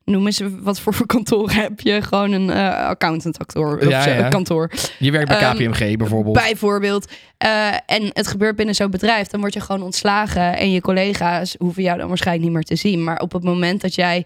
Noem 0.05 0.25
eens 0.25 0.41
wat 0.61 0.79
voor 0.79 1.05
kantoor 1.15 1.51
heb 1.51 1.79
je? 1.79 2.01
Gewoon 2.01 2.31
een 2.31 2.49
eh 2.49 2.87
accountant-kantoor. 2.87 3.77
of 3.77 3.89
Ja, 3.89 4.07
ja. 4.07 4.27
kantoor. 4.27 4.71
Je 4.99 5.11
werkt 5.11 5.27
bij 5.27 5.39
Ehm, 5.39 5.55
KPMG 5.55 5.97
bijvoorbeeld. 5.97 6.35
Bijvoorbeeld. 6.35 7.11
Eh, 7.37 7.73
en 7.85 8.09
het 8.13 8.27
gebeurt 8.27 8.55
binnen 8.55 8.75
zo'n 8.75 8.91
bedrijf, 8.91 9.27
dan 9.27 9.39
word 9.39 9.53
je 9.53 9.59
gewoon 9.59 9.83
ontslagen. 9.83 10.57
En 10.57 10.71
je 10.71 10.81
collega's 10.81 11.55
hoeven 11.57 11.83
jou 11.83 11.97
dan 11.97 12.07
waarschijnlijk 12.07 12.45
niet 12.45 12.55
meer 12.55 12.63
te 12.63 12.75
zien. 12.75 13.03
Maar 13.03 13.19
op 13.19 13.31
het 13.31 13.43
moment 13.43 13.81
dat 13.81 13.95
jij 13.95 14.25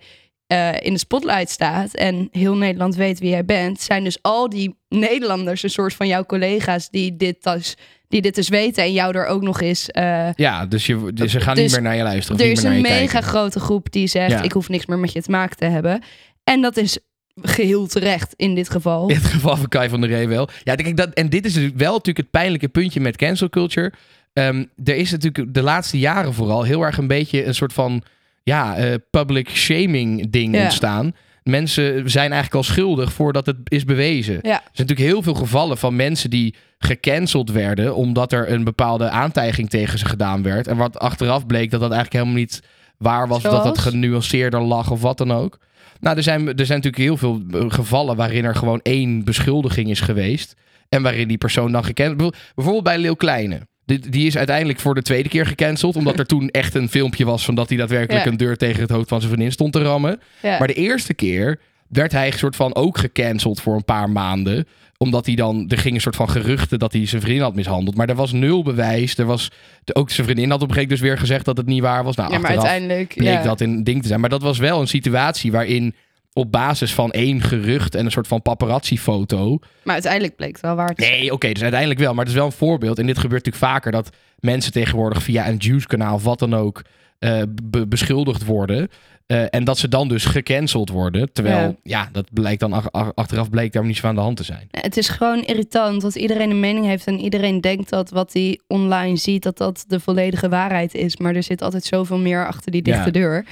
eh, 0.50 0.74
in 0.80 0.94
de 0.94 1.00
spotlight 1.00 1.50
staat 1.50 1.94
en 1.94 2.28
heel 2.32 2.56
Nederland 2.56 2.96
weet 2.96 3.20
wie 3.20 3.30
jij 3.30 3.46
bent, 3.46 3.82
zijn 3.82 4.04
dus 4.04 4.18
al 4.22 4.50
die 4.50 4.76
Nederlanders 4.88 5.64
een 5.64 5.70
soort 5.70 5.94
van 5.94 6.08
jouw 6.08 6.24
collega's 6.26 6.90
die 6.90 7.16
dit 7.16 7.44
dus, 7.44 7.78
die 8.08 8.22
dit 8.22 8.36
dus 8.36 8.50
weten 8.50 8.84
en 8.84 8.94
jou 8.94 9.18
er 9.18 9.26
ook 9.26 9.42
nog 9.42 9.62
eens. 9.62 9.90
eh, 9.90 10.34
Ja, 10.34 10.66
dus, 10.66 10.86
je, 10.86 11.12
dus 11.14 11.32
ze 11.32 11.40
gaan 11.40 11.56
Dus 11.56 11.64
niet 11.64 11.72
meer 11.72 11.82
naar 11.82 11.96
je 11.96 12.04
luisteren. 12.04 12.42
er 12.42 12.52
is 12.52 12.64
een 12.64 12.82
mega 12.82 12.98
kijken. 13.06 13.24
grote 13.24 13.60
groep 13.60 13.92
die 13.92 14.08
zegt: 14.08 14.32
Ja. 14.32 14.42
Ik 14.42 14.52
hoef 14.52 14.70
niks 14.70 14.86
meer 14.86 15.00
met 15.00 15.12
je 15.14 15.22
te 15.22 15.32
maken 15.32 15.58
te 15.58 15.66
hebben. 15.66 16.02
En 16.44 16.62
dat 16.62 16.78
is 16.78 16.98
geheel 17.42 17.88
terecht 17.88 18.34
in 18.36 18.56
dit 18.56 18.70
geval. 18.70 19.10
In 19.10 19.16
het 19.16 19.26
geval 19.26 19.58
van 19.58 19.68
Kai 19.68 19.90
van 19.90 20.02
der 20.02 20.10
Ree 20.10 20.28
wel. 20.28 20.50
Ja, 20.64 20.76
kijk, 20.76 20.98
dat, 20.98 21.14
en 21.14 21.30
dit 21.30 21.46
is 21.46 21.54
natuurlijk 21.54 21.80
wel 21.80 21.92
natuurlijk 21.92 22.18
het 22.18 22.32
pijnlijke 22.32 22.68
puntje 22.68 23.00
met 23.00 23.18
cancel 23.18 23.50
culture. 23.50 23.92
Ehm, 24.34 24.66
er 24.84 24.96
is 24.96 25.12
natuurlijk 25.12 25.54
de 25.54 25.62
laatste 25.62 26.00
jaren 26.00 26.34
vooral 26.34 26.64
heel 26.64 26.82
erg 26.82 26.98
een 26.98 27.08
beetje 27.08 27.46
een 27.46 27.56
soort 27.56 27.74
van 27.74 28.04
ja, 28.44 28.76
eh, 28.76 28.94
public 29.10 29.50
shaming 29.50 30.30
ding 30.30 30.56
Ja. 30.56 30.64
ontstaan. 30.64 31.12
Mensen 31.44 32.10
zijn 32.10 32.32
eigenlijk 32.32 32.56
al 32.56 32.64
schuldig 32.74 33.14
voordat 33.14 33.46
het 33.46 33.56
is 33.64 33.84
bewezen. 33.86 34.34
Ja. 34.34 34.40
Er 34.42 34.62
zijn 34.72 34.88
natuurlijk 34.88 35.10
heel 35.10 35.22
veel 35.22 35.34
gevallen 35.34 35.78
van 35.78 35.96
mensen 35.96 36.30
die 36.30 36.56
gecanceld 36.80 37.52
werden 37.52 37.96
omdat 37.96 38.32
er 38.34 38.52
een 38.52 38.64
bepaalde 38.64 39.10
aantijging 39.10 39.70
tegen 39.70 40.00
ze 40.00 40.06
gedaan 40.06 40.44
werd. 40.44 40.68
En 40.68 40.78
wat 40.78 41.00
achteraf 41.00 41.46
bleek 41.46 41.72
dat 41.72 41.80
dat 41.80 41.92
eigenlijk 41.92 42.24
helemaal 42.24 42.42
niet 42.44 42.62
waar 42.98 43.28
was. 43.28 43.44
Dat 43.44 43.64
dat 43.64 43.78
genuanceerder 43.78 44.62
lag 44.62 44.92
of 44.92 45.02
wat 45.02 45.18
dan 45.18 45.32
ook. 45.32 45.58
Nou, 46.00 46.18
er 46.18 46.24
zijn, 46.24 46.48
er 46.48 46.66
zijn 46.66 46.82
natuurlijk 46.82 46.98
heel 47.04 47.18
veel 47.18 47.42
eh, 47.52 47.66
gevallen 47.68 48.16
waarin 48.16 48.46
er 48.46 48.56
gewoon 48.56 48.80
één 48.84 49.24
beschuldiging 49.24 49.90
is 49.90 50.00
geweest. 50.02 50.54
En 50.90 51.02
waarin 51.02 51.28
die 51.28 51.38
persoon 51.38 51.72
dan 51.72 51.84
gekend 51.84 52.18
Bijvoorbeeld- 52.18 52.44
Bijvoorbeeld 52.56 52.86
bij 52.86 52.98
Leeuw 52.98 53.14
Kleine. 53.16 53.68
Die, 53.90 54.10
die 54.10 54.28
is 54.28 54.38
uiteindelijk 54.38 54.80
voor 54.80 54.96
de 54.96 55.02
tweede 55.02 55.30
keer 55.30 55.46
gecanceld. 55.46 55.96
Omdat 55.96 56.20
er 56.20 56.26
toen 56.26 56.50
echt 56.50 56.76
een 56.76 56.90
filmpje 56.90 57.26
was 57.26 57.46
van 57.46 57.56
dat 57.56 57.70
hij 57.70 57.78
daadwerkelijk 57.78 58.26
Ja. 58.26 58.32
een 58.32 58.38
deur 58.38 58.58
tegen 58.58 58.82
het 58.82 58.90
hoofd 58.90 59.10
van 59.10 59.20
zijn 59.20 59.32
vriendin 59.32 59.52
stond 59.54 59.74
te 59.74 59.82
rammen. 59.82 60.20
Ja. 60.42 60.58
Maar 60.58 60.68
de 60.68 60.74
eerste 60.74 61.14
keer 61.14 61.60
werd 61.88 62.12
hij 62.12 62.32
soort 62.32 62.56
van 62.56 62.76
ook 62.76 62.98
gecanceld 62.98 63.62
voor 63.62 63.76
een 63.76 63.86
paar 63.86 64.10
maanden. 64.10 64.68
Omdat 64.98 65.26
hij 65.26 65.36
dan, 65.36 65.66
er 65.70 65.78
ging 65.78 65.96
een 65.96 66.02
soort 66.02 66.16
van 66.16 66.30
geruchten 66.30 66.80
dat 66.80 66.94
hij 66.94 67.06
zijn 67.06 67.22
vriendin 67.22 67.44
had 67.44 67.56
mishandeld. 67.56 67.96
Maar 67.98 68.10
er 68.10 68.16
was 68.16 68.32
nul 68.32 68.64
bewijs. 68.64 69.18
Er 69.18 69.26
was, 69.26 69.52
ook 69.94 70.10
zijn 70.10 70.28
vriendin 70.28 70.50
had 70.50 70.62
op 70.62 70.68
een 70.68 70.74
gegeven 70.74 70.90
moment 70.96 71.00
dus 71.00 71.10
weer 71.10 71.18
gezegd 71.18 71.46
dat 71.46 71.58
het 71.58 71.66
niet 71.66 71.82
waar 71.82 72.04
was. 72.04 72.16
Nou, 72.16 72.32
ja, 72.32 72.40
maar 72.40 72.50
uiteindelijk. 72.52 73.14
bleek 73.16 73.44
dat 73.44 73.62
een 73.62 73.84
ding 73.84 74.02
te 74.02 74.08
zijn. 74.08 74.20
Maar 74.20 74.30
dat 74.30 74.42
was 74.42 74.58
wel 74.58 74.82
een 74.82 74.88
situatie 74.88 75.52
waarin 75.52 75.96
op 76.34 76.52
basis 76.52 76.94
van 76.94 77.12
één 77.12 77.42
gerucht 77.42 77.96
en 77.96 78.06
een 78.06 78.12
soort 78.12 78.28
van 78.28 78.42
paparazzi-foto. 78.42 79.60
Maar 79.84 79.94
uiteindelijk 79.94 80.36
bleek 80.36 80.52
het 80.52 80.62
wel 80.62 80.76
waar 80.76 80.96
te 80.96 81.04
zijn. 81.06 81.20
Nee, 81.20 81.34
oké, 81.34 81.52
dus 81.52 81.62
uiteindelijk 81.62 82.00
wel. 82.00 82.12
Maar 82.14 82.20
het 82.26 82.34
is 82.34 82.40
wel 82.40 82.46
een 82.46 82.52
voorbeeld. 82.52 83.00
En 83.00 83.06
dit 83.06 83.18
gebeurt 83.20 83.46
natuurlijk 83.46 83.72
vaker 83.74 83.92
dat 83.92 84.10
mensen 84.40 84.72
tegenwoordig 84.72 85.24
via 85.24 85.48
een 85.48 85.58
Juice-kanaal 85.58 86.14
of 86.16 86.24
wat 86.24 86.40
dan 86.40 86.56
ook 86.56 86.82
eh, 87.20 87.42
be- 87.64 87.88
beschuldigd 87.88 88.46
worden. 88.46 88.88
Eh, 89.26 89.44
en 89.50 89.64
dat 89.64 89.78
ze 89.78 89.88
dan 89.88 90.08
dus 90.08 90.26
gecanceld 90.26 90.90
worden. 90.90 91.34
Terwijl, 91.34 91.60
ja, 91.60 91.74
Ja. 91.84 92.10
dat 92.12 92.28
blijkt 92.34 92.60
dan 92.60 92.74
ach- 92.74 92.92
ach- 92.92 93.12
achteraf 93.16 93.50
bleek 93.50 93.74
daar 93.74 93.86
niet 93.86 93.98
zo 93.98 94.08
aan 94.08 94.16
de 94.16 94.22
hand 94.22 94.38
te 94.38 94.44
zijn. 94.44 94.68
Het 94.72 94.98
is 94.98 95.10
gewoon 95.10 95.44
irritant 95.44 96.02
dat 96.02 96.16
iedereen 96.16 96.50
een 96.50 96.60
mening 96.60 96.86
heeft 96.86 97.06
en 97.08 97.20
iedereen 97.20 97.62
denkt 97.62 97.90
dat 97.90 98.10
wat 98.10 98.34
hij 98.34 98.60
online 98.68 99.16
ziet, 99.16 99.44
dat 99.44 99.58
dat 99.58 99.84
de 99.88 100.00
volledige 100.00 100.50
waarheid 100.50 100.94
is. 100.94 101.18
Maar 101.18 101.36
er 101.36 101.44
zit 101.44 101.62
altijd 101.62 101.84
zoveel 101.84 102.18
meer 102.18 102.48
achter 102.48 102.72
die 102.72 102.82
dichte 102.82 103.06
Ja. 103.06 103.12
deur. 103.12 103.46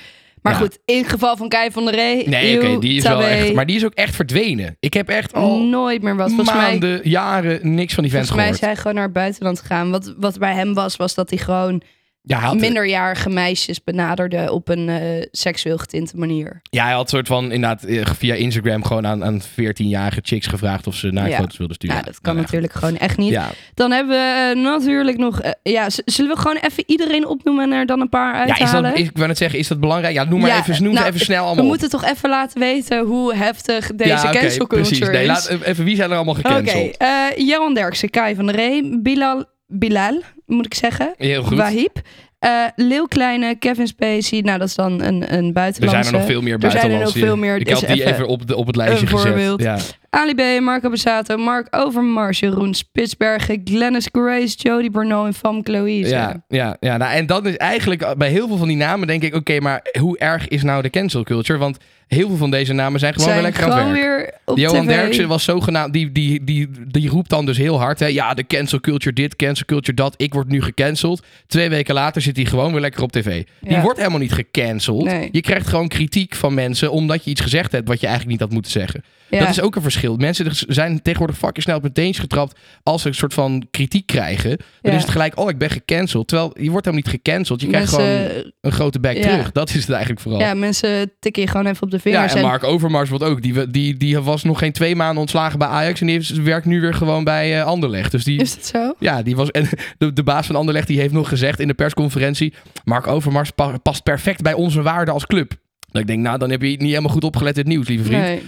Maar 0.48 0.56
Ja. 0.56 0.62
goed, 0.66 0.80
in 0.86 0.98
het 0.98 1.10
geval 1.10 1.38
van 1.38 1.50
Kai 1.50 1.72
van 1.72 1.86
der 1.86 1.94
Ree. 1.96 2.28
Nee, 2.28 2.58
oké, 2.58 2.80
die 2.80 2.98
is 2.98 3.04
wel 3.04 3.22
echt. 3.24 3.54
Maar 3.54 3.66
die 3.66 3.76
is 3.76 3.86
ook 3.86 3.94
echt 3.94 4.16
verdwenen. 4.16 4.78
Ik 4.80 4.94
heb 4.94 5.10
echt 5.10 5.34
al 5.34 5.60
nooit 5.60 6.02
meer 6.02 6.16
wat. 6.16 6.28
Volgens 6.28 6.52
mij, 6.58 6.70
maanden, 6.70 7.00
jaren 7.10 7.60
niks 7.76 7.94
van 7.94 8.04
die 8.04 8.12
vent 8.12 8.26
volgens 8.28 8.46
mij 8.46 8.54
is 8.54 8.60
gehoord. 8.60 8.62
hij 8.62 8.76
gewoon 8.76 8.94
naar 8.94 9.04
het 9.04 9.14
buitenland 9.14 9.60
gegaan. 9.60 9.92
Wat, 9.92 10.14
wat 10.18 10.40
bij 10.40 10.54
hem 10.54 10.74
was, 10.74 10.96
was 10.96 11.14
dat 11.14 11.30
hij 11.30 11.40
gewoon 11.40 11.82
Ja, 12.28 12.54
minderjarige 12.54 13.30
meisjes 13.30 13.84
benaderde 13.84 14.52
op 14.52 14.70
een 14.70 14.90
eh, 14.90 15.26
seksueel 15.32 15.78
getinte 15.78 16.18
manier. 16.18 16.62
Ja, 16.70 16.84
hij 16.84 16.94
had 16.94 17.10
soort 17.10 17.28
van 17.28 17.44
inderdaad 17.52 17.84
eh, 17.84 18.06
via 18.18 18.34
Instagram 18.36 18.84
gewoon 18.84 19.08
aan, 19.08 19.24
aan 19.24 19.42
14-jarige 19.42 20.20
chicks 20.24 20.48
gevraagd 20.48 20.88
of 20.88 20.96
ze 20.96 21.08
naakfoto's 21.12 21.52
Ja. 21.52 21.58
wilden 21.58 21.76
sturen. 21.76 21.96
Ja, 21.96 22.02
dat 22.02 22.22
kan 22.22 22.34
Nou, 22.34 22.46
natuurlijk 22.46 22.74
gewoon 22.74 22.98
echt 22.98 23.18
niet. 23.18 23.30
Ja. 23.32 23.50
Dan 23.74 23.92
hebben 23.92 24.18
we 24.18 24.52
eh, 24.56 24.64
natuurlijk 24.64 25.18
nog... 25.18 25.42
ja, 25.64 25.88
zullen 26.06 26.36
we 26.36 26.42
gewoon 26.42 26.58
even 26.58 26.84
iedereen 26.88 27.28
opnoemen 27.28 27.64
en 27.72 27.78
er 27.80 27.86
dan 27.86 28.02
een 28.02 28.10
paar 28.10 28.36
Ja, 28.48 28.54
is 28.54 28.60
uithalen? 28.62 28.90
dat, 28.90 29.00
is, 29.00 29.08
ik 29.08 29.16
wou 29.16 29.28
net 29.28 29.38
zeggen, 29.38 29.60
is 29.60 29.68
dat 29.68 29.80
belangrijk? 29.80 30.14
Ja, 30.14 30.24
noem 30.24 30.40
maar 30.42 30.60
even, 30.60 30.84
noem 30.84 30.94
nou, 30.94 31.06
even 31.08 31.20
snel 31.20 31.38
we 31.42 31.46
allemaal 31.46 31.64
op. 31.64 31.70
moeten 31.70 31.90
toch 31.90 32.06
even 32.06 32.30
laten 32.30 32.60
weten 32.60 33.06
hoe 33.06 33.36
heftig 33.36 33.92
deze 33.96 34.10
ja, 34.10 34.24
oké, 34.30 34.40
cancel 34.40 34.68
culture 34.68 34.96
precies. 34.98 35.08
Nee, 35.10 35.22
is. 35.22 35.28
laat, 35.28 35.62
even, 35.64 35.86
wie 35.86 35.96
zijn 35.96 36.10
er 36.10 36.16
allemaal 36.16 36.36
Oké, 36.38 36.48
gecanceld? 36.50 36.98
eh, 36.98 37.08
Johan 37.48 37.74
Derksen, 37.74 38.10
Kai 38.10 38.36
van 38.36 38.46
der 38.46 38.56
Ree, 38.56 39.00
Bilal, 39.02 39.44
Bilal, 39.68 40.22
moet 40.46 40.66
ik 40.66 40.74
zeggen. 40.74 41.14
Heel 41.18 41.44
goed. 41.44 41.58
Wahib. 41.58 41.98
Eh 42.40 42.52
Leeuw 42.76 43.06
Kleine, 43.06 43.56
Kevin 43.56 43.88
Spacey. 43.88 44.40
Nou, 44.40 44.58
dat 44.60 44.68
is 44.68 44.76
dan 44.76 45.02
een, 45.02 45.34
een 45.34 45.46
Er 45.46 45.54
buitenlandse. 45.54 46.04
zijn 46.04 46.06
er 46.06 46.12
nog 46.12 46.26
veel 46.26 46.42
meer 46.42 46.54
Er 46.54 46.60
zijn 46.60 46.74
er 46.74 46.80
buitenlandse. 46.80 47.18
nog 47.20 47.28
veel 47.28 47.38
meer, 47.38 47.56
Ik 47.58 47.66
dus 47.66 47.74
had 47.80 47.88
die 47.90 48.02
even 48.02 48.14
even 48.14 48.28
op, 48.28 48.48
de, 48.48 48.56
op 48.56 48.68
het 48.68 48.76
lijstje 48.76 49.02
een 49.02 49.08
gezet. 49.12 49.28
voorbeeld. 49.28 49.62
Ja. 49.62 49.78
Ali 50.18 50.34
B, 50.34 50.62
Marco 50.62 50.90
Bassato, 50.90 51.38
Mark 51.38 51.68
Overmars, 51.70 52.40
Jeroen 52.40 52.74
Spitsbergen, 52.74 53.62
Glennis 53.64 54.10
Grace, 54.12 54.58
Jody 54.58 54.90
Bruno 54.90 55.26
en 55.26 55.34
Famke 55.34 55.72
Louise. 55.72 56.10
Ja, 56.10 56.44
ja, 56.48 56.78
ja 56.80 56.98
nou, 56.98 57.14
en 57.14 57.26
dat 57.26 57.46
is 57.46 57.58
eigenlijk 57.58 58.18
bij 58.18 58.30
heel 58.30 58.48
veel 58.48 58.58
van 58.58 58.68
die 58.68 58.78
namen 58.78 59.08
denk 59.08 59.24
ik, 59.24 59.36
oké, 59.36 59.60
maar 59.60 59.82
hoe 60.00 60.18
erg 60.18 60.48
is 60.48 60.64
nou 60.64 60.82
de 60.82 60.90
cancel 60.90 61.24
culture? 61.24 61.60
Want 61.60 61.78
heel 62.08 62.28
veel 62.28 62.38
van 62.38 62.52
deze 62.52 62.74
namen 62.74 63.00
zijn 63.00 63.14
gewoon 63.14 63.28
Zijn 63.30 63.42
weer 63.42 63.52
lekker 63.52 63.72
aan 63.72 63.88
het 63.88 64.00
werk. 64.00 64.38
Johan 64.56 64.86
tv. 64.86 64.90
Derksen 64.90 65.28
was 65.28 65.44
zogenaamd, 65.44 65.94
die, 65.94 66.12
die, 66.12 66.44
die, 66.44 66.70
die 66.88 67.10
roept 67.10 67.30
dan 67.30 67.46
dus 67.46 67.58
heel 67.58 67.80
hard, 67.80 68.00
hè, 68.00 68.06
ja, 68.06 68.34
de 68.34 68.48
cancel 68.48 68.80
culture 68.80 69.16
dit, 69.16 69.36
cancel 69.36 69.66
culture 69.66 69.96
dat, 69.96 70.14
ik 70.18 70.34
word 70.34 70.48
nu 70.48 70.62
gecanceld. 70.62 71.26
Twee 71.48 71.70
weken 71.70 71.94
later 71.94 72.22
zit 72.22 72.36
hij 72.36 72.46
gewoon 72.46 72.72
weer 72.72 72.82
lekker 72.82 73.02
op 73.02 73.12
tv. 73.12 73.44
Die 73.62 73.80
wordt 73.80 73.98
helemaal 73.98 74.20
niet 74.20 74.34
gecanceld. 74.34 75.04
Nee. 75.04 75.30
Je 75.32 75.42
krijgt 75.42 75.68
gewoon 75.68 75.88
kritiek 75.88 76.36
van 76.36 76.54
mensen 76.54 76.92
omdat 76.92 77.24
je 77.24 77.30
iets 77.30 77.42
gezegd 77.42 77.72
hebt 77.72 77.88
wat 77.88 78.00
je 78.00 78.08
eigenlijk 78.08 78.40
niet 78.40 78.48
had 78.48 78.54
moeten 78.54 78.72
zeggen. 78.72 79.04
Ja. 79.30 79.40
Dat 79.40 79.50
is 79.50 79.62
ook 79.62 79.76
een 79.76 79.82
verschil. 79.82 80.16
Mensen 80.16 80.46
zijn 80.74 81.02
tegenwoordig 81.02 81.38
fucking 81.38 81.64
snel 81.64 81.76
op 81.78 81.82
hun 81.82 81.94
teens 81.94 82.20
getrapt 82.20 82.60
als 82.84 83.02
ze 83.02 83.08
een 83.08 83.14
soort 83.14 83.34
van 83.34 83.68
kritiek 83.72 84.06
krijgen. 84.08 84.50
Dan 84.58 84.92
Ja. 84.92 84.98
is 84.98 85.02
het 85.02 85.12
gelijk, 85.12 85.40
oh, 85.40 85.50
ik 85.50 85.58
ben 85.58 85.70
gecanceld. 85.70 86.28
Terwijl 86.28 86.52
je 86.60 86.70
wordt 86.70 86.86
helemaal 86.86 87.06
niet 87.12 87.22
gecanceld. 87.24 87.62
Je 87.62 87.68
krijgt 87.68 87.90
gewoon 87.90 88.28
een 88.62 88.72
grote 88.72 89.00
bek 89.00 89.16
Ja. 89.18 89.22
terug. 89.22 89.52
Dat 89.52 89.70
is 89.70 89.76
het 89.82 89.90
eigenlijk 89.90 90.22
vooral. 90.22 90.40
Ja, 90.42 90.54
mensen 90.54 91.12
tikken 91.20 91.42
je 91.42 91.48
gewoon 91.48 91.66
even 91.66 91.84
op 91.84 91.90
de 91.92 91.96
Ja, 91.96 92.02
vingers. 92.02 92.34
en 92.34 92.42
Mark 92.42 92.64
Overmars 92.64 93.10
wordt 93.10 93.24
ook. 93.24 93.42
Die, 93.42 93.70
die, 93.70 93.98
die 93.98 94.20
was 94.20 94.44
nog 94.44 94.60
geen 94.60 94.72
twee 94.72 94.96
maanden 94.96 95.20
ontslagen 95.20 95.60
bij 95.60 95.68
Ajax. 95.68 96.00
En 96.02 96.08
die 96.08 96.16
heeft- 96.16 96.42
werkt 96.42 96.66
nu 96.66 96.82
weer 96.82 96.94
gewoon 96.94 97.24
bij 97.24 97.60
eh, 97.60 97.66
Anderlecht. 97.66 98.12
Dus 98.12 98.24
die, 98.24 98.42
Is 98.42 98.56
dat 98.56 98.66
zo? 98.66 98.94
ja, 99.00 99.22
die 99.22 99.36
was. 99.36 99.52
En 99.52 99.70
de, 99.98 100.14
de 100.14 100.24
baas 100.24 100.46
van 100.48 100.56
Anderlecht 100.56 100.88
die 100.88 101.00
heeft 101.00 101.14
nog 101.14 101.30
gezegd 101.30 101.60
in 101.60 101.68
de 101.68 101.74
persconferentie. 101.74 102.54
Mark 102.84 103.08
Overmars 103.08 103.52
pa- 103.52 103.78
past 103.78 104.04
perfect 104.04 104.42
bij 104.42 104.54
onze 104.54 104.82
waarden 104.82 105.14
als 105.14 105.26
club. 105.26 105.54
Dat 105.98 106.06
ik 106.10 106.16
denk, 106.16 106.22
nou, 106.28 106.38
dan 106.38 106.50
heb 106.50 106.62
je 106.62 106.68
niet 106.68 106.82
helemaal 106.82 107.12
goed 107.12 107.24
opgelet 107.24 107.56
het 107.56 107.68
nieuws, 107.68 107.88
lieve 107.88 108.04
vriend. 108.04 108.22
Nee. 108.22 108.42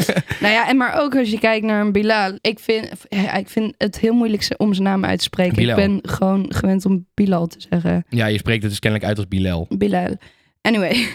nou 0.40 0.52
ja, 0.54 0.68
en 0.68 0.76
maar 0.76 1.00
ook 1.00 1.16
als 1.16 1.30
je 1.30 1.38
kijkt 1.38 1.66
naar 1.66 1.80
een 1.80 1.92
Bilal. 1.92 2.38
Ik 2.40 2.58
vind, 2.58 2.88
ik 3.36 3.48
vind 3.48 3.74
het 3.78 3.98
heel 3.98 4.14
moeilijk 4.14 4.54
om 4.56 4.72
zijn 4.74 4.86
naam 4.86 5.04
uit 5.04 5.18
te 5.18 5.24
spreken. 5.24 5.54
Bilal. 5.54 5.78
Ik 5.78 5.84
ben 5.86 5.98
gewoon 6.10 6.44
gewend 6.48 6.84
om 6.86 7.06
Bilal 7.14 7.46
te 7.46 7.64
zeggen. 7.70 8.04
Ja, 8.08 8.26
je 8.26 8.38
spreekt 8.38 8.60
het 8.62 8.70
dus 8.70 8.80
kennelijk 8.80 9.08
uit 9.08 9.18
als 9.18 9.28
Bilal. 9.28 9.66
Bilal. 9.68 10.16
Anyway. 10.62 10.96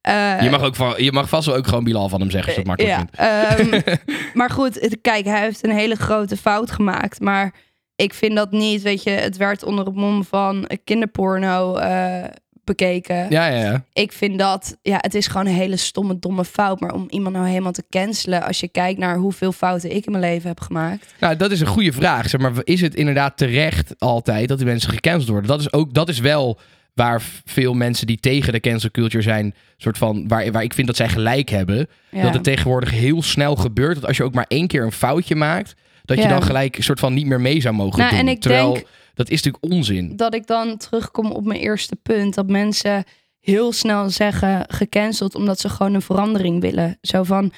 Eh, 0.00 0.42
Je 0.42 0.50
mag, 0.50 0.62
ook 0.62 0.74
van, 0.76 0.94
je 0.96 1.12
mag 1.12 1.28
vast 1.28 1.46
wel 1.46 1.56
ook 1.56 1.66
gewoon 1.66 1.84
Bilal 1.84 2.08
van 2.08 2.20
hem 2.20 2.30
zeggen, 2.30 2.48
als 2.54 2.58
je 2.62 2.64
dat 2.64 2.76
makkelijk 2.76 3.10
ja, 3.16 3.56
vindt. 3.56 3.80
ehm, 3.86 3.96
maar 4.38 4.50
goed, 4.50 4.80
het- 4.80 4.98
kijk, 5.00 5.24
hij 5.24 5.40
heeft 5.40 5.64
een 5.64 5.70
hele 5.76 5.94
grote 5.94 6.36
fout 6.36 6.70
gemaakt. 6.70 7.20
Maar 7.20 7.54
ik 7.96 8.14
vind 8.14 8.36
dat 8.36 8.50
niet, 8.50 8.82
weet 8.82 9.02
je, 9.02 9.10
het 9.10 9.36
werd 9.36 9.64
onder 9.64 9.84
het 9.84 9.94
mom 9.94 10.24
van 10.24 10.70
kinderporno 10.84 11.76
eh, 11.76 12.24
bekeken. 12.76 13.26
Ja, 13.30 13.46
ja, 13.46 13.60
ja. 13.64 13.84
Ik 13.92 14.12
vind 14.12 14.38
dat, 14.38 14.76
ja, 14.82 14.96
het 15.00 15.14
is 15.14 15.26
gewoon 15.26 15.46
een 15.46 15.52
hele 15.54 15.76
stomme, 15.76 16.18
domme 16.18 16.44
fout. 16.44 16.80
Maar 16.80 16.92
om 16.94 17.06
iemand 17.08 17.34
nou 17.34 17.48
helemaal 17.48 17.72
te 17.72 17.84
cancelen, 17.90 18.42
als 18.42 18.60
je 18.60 18.68
kijkt 18.68 18.98
naar 18.98 19.16
hoeveel 19.16 19.52
fouten 19.52 19.94
ik 19.96 20.04
in 20.06 20.12
mijn 20.12 20.24
leven 20.24 20.48
heb 20.48 20.60
gemaakt. 20.60 21.14
Nou, 21.20 21.36
dat 21.36 21.50
is 21.50 21.60
een 21.60 21.66
goede 21.66 21.92
vraag. 21.92 22.28
Zeg 22.28 22.40
maar, 22.40 22.52
is 22.64 22.80
het 22.80 22.94
inderdaad 22.94 23.36
terecht 23.36 23.94
altijd 23.98 24.48
dat 24.48 24.58
die 24.58 24.66
mensen 24.66 24.90
gecanceld 24.90 25.28
worden? 25.28 25.48
Dat 25.50 25.60
is 25.60 25.72
ook, 25.72 25.94
dat 25.94 26.08
is 26.08 26.18
wel 26.18 26.58
waar 26.94 27.22
veel 27.44 27.74
mensen 27.74 28.06
die 28.06 28.20
tegen 28.20 28.52
de 28.52 28.60
cancel 28.60 28.90
culture 28.90 29.22
zijn, 29.22 29.54
soort 29.76 29.98
van, 29.98 30.28
waar, 30.28 30.52
waar 30.52 30.62
ik 30.62 30.74
vind 30.74 30.86
dat 30.86 30.96
zij 30.96 31.08
gelijk 31.08 31.48
hebben. 31.48 31.88
Ja. 32.10 32.22
Dat 32.22 32.34
het 32.34 32.44
tegenwoordig 32.44 32.90
heel 32.90 33.22
snel 33.22 33.56
gebeurt. 33.56 33.94
Dat 33.94 34.06
als 34.06 34.16
je 34.16 34.22
ook 34.24 34.34
maar 34.34 34.44
één 34.48 34.66
keer 34.66 34.82
een 34.82 34.92
foutje 34.92 35.34
maakt, 35.34 35.74
dat 36.04 36.16
je 36.16 36.22
Ja. 36.22 36.28
dan 36.28 36.42
gelijk 36.42 36.76
soort 36.78 37.00
van 37.00 37.14
niet 37.14 37.26
meer 37.26 37.40
mee 37.40 37.60
zou 37.60 37.74
mogen 37.74 37.98
Nou, 37.98 38.10
doen. 38.10 38.18
en 38.20 38.28
ik 38.28 38.40
Terwijl 38.40 38.72
denk- 38.72 38.86
dat 39.20 39.30
is 39.30 39.42
natuurlijk 39.42 39.72
onzin. 39.74 40.16
dat 40.16 40.34
ik 40.34 40.46
dan 40.46 40.76
terugkom 40.76 41.30
op 41.30 41.44
mijn 41.44 41.60
eerste 41.60 41.96
punt. 41.96 42.34
Dat 42.34 42.46
mensen 42.46 43.04
heel 43.40 43.72
snel 43.72 44.10
zeggen 44.10 44.64
gecanceld 44.68 45.34
omdat 45.34 45.60
ze 45.60 45.68
gewoon 45.68 45.94
een 45.94 46.02
verandering 46.02 46.60
willen. 46.60 46.98
Zo 47.00 47.22
van, 47.22 47.52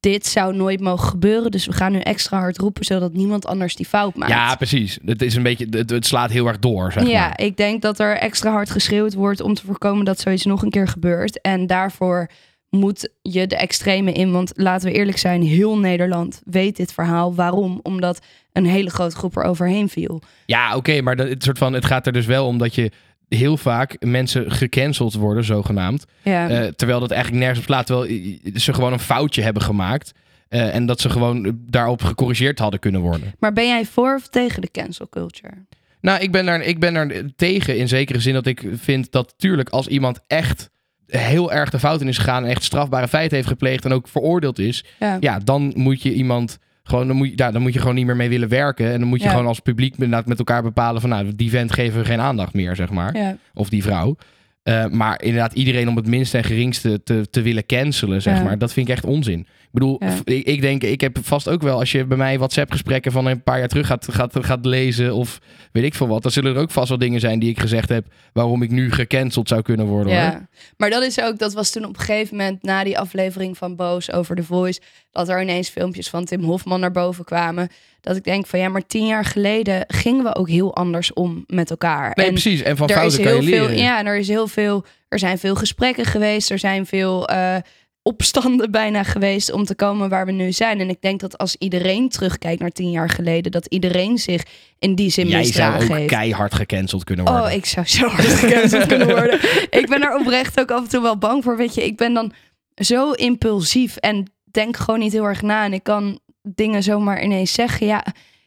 dit 0.00 0.26
zou 0.26 0.54
nooit 0.56 0.80
mogen 0.80 1.08
gebeuren. 1.08 1.50
Dus 1.50 1.66
we 1.66 1.72
gaan 1.72 1.92
nu 1.92 1.98
extra 1.98 2.38
hard 2.38 2.58
roepen 2.58 2.84
zodat 2.84 3.12
niemand 3.12 3.46
anders 3.46 3.76
die 3.76 3.86
fout 3.86 4.14
maakt. 4.14 4.32
Ja, 4.32 4.54
precies. 4.54 4.98
Het 5.04 5.22
is 5.22 5.34
een 5.34 5.42
beetje, 5.42 5.66
het, 5.70 5.90
het 5.90 6.06
slaat 6.06 6.30
heel 6.30 6.46
erg 6.46 6.58
door, 6.58 6.92
zeg 6.92 7.06
Ja, 7.06 7.20
maar. 7.26 7.40
ik 7.40 7.56
denk 7.56 7.82
dat 7.82 7.98
er 7.98 8.16
extra 8.16 8.50
hard 8.50 8.70
geschreeuwd 8.70 9.14
wordt 9.14 9.40
om 9.40 9.54
te 9.54 9.66
voorkomen 9.66 10.04
dat 10.04 10.20
zoiets 10.20 10.44
nog 10.44 10.62
een 10.62 10.70
keer 10.70 10.88
gebeurt. 10.88 11.40
En 11.40 11.66
daarvoor 11.66 12.30
moet 12.70 13.08
je 13.22 13.46
de 13.46 13.56
extreme 13.56 14.12
in. 14.12 14.32
Want 14.32 14.52
laten 14.54 14.88
we 14.90 14.94
eerlijk 14.96 15.18
zijn, 15.18 15.42
heel 15.42 15.78
Nederland 15.78 16.42
weet 16.44 16.76
dit 16.76 16.92
verhaal. 16.92 17.34
Waarom? 17.34 17.80
Omdat 17.82 18.20
een 18.52 18.66
hele 18.66 18.90
grote 18.90 19.16
groep 19.16 19.36
er 19.36 19.42
overheen 19.42 19.88
viel. 19.88 20.22
Ja, 20.46 20.76
oké, 20.76 21.00
maar 21.00 21.16
dat, 21.16 21.28
het, 21.28 21.42
soort 21.42 21.58
van, 21.58 21.72
het 21.72 21.84
gaat 21.84 22.06
er 22.06 22.12
dus 22.12 22.26
wel 22.26 22.46
om 22.46 22.58
dat 22.58 22.74
je 22.74 22.90
heel 23.28 23.56
vaak 23.56 23.96
mensen 24.04 24.50
gecanceld 24.50 25.14
worden, 25.14 25.44
zogenaamd. 25.44 26.04
Ja. 26.22 26.48
Eh, 26.48 26.66
terwijl 26.66 27.00
dat 27.00 27.10
eigenlijk 27.10 27.42
nergens 27.42 27.60
op 27.60 27.72
slaat. 27.72 27.86
Terwijl 27.86 28.38
ze 28.54 28.74
gewoon 28.74 28.92
een 28.92 28.98
foutje 28.98 29.42
hebben 29.42 29.62
gemaakt. 29.62 30.12
eh, 30.48 30.74
en 30.74 30.86
dat 30.86 31.00
ze 31.00 31.10
gewoon 31.10 31.58
daarop 31.66 32.02
gecorrigeerd 32.02 32.58
hadden 32.58 32.80
kunnen 32.80 33.00
worden. 33.00 33.34
maar 33.38 33.52
ben 33.52 33.66
jij 33.66 33.84
voor 33.84 34.14
of 34.14 34.28
tegen 34.28 34.60
de 34.60 34.70
cancel 34.70 35.08
culture? 35.08 35.54
Nou, 36.00 36.20
ik 36.20 36.32
ben, 36.32 36.46
daar, 36.46 36.60
ik 36.60 36.80
ben 36.80 36.94
daar 36.94 37.22
tegen 37.36 37.76
in 37.76 37.88
zekere 37.88 38.20
zin 38.20 38.34
dat 38.34 38.46
ik 38.46 38.68
vind 38.74 39.12
dat 39.12 39.34
tuurlijk 39.36 39.68
als 39.68 39.86
iemand 39.86 40.20
echt 40.26 40.70
heel 41.10 41.52
erg 41.52 41.70
de 41.70 41.78
fout 41.78 42.00
in 42.00 42.08
is 42.08 42.18
gegaan 42.18 42.44
en 42.44 42.50
echt 42.50 42.62
strafbare 42.62 43.08
feiten 43.08 43.36
heeft 43.36 43.48
gepleegd 43.48 43.84
en 43.84 43.92
ook 43.92 44.08
veroordeeld 44.08 44.58
is, 44.58 44.84
Ja. 44.98 45.16
ja, 45.20 45.38
dan 45.38 45.72
moet 45.76 46.02
je 46.02 46.12
iemand 46.12 46.58
gewoon, 46.82 47.06
dan 47.06 47.16
moet 47.16 47.26
je, 47.28 47.32
ja, 47.36 47.50
dan 47.50 47.62
moet 47.62 47.72
je 47.72 47.78
gewoon 47.78 47.94
niet 47.94 48.06
meer 48.06 48.16
mee 48.16 48.28
willen 48.28 48.48
werken. 48.48 48.92
En 48.92 48.98
dan 49.00 49.08
moet 49.08 49.18
je 49.18 49.24
Ja. 49.24 49.30
gewoon 49.30 49.46
als 49.46 49.60
publiek 49.60 49.98
met 49.98 50.38
elkaar 50.38 50.62
bepalen 50.62 51.00
van, 51.00 51.10
nou, 51.10 51.34
die 51.36 51.50
vent 51.50 51.72
geven 51.72 51.98
we 51.98 52.04
geen 52.04 52.20
aandacht 52.20 52.54
meer, 52.54 52.76
zeg 52.76 52.90
maar. 52.90 53.16
Ja. 53.16 53.36
Of 53.54 53.68
die 53.68 53.82
vrouw. 53.82 54.16
Eh, 54.62 54.86
maar 54.86 55.22
inderdaad, 55.22 55.52
iedereen 55.52 55.88
om 55.88 55.96
het 55.96 56.06
minste 56.06 56.36
en 56.38 56.44
geringste 56.44 57.02
te, 57.02 57.26
te 57.30 57.42
willen 57.42 57.66
cancelen, 57.66 58.22
zeg 58.22 58.42
maar. 58.42 58.58
Dat 58.58 58.72
vind 58.72 58.88
ik 58.88 58.94
echt 58.94 59.04
onzin. 59.04 59.40
Ik 59.40 59.46
bedoel, 59.72 59.96
Ja. 59.98 60.10
f- 60.10 60.20
ik, 60.24 60.46
ik 60.46 60.60
denk, 60.60 60.82
ik 60.82 61.00
heb 61.00 61.18
vast 61.22 61.48
ook 61.48 61.62
wel, 61.62 61.78
als 61.78 61.92
je 61.92 62.04
bij 62.04 62.16
mij 62.16 62.38
WhatsApp-gesprekken 62.38 63.12
van 63.12 63.26
een 63.26 63.42
paar 63.42 63.58
jaar 63.58 63.68
terug 63.68 63.86
gaat, 63.86 64.06
gaat, 64.10 64.36
gaat 64.40 64.64
lezen 64.66 65.14
of 65.14 65.38
weet 65.72 65.84
ik 65.84 65.94
veel 65.94 66.08
wat, 66.08 66.22
dan 66.22 66.30
zullen 66.32 66.54
er 66.54 66.60
ook 66.60 66.70
vast 66.70 66.88
wel 66.88 66.98
dingen 66.98 67.20
zijn 67.20 67.38
die 67.38 67.50
ik 67.50 67.60
gezegd 67.60 67.88
heb 67.88 68.06
waarom 68.32 68.62
ik 68.62 68.70
nu 68.70 68.92
gecanceld 68.92 69.48
zou 69.48 69.62
kunnen 69.62 69.86
worden. 69.86 70.12
hoor. 70.12 70.22
Ja, 70.22 70.48
maar 70.76 70.90
dat 70.90 71.02
is 71.02 71.20
ook, 71.20 71.38
dat 71.38 71.52
was 71.52 71.70
toen 71.70 71.84
op 71.84 71.94
een 71.98 72.04
gegeven 72.04 72.36
moment 72.36 72.62
na 72.62 72.84
die 72.84 72.98
aflevering 72.98 73.58
van 73.58 73.76
Boos 73.76 74.12
over 74.12 74.36
The 74.36 74.42
Voice, 74.44 74.80
dat 75.10 75.28
er 75.28 75.42
ineens 75.42 75.68
filmpjes 75.68 76.08
van 76.08 76.24
Tim 76.24 76.42
Hofman 76.42 76.80
naar 76.80 76.90
boven 76.92 77.24
kwamen. 77.24 77.68
Dat 78.00 78.16
ik 78.16 78.24
denk 78.24 78.46
van 78.46 78.58
ja, 78.58 78.68
maar 78.68 78.86
tien 78.86 79.06
jaar 79.06 79.24
geleden 79.24 79.84
gingen 79.86 80.24
we 80.24 80.34
ook 80.36 80.48
heel 80.48 80.74
anders 80.76 81.12
om 81.12 81.44
met 81.46 81.70
elkaar. 81.70 82.12
Nee, 82.14 82.26
en 82.26 82.32
precies. 82.32 82.62
En 82.62 82.76
van 82.76 82.90
fouten 82.90 83.22
kan 83.22 83.34
je 83.34 83.42
veel, 83.42 83.60
leren. 83.66 83.76
ja, 83.76 83.98
en 83.98 84.06
er 84.06 84.16
is 84.18 84.28
heel 84.28 84.46
veel, 84.46 84.84
er 85.08 85.18
zijn 85.18 85.38
veel 85.38 85.54
gesprekken 85.54 86.04
geweest, 86.04 86.50
er 86.50 86.58
zijn 86.58 86.86
veel 86.86 87.28
eh, 87.28 87.56
opstanden 88.02 88.70
bijna 88.70 89.02
geweest 89.02 89.52
om 89.52 89.64
te 89.64 89.74
komen 89.74 90.08
waar 90.08 90.26
we 90.26 90.32
nu 90.32 90.52
zijn. 90.52 90.80
En 90.80 90.88
ik 90.88 91.00
denk 91.00 91.20
dat 91.20 91.38
als 91.38 91.56
iedereen 91.58 92.08
terugkijkt 92.08 92.60
naar 92.60 92.70
tien 92.70 92.90
jaar 92.90 93.10
geleden, 93.10 93.52
dat 93.52 93.66
iedereen 93.66 94.18
zich 94.18 94.42
in 94.78 94.94
die 94.94 95.10
zin 95.10 95.26
Jij 95.28 95.44
zou 95.44 95.82
ook 95.82 95.88
heeft. 95.88 96.06
keihard 96.10 96.54
gecanceld 96.54 97.04
kunnen 97.04 97.24
worden. 97.24 97.44
Oh, 97.44 97.52
ik 97.52 97.66
zou 97.66 97.86
zo 97.86 98.06
hard 98.06 98.26
gecanceld 98.26 98.86
kunnen 98.86 99.06
worden. 99.16 99.38
Ik 99.70 99.86
ben 99.88 100.02
er 100.02 100.18
oprecht 100.18 100.60
ook 100.60 100.70
af 100.70 100.82
en 100.82 100.88
toe 100.88 101.02
wel 101.02 101.18
bang 101.18 101.44
voor. 101.44 101.56
Weet 101.56 101.74
je, 101.74 101.84
ik 101.84 101.96
ben 101.96 102.14
dan 102.14 102.32
zo 102.74 103.10
impulsief 103.12 103.96
en 103.96 104.32
denk 104.44 104.76
gewoon 104.76 105.00
niet 105.00 105.12
heel 105.12 105.24
erg 105.24 105.42
na. 105.42 105.64
En 105.64 105.72
ik 105.72 105.82
kan 105.82 106.18
dingen 106.42 106.82
zomaar 106.82 107.22
ineens 107.22 107.52
zeggen. 107.52 107.86
Ja, 107.86 108.04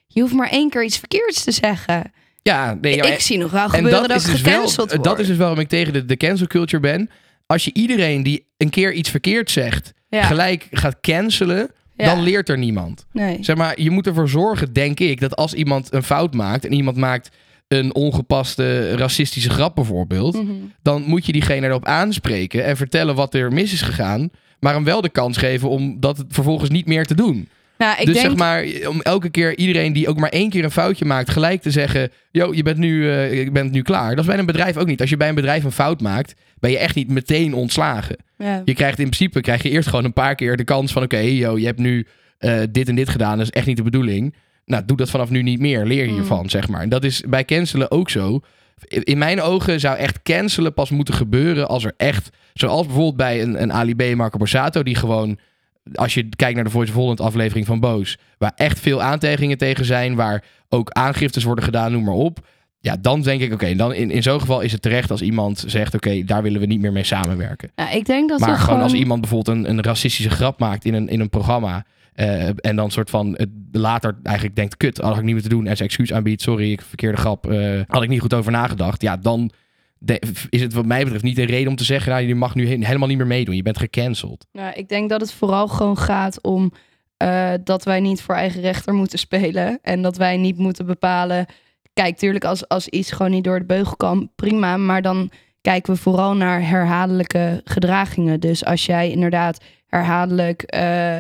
je 0.08 0.22
hoeft 0.22 0.34
maar 0.34 0.50
één 0.50 0.70
keer 0.70 0.84
iets 0.84 0.98
verkeerds 0.98 1.44
te 1.44 1.52
zeggen. 1.52 2.12
Ja, 2.42 2.78
nee, 2.82 2.96
ja, 2.96 3.04
ik 3.04 3.20
zie 3.20 3.38
nog 3.38 3.52
wel 3.52 3.64
En 3.64 3.70
gebeuren 3.70 4.00
dat, 4.00 4.10
dat 4.10 4.18
is, 4.18 4.26
dus 4.26 4.42
wel, 4.42 4.54
gecanceld 4.54 4.92
word. 4.92 5.04
dat 5.04 5.20
is 5.20 5.28
dus 5.28 5.38
waarom 5.38 5.60
ik 5.60 5.68
tegen 5.70 5.94
de, 5.94 6.06
de 6.06 6.18
cancel 6.18 6.48
culture 6.48 6.82
ben. 6.82 7.10
Als 7.54 7.64
je 7.66 7.74
iedereen 7.74 8.24
die 8.24 8.46
een 8.58 8.70
keer 8.70 8.94
iets 8.94 9.10
verkeerd 9.10 9.52
zegt, 9.52 9.94
ja. 10.10 10.24
gelijk 10.24 10.68
gaat 10.72 11.00
cancelen, 11.02 11.72
Ja. 11.96 12.06
dan 12.06 12.24
leert 12.24 12.50
er 12.50 12.58
niemand. 12.58 13.06
Nee. 13.12 13.38
Zeg 13.42 13.56
maar, 13.56 13.82
je 13.82 13.90
moet 13.90 14.08
ervoor 14.08 14.30
zorgen, 14.30 14.74
denk 14.74 15.00
ik, 15.00 15.20
dat 15.20 15.36
als 15.36 15.54
iemand 15.54 15.94
een 15.94 16.04
fout 16.04 16.34
maakt 16.34 16.66
en 16.66 16.74
iemand 16.74 16.98
maakt 16.98 17.30
een 17.68 17.96
ongepaste 17.96 18.96
racistische 18.96 19.50
grap 19.50 19.76
bijvoorbeeld, 19.76 20.34
Mhm. 20.34 20.52
dan 20.82 21.02
moet 21.02 21.26
je 21.26 21.32
diegene 21.32 21.68
erop 21.68 21.86
aanspreken 21.86 22.66
en 22.66 22.78
vertellen 22.78 23.16
wat 23.16 23.34
er 23.34 23.54
mis 23.54 23.74
is 23.74 23.82
gegaan, 23.82 24.30
maar 24.60 24.74
hem 24.74 24.84
wel 24.84 25.02
de 25.02 25.10
kans 25.10 25.38
geven 25.38 25.70
om 25.70 26.00
dat 26.00 26.24
vervolgens 26.30 26.70
niet 26.70 26.86
meer 26.88 27.06
te 27.06 27.16
doen. 27.16 27.50
Nou, 27.78 28.00
ik 28.00 28.06
dus 28.06 28.16
denk, 28.16 28.28
zeg 28.28 28.36
maar, 28.36 28.66
om 28.88 29.02
elke 29.02 29.30
keer 29.30 29.58
iedereen 29.58 29.94
die 29.94 30.08
ook 30.08 30.20
maar 30.20 30.30
één 30.30 30.50
keer 30.50 30.64
een 30.64 30.72
foutje 30.72 31.06
maakt, 31.06 31.30
gelijk 31.30 31.62
te 31.62 31.72
zeggen: 31.72 32.12
Yo, 32.32 32.54
je 32.54 32.64
bent 32.64 32.78
nu, 32.78 33.10
eh, 33.12 33.44
je 33.44 33.52
bent 33.52 33.72
nu 33.72 33.82
klaar. 33.82 34.10
Dat 34.10 34.20
is 34.20 34.26
bij 34.26 34.38
een 34.38 34.46
bedrijf 34.46 34.78
ook 34.78 34.88
niet. 34.88 35.02
Als 35.02 35.10
je 35.10 35.18
bij 35.18 35.30
een 35.30 35.36
bedrijf 35.36 35.64
een 35.64 35.72
fout 35.72 36.02
maakt, 36.02 36.34
ben 36.60 36.72
je 36.72 36.78
echt 36.78 36.96
niet 36.96 37.10
meteen 37.10 37.54
ontslagen. 37.54 38.16
ja. 38.38 38.62
Je 38.66 38.74
krijgt 38.74 39.00
in 39.00 39.06
principe 39.10 39.42
krijg 39.42 39.64
je 39.64 39.70
eerst 39.70 39.90
gewoon 39.90 40.06
een 40.06 40.14
paar 40.14 40.36
keer 40.36 40.58
de 40.58 40.64
kans 40.64 40.92
van: 40.92 41.04
Oké, 41.04 41.18
yo, 41.18 41.58
je 41.58 41.66
hebt 41.66 41.80
nu 41.80 42.08
eh, 42.38 42.60
dit 42.72 42.88
en 42.90 42.96
dit 42.96 43.10
gedaan. 43.10 43.38
Dat 43.38 43.46
is 43.46 43.52
echt 43.52 43.66
niet 43.66 43.78
de 43.78 43.84
bedoeling. 43.84 44.36
Nou, 44.66 44.84
doe 44.86 44.98
dat 44.98 45.10
vanaf 45.10 45.30
nu 45.30 45.42
niet 45.42 45.60
meer. 45.60 45.86
Leer 45.86 46.08
Mm. 46.08 46.14
hiervan, 46.14 46.50
zeg 46.50 46.68
maar. 46.68 46.82
En 46.82 46.90
dat 46.90 47.04
is 47.04 47.24
bij 47.28 47.46
cancelen 47.46 47.92
ook 47.92 48.10
zo. 48.10 48.40
In 48.88 49.18
mijn 49.18 49.42
ogen 49.42 49.80
zou 49.80 49.98
echt 49.98 50.22
cancelen 50.22 50.74
pas 50.74 50.90
moeten 50.90 51.14
gebeuren 51.14 51.68
als 51.68 51.84
er 51.84 51.94
echt, 51.98 52.30
zoals 52.54 52.86
bijvoorbeeld 52.86 53.18
bij 53.18 53.42
een, 53.42 53.62
een 53.62 53.74
Ali 53.74 53.96
B 53.96 54.02
en 54.02 54.18
Marco 54.18 54.38
Borsato, 54.38 54.84
die 54.84 54.96
gewoon 54.96 55.38
als 55.94 56.14
je 56.14 56.30
kijkt 56.36 56.56
naar 56.56 56.64
de 56.64 56.70
Voice 56.70 56.92
of 56.92 56.98
Holland 56.98 57.22
aflevering 57.22 57.66
van 57.66 57.80
Boos, 57.80 58.18
waar 58.38 58.54
echt 58.56 58.80
veel 58.80 59.02
aantijgingen 59.02 59.58
tegen 59.58 59.86
zijn, 59.86 60.16
waar 60.16 60.44
ook 60.70 60.92
aangiftes 60.92 61.44
worden 61.44 61.64
gedaan, 61.64 61.92
noem 61.92 62.04
maar 62.04 62.14
op. 62.14 62.48
Ja, 62.80 62.98
dan 63.02 63.22
denk 63.22 63.42
ik, 63.42 63.54
oké, 63.54 63.76
dan 63.76 63.94
in, 63.94 64.12
in 64.12 64.24
zo'n 64.24 64.40
geval 64.40 64.62
is 64.62 64.72
het 64.72 64.82
terecht 64.82 65.12
als 65.12 65.22
iemand 65.22 65.64
zegt, 65.68 65.94
oké, 65.94 66.24
daar 66.24 66.44
willen 66.44 66.60
we 66.60 66.66
niet 66.66 66.82
meer 66.82 66.92
mee 66.92 67.04
samenwerken. 67.04 67.72
Nou, 67.76 67.96
ik 67.96 68.06
denk 68.06 68.30
dat 68.30 68.40
maar 68.40 68.50
gewoon 68.50 68.64
gewoon... 68.64 68.82
als 68.82 68.94
iemand 68.94 69.22
bijvoorbeeld 69.22 69.58
een, 69.58 69.70
een 69.70 69.82
racistische 69.82 70.30
grap 70.30 70.60
maakt 70.60 70.86
in 70.86 70.94
een, 70.94 71.08
in 71.08 71.20
een 71.20 71.30
programma, 71.30 71.86
eh, 72.14 72.48
en 72.48 72.76
dan 72.76 72.92
soort 72.92 73.10
van 73.10 73.34
het 73.38 73.50
later 73.72 74.18
eigenlijk 74.24 74.56
denkt, 74.56 74.78
kut, 74.78 74.98
had 74.98 75.18
ik 75.18 75.24
niet 75.24 75.34
moeten 75.34 75.50
doen, 75.50 75.68
en 75.68 75.78
zijn 75.78 75.90
excuus 75.90 76.14
aanbiedt, 76.14 76.42
sorry, 76.42 76.72
ik 76.72 76.82
verkeerde 76.82 77.18
grap, 77.18 77.52
eh, 77.52 77.82
had 77.88 78.04
ik 78.04 78.10
niet 78.10 78.22
goed 78.22 78.34
over 78.34 78.52
nagedacht. 78.52 79.02
Ja, 79.02 79.18
dan, 79.18 79.52
de- 80.06 80.22
is 80.50 80.62
het 80.62 80.74
wat 80.74 80.86
mij 80.86 81.04
betreft 81.04 81.24
niet 81.24 81.38
een 81.38 81.46
reden 81.46 81.68
om 81.70 81.76
te 81.76 81.84
zeggen... 81.84 82.12
Nou, 82.12 82.24
je 82.28 82.36
mag 82.36 82.56
nu 82.56 82.68
he- 82.68 82.86
helemaal 82.86 83.08
niet 83.08 83.18
meer 83.18 83.28
meedoen. 83.28 83.56
Je 83.56 83.62
bent 83.62 83.78
gecanceld. 83.78 84.46
Nou, 84.52 84.74
ik 84.74 84.90
denk 84.90 85.10
dat 85.10 85.22
het 85.22 85.34
vooral 85.34 85.68
gewoon 85.68 85.98
gaat 85.98 86.42
om 86.42 86.72
eh, 87.18 87.52
dat 87.64 87.84
wij 87.84 88.00
niet 88.00 88.22
voor 88.22 88.36
eigen 88.36 88.62
rechter 88.62 88.94
moeten 88.94 89.20
spelen. 89.20 89.80
En 89.82 90.02
dat 90.02 90.18
wij 90.18 90.38
niet 90.38 90.58
moeten 90.58 90.86
bepalen. 90.86 91.46
Kijk, 91.94 92.18
tuurlijk, 92.18 92.46
als, 92.46 92.68
als 92.68 92.88
iets 92.88 93.12
gewoon 93.12 93.32
niet 93.32 93.44
door 93.44 93.60
de 93.60 93.66
beugel 93.66 93.96
kan, 93.96 94.30
prima. 94.36 94.78
Maar 94.78 95.02
dan 95.02 95.32
kijken 95.62 95.94
we 95.94 96.00
vooral 96.00 96.36
naar 96.36 96.68
herhaaldelijke 96.68 97.62
gedragingen. 97.64 98.40
Dus 98.40 98.66
als 98.66 98.86
jij 98.86 99.12
inderdaad 99.12 99.64
herhaaldelijk 99.88 100.62
eh, 100.62 101.20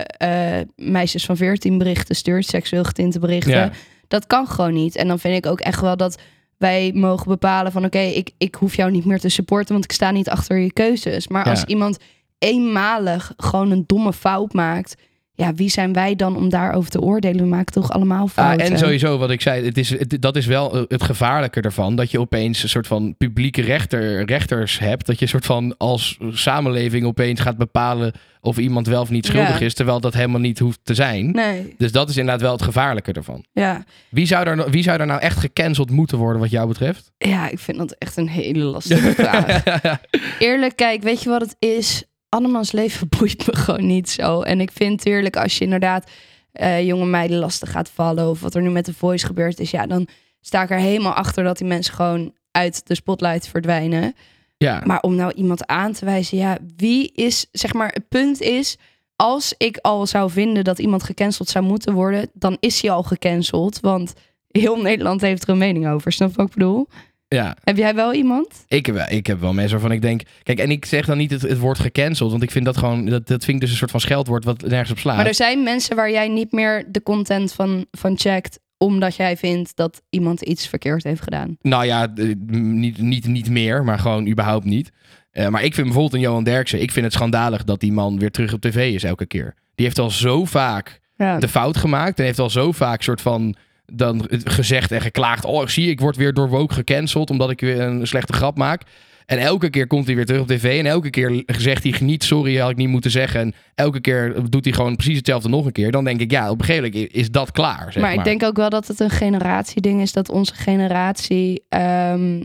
eh, 0.59 0.67
meisjes 0.75 1.25
van 1.25 1.37
14 1.37 1.77
berichten 1.77 2.15
stuurt, 2.15 2.45
seksueel 2.45 2.83
getinte 2.83 3.19
berichten, 3.19 3.53
Ja. 3.53 3.71
dat 4.07 4.27
kan 4.27 4.47
gewoon 4.47 4.73
niet. 4.73 4.95
En 4.95 5.07
dan 5.07 5.19
vind 5.19 5.45
ik 5.45 5.51
ook 5.51 5.59
echt 5.59 5.81
wel 5.81 5.97
dat 5.97 6.21
wij 6.63 6.91
mogen 6.95 7.27
bepalen 7.27 7.71
van 7.71 7.85
oké, 7.85 7.99
ik, 7.99 8.31
ik 8.37 8.55
hoef 8.55 8.75
jou 8.75 8.91
niet 8.91 9.05
meer 9.05 9.19
te 9.19 9.29
supporten, 9.29 9.71
want 9.73 9.83
ik 9.83 9.91
sta 9.91 10.11
niet 10.11 10.29
achter 10.29 10.57
je 10.57 10.73
keuzes. 10.73 11.27
Maar 11.27 11.45
Ja. 11.45 11.51
als 11.51 11.63
iemand 11.63 11.97
eenmalig 12.39 13.33
gewoon 13.37 13.71
een 13.71 13.83
domme 13.87 14.13
fout 14.13 14.53
maakt, 14.53 14.95
ja, 15.35 15.53
wie 15.53 15.69
zijn 15.69 15.93
wij 15.93 16.15
dan 16.15 16.35
om 16.35 16.49
daarover 16.49 16.89
te 16.89 17.01
oordelen? 17.01 17.41
We 17.43 17.47
maken 17.49 17.73
toch 17.73 17.91
allemaal 17.91 18.23
Ah, 18.23 18.29
fouten. 18.29 18.65
en 18.71 18.77
sowieso, 18.77 19.17
wat 19.17 19.31
ik 19.31 19.41
zei, 19.41 19.65
het 19.65 19.77
is, 19.77 19.89
het- 19.89 20.17
dat 20.21 20.35
is 20.35 20.45
wel 20.45 20.75
eh, 20.77 20.83
het 20.87 21.03
gevaarlijke 21.03 21.61
ervan. 21.61 21.95
Dat 21.95 22.11
je 22.11 22.19
opeens 22.19 22.63
een 22.63 22.69
soort 22.69 22.87
van 22.87 23.15
publieke 23.17 23.61
rechter, 23.61 24.25
rechters 24.25 24.79
hebt. 24.79 25.05
Dat 25.05 25.15
je 25.15 25.21
een 25.21 25.27
soort 25.29 25.45
van 25.45 25.75
als 25.77 26.17
samenleving 26.31 27.05
opeens 27.05 27.39
gaat 27.39 27.57
bepalen 27.57 28.13
of 28.41 28.57
iemand 28.57 28.87
wel 28.87 29.01
of 29.01 29.09
niet 29.09 29.25
schuldig 29.25 29.59
Ja. 29.59 29.65
is. 29.65 29.73
Terwijl 29.73 29.99
dat 29.99 30.13
helemaal 30.13 30.39
niet 30.39 30.59
hoeft 30.59 30.79
te 30.83 30.93
zijn. 30.93 31.31
Nee, 31.31 31.75
Dus 31.77 31.91
dat 31.91 32.09
is 32.09 32.17
inderdaad 32.17 32.41
wel 32.41 32.51
het 32.51 32.61
gevaarlijke 32.61 33.11
ervan. 33.11 33.45
ja. 33.51 33.83
Wie 34.09 34.25
zou, 34.25 34.47
er, 34.47 34.69
wie 34.69 34.83
zou 34.83 34.99
er 34.99 35.05
nou 35.05 35.19
echt 35.21 35.37
gecanceld 35.37 35.89
moeten 35.89 36.17
worden 36.17 36.41
wat 36.41 36.49
jou 36.51 36.67
betreft? 36.67 37.11
ja, 37.17 37.49
ik 37.49 37.59
vind 37.59 37.77
dat 37.77 37.95
echt 37.97 38.17
een 38.17 38.29
hele 38.29 38.63
lastige 38.63 39.11
vraag. 39.23 39.63
Eerlijk, 40.39 40.75
kijk, 40.75 41.03
weet 41.03 41.23
je 41.23 41.29
wat 41.29 41.41
het 41.41 41.55
is? 41.59 42.03
Annemans 42.33 42.71
leven 42.71 43.09
boeit 43.17 43.47
me 43.47 43.55
gewoon 43.55 43.85
niet 43.85 44.09
zo. 44.09 44.41
En 44.41 44.61
ik 44.61 44.71
vind 44.71 45.01
tuurlijk, 45.01 45.37
als 45.37 45.57
je 45.57 45.63
inderdaad 45.63 46.11
eh, 46.51 46.85
jonge 46.85 47.05
meiden 47.05 47.37
lastig 47.37 47.71
gaat 47.71 47.89
vallen... 47.89 48.29
of 48.29 48.41
wat 48.41 48.55
er 48.55 48.61
nu 48.61 48.69
met 48.69 48.85
de 48.85 48.93
Voice 48.93 49.25
gebeurd 49.25 49.59
is... 49.59 49.71
ja, 49.71 49.87
dan 49.87 50.07
sta 50.41 50.63
ik 50.63 50.69
er 50.69 50.77
helemaal 50.77 51.13
achter 51.13 51.43
dat 51.43 51.57
die 51.57 51.67
mensen 51.67 51.93
gewoon 51.93 52.33
uit 52.51 52.87
de 52.87 52.95
spotlight 52.95 53.47
verdwijnen. 53.47 54.15
ja. 54.57 54.81
Maar 54.85 55.01
om 55.01 55.15
nou 55.15 55.33
iemand 55.33 55.67
aan 55.67 55.93
te 55.93 56.05
wijzen, 56.05 56.37
ja, 56.37 56.57
wie 56.77 57.11
is, 57.11 57.45
zeg 57.51 57.73
maar, 57.73 57.89
het 57.93 58.07
punt 58.07 58.41
is... 58.41 58.77
als 59.15 59.53
ik 59.57 59.77
al 59.77 60.07
zou 60.07 60.31
vinden 60.31 60.63
dat 60.63 60.79
iemand 60.79 61.03
gecanceld 61.03 61.49
zou 61.49 61.65
moeten 61.65 61.93
worden... 61.93 62.29
dan 62.33 62.57
is 62.59 62.81
hij 62.81 62.91
al 62.91 63.03
gecanceld, 63.03 63.79
want... 63.79 64.13
Heel 64.47 64.81
Nederland 64.81 65.21
heeft 65.21 65.43
er 65.43 65.49
een 65.49 65.57
mening 65.57 65.87
over. 65.87 66.11
Snap 66.11 66.29
je 66.29 66.35
wat 66.35 66.47
ik 66.47 66.53
bedoel? 66.53 66.87
Ja. 67.33 67.55
Heb 67.63 67.77
jij 67.77 67.95
wel 67.95 68.13
iemand? 68.13 68.47
Ik 68.67 68.85
heb, 68.85 68.95
wel- 68.95 69.09
ik 69.09 69.27
heb 69.27 69.39
wel 69.39 69.53
mensen 69.53 69.71
waarvan 69.71 69.91
ik 69.95 70.01
denk... 70.01 70.21
Kijk, 70.43 70.59
en 70.59 70.71
ik 70.71 70.85
zeg 70.85 71.05
dan 71.05 71.17
niet 71.17 71.31
het, 71.31 71.41
het 71.41 71.57
woord 71.59 71.79
gecanceld. 71.79 72.31
Want 72.31 72.43
ik 72.43 72.51
vind 72.51 72.65
dat 72.65 72.77
gewoon... 72.77 73.05
Dat, 73.05 73.27
dat 73.27 73.43
vind 73.43 73.55
ik 73.55 73.61
dus 73.61 73.71
een 73.71 73.77
soort 73.77 73.91
van 73.91 73.99
scheldwoord 73.99 74.45
wat 74.45 74.61
nergens 74.61 74.91
op 74.91 74.97
slaat. 74.99 75.15
Maar 75.17 75.25
er 75.25 75.33
zijn 75.35 75.63
mensen 75.63 75.95
waar 75.95 76.11
jij 76.11 76.27
niet 76.27 76.51
meer 76.51 76.85
de 76.91 77.03
content 77.03 77.53
van, 77.53 77.85
van 77.91 78.17
checkt, 78.17 78.59
omdat 78.77 79.15
jij 79.15 79.37
vindt 79.37 79.75
dat 79.75 80.01
iemand 80.09 80.41
iets 80.41 80.67
verkeerd 80.67 81.03
heeft 81.03 81.21
gedaan. 81.21 81.57
Nou 81.61 81.85
ja, 81.85 82.13
eh, 82.15 82.25
niet, 82.47 82.97
niet, 82.97 83.27
niet 83.27 83.49
meer, 83.49 83.83
maar 83.83 83.99
gewoon 83.99 84.27
überhaupt 84.27 84.65
niet. 84.65 84.91
Eh, 85.31 85.47
maar 85.47 85.63
ik 85.63 85.73
vind 85.73 85.85
bijvoorbeeld 85.87 86.13
een 86.13 86.29
Johan 86.29 86.43
Derksen... 86.43 86.81
Ik 86.81 86.91
vind 86.91 87.05
het 87.05 87.13
schandalig 87.13 87.63
dat 87.63 87.79
die 87.79 87.91
man 87.91 88.19
weer 88.19 88.31
terug 88.31 88.53
op 88.53 88.61
tv 88.61 88.93
is 88.93 89.03
elke 89.03 89.25
keer. 89.25 89.53
Die 89.75 89.85
heeft 89.85 89.99
al 89.99 90.09
zo 90.11 90.45
vaak 90.45 90.99
Ja. 91.17 91.39
de 91.39 91.47
fout 91.47 91.77
gemaakt. 91.77 92.19
En 92.19 92.25
heeft 92.25 92.39
al 92.39 92.49
zo 92.49 92.71
vaak 92.71 93.01
soort 93.01 93.21
van 93.21 93.55
dan 93.85 94.25
gezegd 94.29 94.91
en 94.91 95.01
geklaagd. 95.01 95.45
Oh, 95.45 95.67
zie 95.67 95.89
ik 95.89 95.99
word 95.99 96.15
weer 96.15 96.33
door 96.33 96.49
Woke 96.49 96.73
gecanceld 96.73 97.29
omdat 97.29 97.49
ik 97.49 97.61
weer 97.61 97.79
een 97.79 98.07
slechte 98.07 98.33
grap 98.33 98.57
maak. 98.57 98.81
En 99.25 99.37
elke 99.37 99.69
keer 99.69 99.87
komt 99.87 100.05
hij 100.05 100.15
weer 100.15 100.25
terug 100.25 100.41
op 100.41 100.47
tv. 100.47 100.79
En 100.79 100.85
elke 100.85 101.09
keer 101.09 101.43
zegt 101.45 101.83
hij 101.83 101.95
niet, 101.99 102.23
sorry, 102.23 102.57
had 102.57 102.69
ik 102.69 102.77
niet 102.77 102.87
moeten 102.87 103.11
zeggen. 103.11 103.39
En 103.39 103.53
elke 103.75 104.01
keer 104.01 104.49
doet 104.49 104.63
hij 104.63 104.73
gewoon 104.73 104.95
precies 104.95 105.17
hetzelfde 105.17 105.49
nog 105.49 105.65
een 105.65 105.71
keer. 105.71 105.91
Dan 105.91 106.03
denk 106.03 106.19
ik, 106.19 106.31
ja, 106.31 106.49
op 106.49 106.59
een 106.59 106.65
gegeven 106.65 106.91
moment 106.91 107.13
is 107.13 107.31
dat 107.31 107.51
klaar. 107.51 107.91
Zeg 107.91 108.01
maar 108.01 108.01
maar, 108.01 108.13
ik 108.13 108.23
denk 108.23 108.43
ook 108.43 108.57
wel 108.57 108.69
dat 108.69 108.87
het 108.87 108.99
een 108.99 109.09
generatieding 109.09 110.01
is, 110.01 110.11
dat 110.11 110.29
onze 110.29 110.53
generatie 110.55 111.63
ehm, 111.69 112.41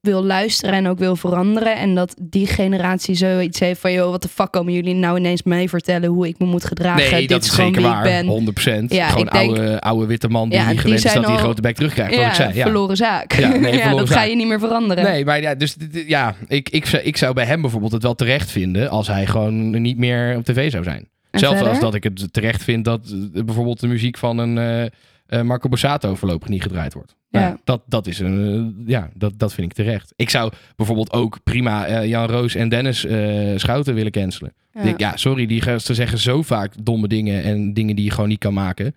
wil 0.00 0.24
luisteren 0.24 0.74
en 0.74 0.86
ook 0.88 0.98
wil 0.98 1.16
veranderen. 1.16 1.76
En 1.76 1.94
dat 1.94 2.14
die 2.20 2.46
generatie 2.46 3.14
zoiets 3.14 3.60
heeft 3.60 3.80
van, 3.80 3.92
joh, 3.92 4.10
wat 4.10 4.22
de 4.22 4.28
fuck 4.28 4.50
komen 4.52 4.72
jullie 4.72 4.94
nou 4.94 5.18
ineens 5.18 5.42
mee 5.42 5.68
vertellen 5.68 6.08
hoe 6.08 6.28
ik 6.28 6.38
me 6.38 6.46
moet 6.46 6.64
gedragen? 6.64 7.10
Nee, 7.10 7.20
Dit 7.20 7.28
dat 7.28 7.44
is 7.44 7.50
gewoon 7.50 7.74
zeker 7.74 7.82
wie 7.82 7.90
waar. 7.92 8.06
ik 8.06 8.26
ben. 8.26 8.26
100%. 8.26 8.92
Ja, 8.92 9.08
gewoon 9.08 9.26
ik 9.26 9.32
denk- 9.32 9.48
oude, 9.56 9.80
oude 9.80 10.06
witte 10.06 10.28
man 10.28 10.48
die 10.48 10.58
Ja, 10.58 10.70
niet 10.70 10.80
gewend 10.80 11.04
is 11.04 11.12
dat 11.12 11.26
hij 11.26 11.36
grote 11.36 11.60
bek 11.60 11.74
terugkrijgt. 11.74 12.10
wat 12.14 12.20
Ja, 12.22 12.28
ik 12.28 12.34
zei. 12.34 12.54
Ja. 12.54 12.62
verloren 12.62 12.96
zaak. 12.96 13.32
Ja, 13.32 13.48
nee, 13.48 13.58
verloren 13.72 13.96
dat 13.96 14.08
zaak. 14.08 14.16
ga 14.18 14.22
je 14.24 14.36
niet 14.36 14.46
meer 14.46 14.58
veranderen. 14.60 15.04
Nee, 15.04 15.24
maar 15.24 15.40
ja, 15.40 15.54
dus 15.54 15.76
ja, 16.06 16.34
ik, 16.48 16.68
ik, 16.68 16.86
zou- 16.86 17.02
ik 17.02 17.16
zou 17.16 17.34
bij 17.34 17.44
hem 17.44 17.60
bijvoorbeeld 17.60 17.92
het 17.92 18.02
wel 18.02 18.14
terecht 18.14 18.50
vinden 18.50 18.90
als 18.90 19.06
hij 19.06 19.26
gewoon 19.26 19.82
niet 19.82 19.98
meer 19.98 20.36
op 20.36 20.44
tv 20.44 20.70
zou 20.70 20.84
zijn. 20.84 20.98
En 20.98 21.06
Hetzelfde 21.40 21.68
als 21.68 21.80
dat 21.80 21.94
ik 21.94 22.04
het 22.04 22.32
terecht 22.32 22.62
vind 22.64 22.84
dat 22.84 23.14
eh, 23.34 23.42
bijvoorbeeld 23.44 23.80
de 23.80 23.86
muziek 23.86 24.18
van 24.18 24.38
een 24.38 24.58
eh, 24.58 24.90
eh, 25.26 25.40
Marco 25.40 25.68
Borsato 25.68 26.14
voorlopig 26.14 26.48
niet 26.48 26.62
gedraaid 26.62 26.94
wordt. 26.94 27.16
Ja. 27.30 27.40
Nou, 27.40 27.56
dat, 27.64 27.82
dat 27.86 28.06
is 28.06 28.18
een, 28.18 28.74
eh, 28.78 28.86
ja, 28.88 29.10
dat, 29.14 29.32
dat 29.36 29.52
vind 29.54 29.66
ik 29.66 29.72
terecht. 29.76 30.12
Ik 30.16 30.30
zou 30.30 30.52
bijvoorbeeld 30.76 31.12
ook 31.12 31.38
prima 31.44 31.86
eh, 31.86 32.08
Jan 32.08 32.26
Roos 32.26 32.54
en 32.54 32.68
Dennis 32.68 33.04
eh, 33.04 33.52
Schouten 33.56 33.94
willen 33.94 34.12
cancelen. 34.12 34.52
Ja. 34.72 34.80
Ik 34.80 34.86
denk, 34.86 35.00
ja, 35.00 35.16
sorry, 35.16 35.46
die 35.46 35.60
gasten 35.60 35.94
zeggen 35.94 36.18
zo 36.18 36.42
vaak 36.42 36.72
domme 36.82 37.08
dingen 37.08 37.42
en 37.42 37.74
dingen 37.74 37.96
die 37.96 38.04
je 38.04 38.10
gewoon 38.10 38.28
niet 38.28 38.38
kan 38.38 38.54
maken. 38.54 38.94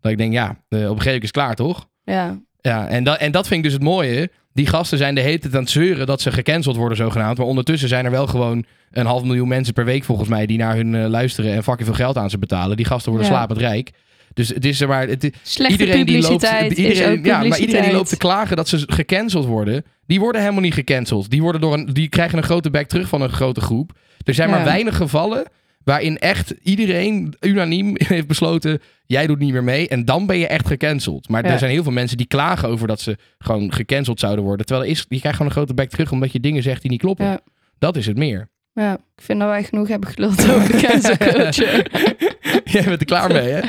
Dat 0.00 0.12
ik 0.12 0.18
denk, 0.18 0.32
ja, 0.32 0.48
op 0.50 0.56
een 0.68 0.78
gegeven 0.78 0.94
moment 0.94 1.06
is 1.06 1.20
het 1.22 1.30
klaar, 1.30 1.54
toch? 1.54 1.88
Ja. 2.04 2.38
Ja, 2.60 2.88
en 2.88 3.04
dat, 3.04 3.18
en 3.18 3.32
dat 3.32 3.46
vind 3.46 3.58
ik 3.58 3.64
dus 3.64 3.72
het 3.72 3.82
mooie. 3.82 4.30
Die 4.52 4.66
gasten 4.66 4.98
zijn 4.98 5.14
de 5.14 5.20
hele 5.20 5.38
tijd 5.38 5.54
aan 5.54 5.60
het 5.60 5.70
zeuren 5.70 6.06
dat 6.06 6.20
ze 6.20 6.32
gecanceld 6.32 6.76
worden 6.76 6.96
zogenaamd. 6.96 7.38
Maar 7.38 7.46
ondertussen 7.46 7.88
zijn 7.88 8.04
er 8.04 8.10
wel 8.10 8.26
gewoon 8.26 8.64
een 8.90 9.06
half 9.06 9.24
miljoen 9.24 9.48
mensen 9.48 9.74
per 9.74 9.84
week 9.84 10.04
volgens 10.04 10.28
mij... 10.28 10.46
die 10.46 10.58
naar 10.58 10.76
hun 10.76 11.08
luisteren 11.08 11.52
en 11.52 11.62
fucking 11.62 11.86
veel 11.88 11.96
geld 11.96 12.16
aan 12.16 12.30
ze 12.30 12.38
betalen. 12.38 12.76
Die 12.76 12.86
gasten 12.86 13.12
worden 13.12 13.28
Ja. 13.30 13.34
slapend 13.34 13.58
rijk. 13.58 13.90
Dus 14.34 14.48
het 14.48 14.64
is 14.64 14.80
er 14.80 14.88
maar... 14.88 15.08
Het, 15.08 15.30
Slechte 15.42 15.72
iedereen 15.72 16.06
die 16.06 16.14
loopt, 16.20 16.28
publiciteit 16.28 16.70
iedereen, 16.72 16.92
is 16.92 16.98
ja, 16.98 17.10
publiciteit. 17.10 17.48
maar 17.48 17.58
iedereen 17.58 17.84
die 17.84 17.92
loopt 17.92 18.08
te 18.08 18.16
klagen 18.16 18.56
dat 18.56 18.68
ze 18.68 18.82
gecanceld 18.86 19.46
worden... 19.46 19.84
die 20.06 20.20
worden 20.20 20.40
helemaal 20.40 20.62
niet 20.62 20.74
gecanceld. 20.74 21.30
Die, 21.30 21.42
worden 21.42 21.60
door 21.60 21.74
een, 21.74 21.86
die 21.86 22.08
krijgen 22.08 22.38
een 22.38 22.44
grote 22.44 22.70
back 22.70 22.86
terug 22.86 23.08
van 23.08 23.22
een 23.22 23.30
grote 23.30 23.60
groep. 23.60 23.92
Er 24.24 24.34
zijn 24.34 24.50
maar 24.50 24.64
weinig 24.64 24.96
gevallen 24.96 25.46
waarin 25.84 26.18
echt 26.18 26.54
iedereen 26.62 27.34
unaniem 27.40 27.94
heeft 28.14 28.26
besloten... 28.26 28.80
jij 29.06 29.26
doet 29.26 29.38
niet 29.38 29.52
meer 29.52 29.64
mee 29.64 29.88
en 29.88 30.04
dan 30.04 30.26
ben 30.26 30.38
je 30.38 30.46
echt 30.46 30.66
gecanceld. 30.66 31.28
Maar 31.28 31.44
Ja. 31.44 31.52
er 31.52 31.58
zijn 31.58 31.70
heel 31.70 31.82
veel 31.82 31.92
mensen 31.92 32.16
die 32.16 32.26
klagen 32.26 32.68
over 32.68 32.86
dat 32.86 33.00
ze 33.00 33.16
gewoon 33.38 33.72
gecanceld 33.72 34.20
zouden 34.20 34.44
worden. 34.44 34.66
Terwijl 34.66 34.86
er 34.86 34.92
is, 34.94 35.06
je 35.08 35.18
krijgt 35.18 35.36
gewoon 35.36 35.52
een 35.52 35.58
grote 35.58 35.74
back 35.74 35.88
terug 35.88 36.12
omdat 36.12 36.32
je 36.32 36.40
dingen 36.40 36.62
zegt 36.62 36.82
die 36.82 36.90
niet 36.90 37.00
kloppen. 37.00 37.26
Ja. 37.26 37.40
Dat 37.78 37.96
is 37.96 38.06
het 38.06 38.16
meer. 38.16 38.48
Ja, 38.72 38.92
ik 38.94 39.22
vind 39.22 39.38
dat 39.40 39.48
wij 39.48 39.64
genoeg 39.64 39.88
hebben 39.88 40.08
geluld 40.10 40.50
over 40.50 40.72
de 40.72 40.78
cancel 40.86 41.16
culture. 41.16 41.86
Jij 42.64 42.84
bent 42.84 43.00
er 43.00 43.06
klaar 43.06 43.32
mee, 43.32 43.48
hè? 43.50 43.60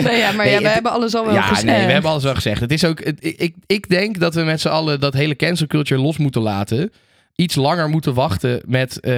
nee, 0.00 0.16
ja, 0.18 0.32
maar 0.32 0.44
Nee, 0.44 0.52
ja, 0.54 0.58
we 0.58 0.64
het- 0.64 0.72
hebben 0.74 0.92
alles 0.92 1.14
al 1.14 1.24
wel 1.24 1.34
ja, 1.34 1.42
gezegd. 1.42 1.64
nee, 1.66 1.86
we 1.86 1.92
hebben 1.92 2.10
alles 2.10 2.22
wel 2.22 2.34
gezegd. 2.34 2.60
Het 2.60 2.72
is 2.72 2.84
ook, 2.84 3.04
het- 3.04 3.24
ik, 3.24 3.38
ik, 3.40 3.54
ik 3.66 3.88
denk 3.88 4.18
dat 4.20 4.34
we 4.34 4.42
met 4.42 4.60
z'n 4.60 4.68
allen 4.68 5.00
dat 5.00 5.14
hele 5.14 5.36
cancel 5.36 5.66
culture 5.66 6.00
los 6.00 6.16
moeten 6.18 6.42
laten. 6.42 6.92
Iets 7.36 7.54
langer 7.54 7.88
moeten 7.88 8.14
wachten 8.14 8.62
met 8.66 9.00
eh, 9.00 9.12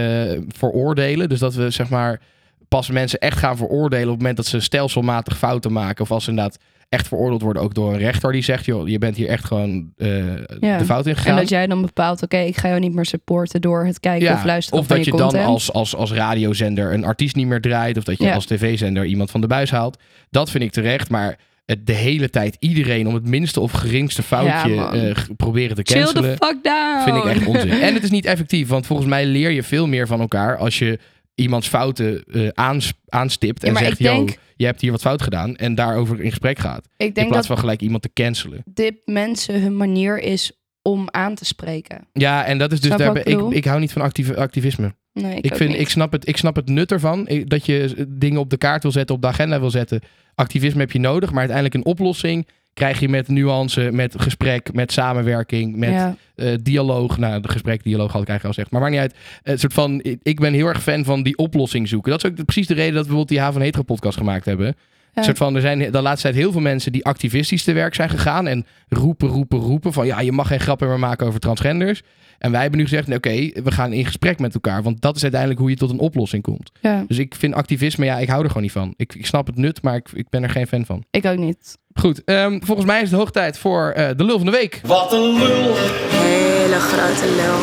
veroordelen. 0.49 1.29
Dus 1.29 1.39
dat 1.39 1.55
we 1.55 1.70
zeg 1.70 1.89
maar 1.89 2.20
pas 2.68 2.91
mensen 2.91 3.18
echt 3.18 3.39
gaan 3.39 3.57
veroordelen 3.57 4.05
op 4.07 4.11
het 4.12 4.18
moment 4.18 4.37
dat 4.37 4.47
ze 4.47 4.61
stelselmatig 4.61 5.39
fouten 5.39 5.72
maken. 5.72 6.05
Of 6.05 6.11
als 6.11 6.25
ze 6.25 6.31
inderdaad 6.31 6.59
echt 6.89 7.09
veroordeeld 7.09 7.43
worden, 7.43 7.62
ook 7.62 7.74
door 7.74 7.93
een 7.93 7.99
rechter 7.99 8.32
die 8.32 8.43
zegt, 8.43 8.64
joh, 8.64 8.89
je 8.89 8.99
bent 8.99 9.16
hier 9.16 9.28
echt 9.28 9.45
gewoon 9.45 9.93
eh, 9.97 10.26
Ja. 10.61 10.78
de 10.78 10.85
fout 10.85 11.05
in 11.07 11.11
En 11.12 11.16
gegaan. 11.18 11.37
dat 11.37 11.49
jij 11.49 11.66
dan 11.66 11.82
bepaalt, 11.82 12.22
oké, 12.22 12.37
ik 12.39 12.57
ga 12.57 12.68
jou 12.68 12.80
niet 12.80 12.95
meer 12.95 13.05
supporten 13.07 13.61
door 13.61 13.85
het 13.87 14.01
kijken 14.01 14.32
of 14.32 14.45
luisteren 14.45 14.78
of 14.80 14.87
van 14.87 14.97
dat 14.97 15.05
je, 15.05 15.11
dan 15.16 15.35
als, 15.35 15.72
als, 15.72 15.97
als 15.97 16.12
radiozender 16.12 16.93
een 16.93 17.05
artiest 17.05 17.37
niet 17.37 17.47
meer 17.47 17.61
draait. 17.61 17.97
Of 17.97 18.05
dat 18.05 18.18
je 18.18 18.24
Ja. 18.24 18.35
als 18.35 18.47
tv-zender 18.47 19.05
iemand 19.05 19.30
van 19.30 19.41
de 19.41 19.47
buis 19.47 19.70
haalt. 19.70 19.99
Dat 20.30 20.51
vind 20.51 20.64
ik 20.64 20.70
terecht. 20.70 21.11
Maar 21.11 21.39
het 21.66 21.87
de 21.87 21.93
hele 21.93 22.30
tijd 22.30 22.57
iedereen 22.59 23.07
om 23.09 23.14
het 23.14 23.26
minste 23.28 23.61
of 23.61 23.72
geringste 23.72 24.22
foutje 24.22 24.74
Ja, 24.74 24.93
eh, 24.93 25.14
proberen 25.37 25.76
te 25.76 25.82
Chill 25.95 26.05
the 26.05 26.12
cancelen. 26.12 26.37
fuck 26.37 26.59
down. 26.62 27.03
Vind 27.05 27.16
ik 27.16 27.24
echt 27.24 27.47
onzin. 27.47 27.70
En 27.80 27.95
het 27.95 28.03
is 28.03 28.11
niet 28.11 28.24
effectief. 28.24 28.68
Want 28.68 28.87
volgens 28.87 29.09
mij 29.09 29.26
leer 29.26 29.51
je 29.51 29.62
veel 29.62 29.87
meer 29.87 30.07
van 30.07 30.20
elkaar 30.20 30.57
als 30.57 30.78
je 30.78 30.99
iemands 31.35 31.68
fouten 31.68 32.24
eh, 32.24 32.49
aans- 32.55 32.93
aanstipt. 33.09 33.64
En 33.64 33.76
zegt, 33.76 33.99
yo, 33.99 34.14
denk- 34.14 34.37
je 34.57 34.64
hebt 34.64 34.80
hier 34.80 34.91
wat 34.91 35.01
fout 35.01 35.22
gedaan. 35.22 35.57
En 35.57 35.74
daarover 35.74 36.20
in 36.20 36.28
gesprek 36.30 36.59
gaat. 36.59 36.89
Ik 36.97 37.16
In 37.16 37.28
plaats 37.28 37.47
van 37.47 37.59
gelijk 37.59 37.80
iemand 37.80 38.03
te 38.03 38.11
cancelen. 38.12 38.62
dit 38.64 38.95
mensen 39.05 39.61
hun 39.62 39.76
manier 39.76 40.18
is 40.20 40.53
om 40.82 41.09
aan 41.11 41.35
te 41.35 41.45
spreken. 41.45 42.09
Ja, 42.12 42.45
en 42.45 42.59
dat 42.59 42.72
is 42.72 42.80
dus... 42.80 42.93
Snap 42.95 43.16
ik 43.16 43.26
ik, 43.53 43.64
hou 43.64 43.80
niet 43.80 43.93
van 43.93 44.03
activisme. 44.37 44.95
Nee, 45.12 45.41
ik, 45.41 45.55
vind, 45.55 45.70
niet. 45.70 45.80
ik, 45.80 45.89
snap 45.89 46.12
het, 46.12 46.28
ik 46.28 46.37
snap 46.37 46.57
het 46.57 46.68
nut 46.68 46.93
ervan. 46.93 47.28
Ik- 47.28 47.51
Dat 47.51 47.66
je 47.66 48.07
dingen 48.09 48.41
op 48.41 48.51
de 48.51 48.57
kaart 48.57 48.82
wil 48.82 48.93
zetten, 48.93 49.14
op 49.14 49.22
de 49.22 49.28
agenda 49.28 49.61
wil 49.61 49.70
zetten. 49.70 50.01
Activisme 50.35 50.80
heb 50.80 50.93
je 50.93 50.99
nodig, 50.99 51.30
maar 51.30 51.39
uiteindelijk 51.39 51.74
een 51.76 51.85
oplossing 51.85 52.47
krijg 52.75 53.01
je 53.01 53.09
met 53.09 53.29
nuance, 53.29 53.89
met 53.93 54.14
gesprek, 54.18 54.72
met 54.72 54.93
samenwerking, 54.93 55.77
met 55.77 55.91
ja. 55.91 56.16
eh, 56.35 56.55
dialoog. 56.62 57.18
Nou, 57.18 57.41
de 57.41 57.49
gesprek, 57.49 57.83
dialoog 57.83 58.12
had 58.12 58.22
ik 58.22 58.29
eigenlijk 58.29 58.45
al 58.45 58.51
gezegd. 58.64 58.70
Maar 58.70 58.81
maakt 58.81 58.93
niet 58.93 59.01
uit. 59.01 59.14
Het 59.43 59.61
soort 59.61 59.72
van, 59.72 60.01
ik- 60.22 60.41
ben 60.41 60.53
heel 60.53 60.66
erg 60.66 60.83
fan 60.83 61.05
van 61.05 61.22
die 61.22 61.37
oplossing 61.37 61.89
zoeken. 61.89 62.11
Dat 62.11 62.25
is 62.25 62.31
ook 62.31 62.45
precies 62.45 62.66
de 62.66 62.75
reden 62.75 62.95
dat 62.95 63.03
we 63.07 63.09
bijvoorbeeld 63.09 63.29
die 63.39 63.41
Haven 63.41 63.61
Hetero 63.61 63.83
podcast 63.83 64.16
gemaakt 64.18 64.45
hebben. 64.45 64.77
Een 65.15 65.25
soort 65.25 65.37
van, 65.37 65.55
er 65.55 65.61
zijn 65.61 65.79
de 65.93 66.03
laatste 66.03 66.23
tijd 66.29 66.41
heel 66.41 66.53
veel 66.53 66.61
mensen 66.61 66.93
die 66.93 67.05
activistisch 67.05 67.65
te 67.65 67.73
werk 67.73 67.95
zijn 67.95 68.09
gegaan. 68.11 68.47
En 68.47 68.67
roepen, 68.89 69.29
roepen, 69.29 69.59
roepen 69.59 69.93
van 69.93 70.07
ja, 70.07 70.21
je 70.21 70.33
mag 70.33 70.47
geen 70.47 70.61
grappen 70.61 70.89
meer 70.89 70.99
maken 70.99 71.27
over 71.27 71.41
transgenders. 71.41 72.03
En 72.39 72.51
wij 72.51 72.61
hebben 72.61 72.79
nu 72.79 72.85
gezegd, 72.85 73.07
nee, 73.07 73.17
oké, 73.17 73.62
we 73.62 73.71
gaan 73.73 73.93
in 73.93 74.05
gesprek 74.05 74.39
met 74.39 74.55
elkaar. 74.55 74.83
Want 74.83 75.01
dat 75.01 75.17
is 75.17 75.23
uiteindelijk 75.23 75.61
hoe 75.61 75.71
je 75.71 75.77
tot 75.77 75.91
een 75.91 75.99
oplossing 75.99 76.43
komt. 76.43 76.71
Ja, 76.81 77.05
Dus 77.09 77.19
ik 77.19 77.35
vind 77.35 77.55
activisme, 77.55 78.05
ja, 78.05 78.19
ik 78.19 78.29
hou 78.29 78.41
er 78.43 78.47
gewoon 78.49 78.62
niet 78.62 78.73
van. 78.73 78.95
Ik, 78.97 79.15
ik 79.15 79.27
snap 79.27 79.47
het 79.47 79.57
nut, 79.57 79.83
maar 79.83 79.95
ik, 79.97 80.09
ik 80.15 80.29
ben 80.29 80.43
er 80.43 80.51
geen 80.51 80.67
fan 80.67 80.85
van. 80.85 81.05
ik 81.11 81.27
ook 81.27 81.39
niet. 81.39 81.79
Goed, 81.95 82.25
ehm, 82.25 82.59
volgens 82.61 82.87
mij 82.87 83.03
is 83.03 83.11
het 83.11 83.19
hoog 83.19 83.31
tijd 83.31 83.59
voor 83.59 83.91
eh, 83.91 84.09
de 84.17 84.25
lul 84.25 84.37
van 84.37 84.47
de 84.47 84.53
week. 84.53 84.81
Wat 84.87 85.12
een 85.12 85.39
lul, 85.39 85.75
Hele 86.11 86.79
grote 86.79 87.35
lul. 87.37 87.61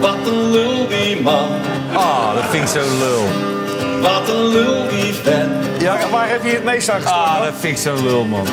wat 0.00 0.26
een 0.32 0.50
lul 0.50 0.88
die 0.88 1.20
man. 1.22 1.48
Ah, 1.94 2.34
dat 2.34 2.44
vind 2.50 2.62
ik 2.62 2.68
zo 2.68 2.98
lul. 2.98 3.58
Wat 4.00 4.28
een 4.28 4.48
lul 4.48 4.88
die 4.88 5.12
vent. 5.12 5.82
Ja, 5.82 6.10
waar 6.10 6.30
heb 6.30 6.44
je 6.44 6.50
het 6.50 6.64
meest 6.64 6.90
aan 6.90 7.04
Ah, 7.04 7.44
dat 7.44 7.54
vind 7.54 7.72
ik 7.76 7.82
zo 7.82 8.02
lul, 8.02 8.24
man. 8.24 8.46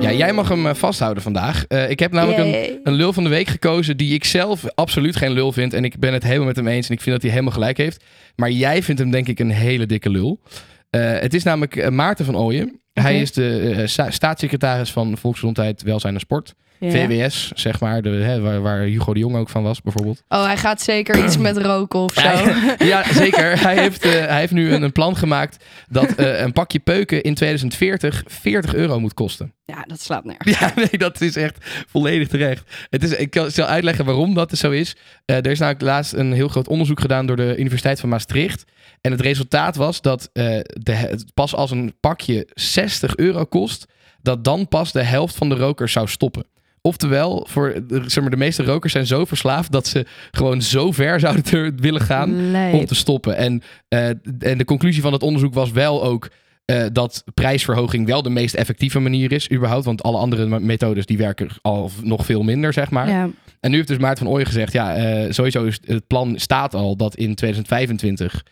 Ja, 0.00 0.12
jij 0.12 0.32
mag 0.32 0.48
hem 0.48 0.66
eh, 0.66 0.74
vasthouden 0.74 1.22
vandaag. 1.22 1.64
Eh, 1.68 1.90
ik 1.90 1.98
heb 1.98 2.12
namelijk 2.12 2.38
een, 2.38 2.80
een 2.82 2.92
lul 2.92 3.12
van 3.12 3.22
de 3.22 3.28
week 3.28 3.48
gekozen 3.48 3.96
die 3.96 4.14
ik 4.14 4.24
zelf 4.24 4.64
absoluut 4.74 5.16
geen 5.16 5.32
lul 5.32 5.52
vind. 5.52 5.72
En 5.72 5.84
ik 5.84 5.98
ben 5.98 6.12
het 6.12 6.22
helemaal 6.22 6.46
met 6.46 6.56
hem 6.56 6.68
eens 6.68 6.88
en 6.88 6.94
ik 6.94 7.00
vind 7.00 7.14
dat 7.14 7.22
hij 7.22 7.30
helemaal 7.30 7.52
gelijk 7.52 7.76
heeft. 7.76 8.04
Maar 8.36 8.50
jij 8.50 8.82
vindt 8.82 9.00
hem 9.00 9.10
denk 9.10 9.28
ik 9.28 9.38
een 9.38 9.50
hele 9.50 9.86
dikke 9.86 10.10
lul. 10.10 10.40
Eh, 10.90 11.18
het 11.18 11.34
is 11.34 11.42
namelijk 11.42 11.90
Maarten 11.90 12.24
van 12.24 12.36
Ooyen. 12.36 12.81
Hij 12.92 13.12
Oké. 13.12 13.20
is 13.22 13.32
de 13.32 13.74
eh, 13.76 13.86
sta- 13.86 14.10
staatssecretaris 14.10 14.90
van 14.92 15.16
Volksgezondheid, 15.18 15.82
Welzijn 15.82 16.14
en 16.14 16.20
Sport. 16.20 16.54
Ja. 16.78 16.90
VWS, 16.90 17.50
zeg 17.54 17.80
maar, 17.80 18.02
de, 18.02 18.08
hè, 18.08 18.40
waar, 18.40 18.60
waar 18.62 18.80
Hugo 18.80 19.12
de 19.14 19.20
Jong 19.20 19.36
ook 19.36 19.48
van 19.48 19.62
was 19.62 19.82
bijvoorbeeld. 19.82 20.22
Oh, 20.28 20.44
hij 20.44 20.56
gaat 20.56 20.82
zeker 20.82 21.24
iets 21.24 21.36
met 21.38 21.56
roken 21.56 21.98
of 22.00 22.12
zo. 22.12 22.20
Ja, 22.20 22.74
ja, 22.84 23.12
zeker. 23.12 23.60
Hij 23.62 23.78
heeft, 23.78 24.04
eh, 24.04 24.10
hij 24.12 24.38
heeft 24.38 24.52
nu 24.52 24.72
een, 24.72 24.82
een 24.82 24.92
plan 24.92 25.16
gemaakt 25.16 25.64
dat 25.88 26.14
eh, 26.14 26.40
een 26.40 26.52
pakje 26.52 26.78
peuken 26.78 27.22
in 27.22 27.34
2040 27.34 28.22
40 28.26 28.74
euro 28.74 29.00
moet 29.00 29.14
kosten. 29.14 29.52
Ja, 29.64 29.82
dat 29.86 30.00
slaat 30.00 30.24
nergens. 30.24 30.58
Ja, 30.58 30.72
nee, 30.76 30.98
dat 30.98 31.20
is 31.20 31.36
echt 31.36 31.56
volledig 31.88 32.28
terecht. 32.28 32.62
Het 32.90 33.02
is, 33.02 33.10
ik 33.16 33.30
kan- 33.30 33.50
zal 33.50 33.66
uitleggen 33.66 34.04
waarom 34.04 34.34
dat 34.34 34.58
zo 34.58 34.70
is. 34.70 34.96
Er 35.24 35.46
is 35.46 35.58
namelijk 35.58 35.84
laatst 35.84 36.12
een 36.12 36.32
heel 36.32 36.48
groot 36.48 36.68
onderzoek 36.68 37.00
gedaan 37.00 37.26
door 37.26 37.36
de 37.36 37.54
Universiteit 37.58 38.00
van 38.00 38.08
Maastricht. 38.08 38.64
En 39.02 39.10
het 39.10 39.20
resultaat 39.20 39.76
was 39.76 40.00
dat 40.00 40.30
eh, 40.32 40.44
de, 40.62 41.24
pas 41.34 41.54
als 41.54 41.70
een 41.70 41.94
pakje 42.00 42.48
60 42.54 43.16
euro 43.16 43.44
kost, 43.44 43.86
dat 44.22 44.44
dan 44.44 44.68
pas 44.68 44.92
de 44.92 45.02
helft 45.02 45.34
van 45.34 45.48
de 45.48 45.54
rokers 45.54 45.92
zou 45.92 46.08
stoppen. 46.08 46.44
Oftewel, 46.80 47.46
voor 47.48 47.82
de, 47.86 48.02
zeg 48.06 48.20
maar, 48.22 48.30
de 48.30 48.36
meeste 48.36 48.64
rokers 48.64 48.92
zijn 48.92 49.06
zo 49.06 49.24
verslaafd 49.24 49.72
dat 49.72 49.86
ze 49.86 50.06
gewoon 50.30 50.62
zo 50.62 50.92
ver 50.92 51.20
zouden 51.20 51.76
willen 51.80 52.00
gaan 52.00 52.30
om 52.72 52.86
te 52.86 52.94
stoppen. 52.94 53.36
En, 53.36 53.62
eh, 53.88 54.08
en 54.38 54.58
de 54.58 54.64
conclusie 54.64 55.02
van 55.02 55.12
het 55.12 55.22
onderzoek 55.22 55.54
was 55.54 55.70
wel 55.70 56.04
ook 56.04 56.30
eh, 56.64 56.84
dat 56.92 57.24
prijsverhoging 57.34 58.06
wel 58.06 58.22
de 58.22 58.30
meest 58.30 58.54
effectieve 58.54 58.98
manier 58.98 59.32
is, 59.32 59.50
überhaupt. 59.50 59.84
Want 59.84 60.02
alle 60.02 60.18
andere 60.18 60.46
me- 60.46 60.60
methodes 60.60 61.06
die 61.06 61.18
werken 61.18 61.48
al 61.62 61.90
nog 62.02 62.24
veel 62.24 62.42
minder, 62.42 62.72
zeg 62.72 62.90
maar. 62.90 63.08
Ja. 63.08 63.30
En 63.60 63.70
nu 63.70 63.76
heeft 63.76 63.88
dus 63.88 63.98
Maarten 63.98 64.24
van 64.24 64.32
Ooyen 64.34 64.46
gezegd, 64.46 64.72
ja, 64.72 65.32
sowieso 65.32 65.64
is 65.64 65.80
het 65.84 66.06
plan 66.06 66.38
staat 66.38 66.74
al 66.74 66.96
dat 66.96 67.16
in 67.16 67.34
2025 67.34 68.42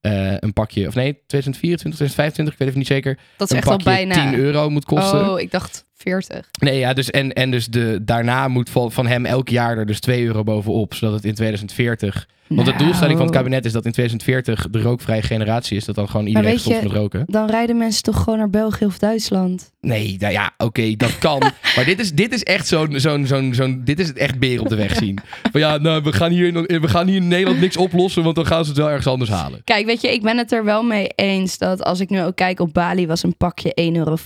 eh, 0.00 0.34
een 0.38 0.52
pakje, 0.52 0.86
of 0.86 0.94
nee, 0.94 1.22
2024, 1.26 1.78
2025, 1.78 2.52
ik 2.52 2.58
weet 2.58 2.68
even 2.68 2.78
niet 2.78 2.88
zeker, 2.88 3.18
Dat 3.36 3.50
is 3.50 3.50
een 3.50 3.62
echt 3.62 3.66
al 3.66 3.76
pakje 3.76 4.06
bijna. 4.06 4.30
10 4.30 4.40
euro 4.40 4.70
moet 4.70 4.84
kosten. 4.84 5.30
Oh, 5.30 5.40
ik 5.40 5.50
dacht 5.50 5.84
40. 5.94 6.48
Nee, 6.60 6.78
ja, 6.78 6.92
dus 6.92 7.10
en, 7.10 7.32
en 7.32 7.50
dus 7.50 7.66
de, 7.66 7.98
daarna 8.02 8.48
moet 8.48 8.70
van, 8.70 8.92
van 8.92 9.06
hem 9.06 9.26
elk 9.26 9.48
jaar 9.48 9.78
er 9.78 9.86
dus 9.86 10.00
2 10.00 10.24
euro 10.24 10.42
bovenop, 10.42 10.94
zodat 10.94 11.14
het 11.14 11.24
in 11.24 11.34
2040 11.34 12.28
Want 12.54 12.66
de 12.66 12.74
doelstelling 12.84 13.16
van 13.18 13.26
het 13.26 13.34
Nou, 13.34 13.44
kabinet 13.44 13.64
is 13.64 13.72
dat 13.72 13.84
in 13.84 13.92
2040 13.92 14.66
de 14.70 14.80
rookvrije 14.82 15.22
generatie 15.22 15.76
is. 15.76 15.84
Dat 15.84 15.94
dan 15.94 16.08
gewoon 16.08 16.26
iedereen 16.26 16.50
weet 16.50 16.60
stopt 16.60 16.76
je- 16.76 16.82
met 16.82 16.92
roken. 16.92 17.22
Dan 17.26 17.50
rijden 17.50 17.76
mensen 17.76 18.02
toch 18.02 18.16
gewoon 18.22 18.38
naar 18.38 18.50
België 18.50 18.84
of 18.84 18.98
Duitsland. 18.98 19.72
Nee, 19.80 20.16
nou 20.18 20.32
ja, 20.32 20.50
oké, 20.58 20.96
dat 20.96 21.18
kan. 21.18 21.38
maar 21.76 21.84
dit 21.84 22.00
is, 22.00 22.12
dit 22.12 22.32
is 22.32 22.42
echt 22.42 22.66
zo'n, 22.66 22.92
zo'n, 23.00 23.26
zo'n, 23.26 23.54
zo'n, 23.54 23.80
dit 23.84 24.00
is 24.00 24.08
het 24.08 24.16
echt 24.16 24.38
beer 24.38 24.60
op 24.60 24.68
de 24.68 24.74
weg 24.76 24.94
zien. 24.94 25.18
Van 25.52 25.60
ja, 25.60 25.76
nou, 25.76 26.02
we 26.02 26.12
gaan, 26.12 26.30
hier, 26.30 26.46
in- 26.46 26.80
we 26.80 26.88
gaan 26.88 27.06
hier 27.06 27.16
in 27.16 27.28
Nederland 27.28 27.60
niks 27.60 27.76
oplossen, 27.76 28.22
want 28.22 28.34
dan 28.36 28.46
gaan 28.46 28.62
ze 28.64 28.68
het 28.70 28.78
wel 28.78 28.88
ergens 28.88 29.06
anders 29.06 29.30
halen. 29.30 29.60
Kijk, 29.64 29.86
weet 29.86 30.00
je, 30.00 30.12
ik 30.12 30.22
ben 30.22 30.36
het 30.38 30.52
er 30.52 30.64
wel 30.64 30.82
mee 30.82 31.06
eens 31.14 31.58
dat 31.58 31.84
als 31.84 32.00
ik 32.00 32.10
nu 32.10 32.22
ook 32.22 32.36
kijk 32.36 32.60
op 32.60 32.72
Bali 32.72 33.06
was 33.06 33.22
een 33.22 33.36
pakje 33.36 33.72
1,50 33.80 33.96
euro. 33.96 34.16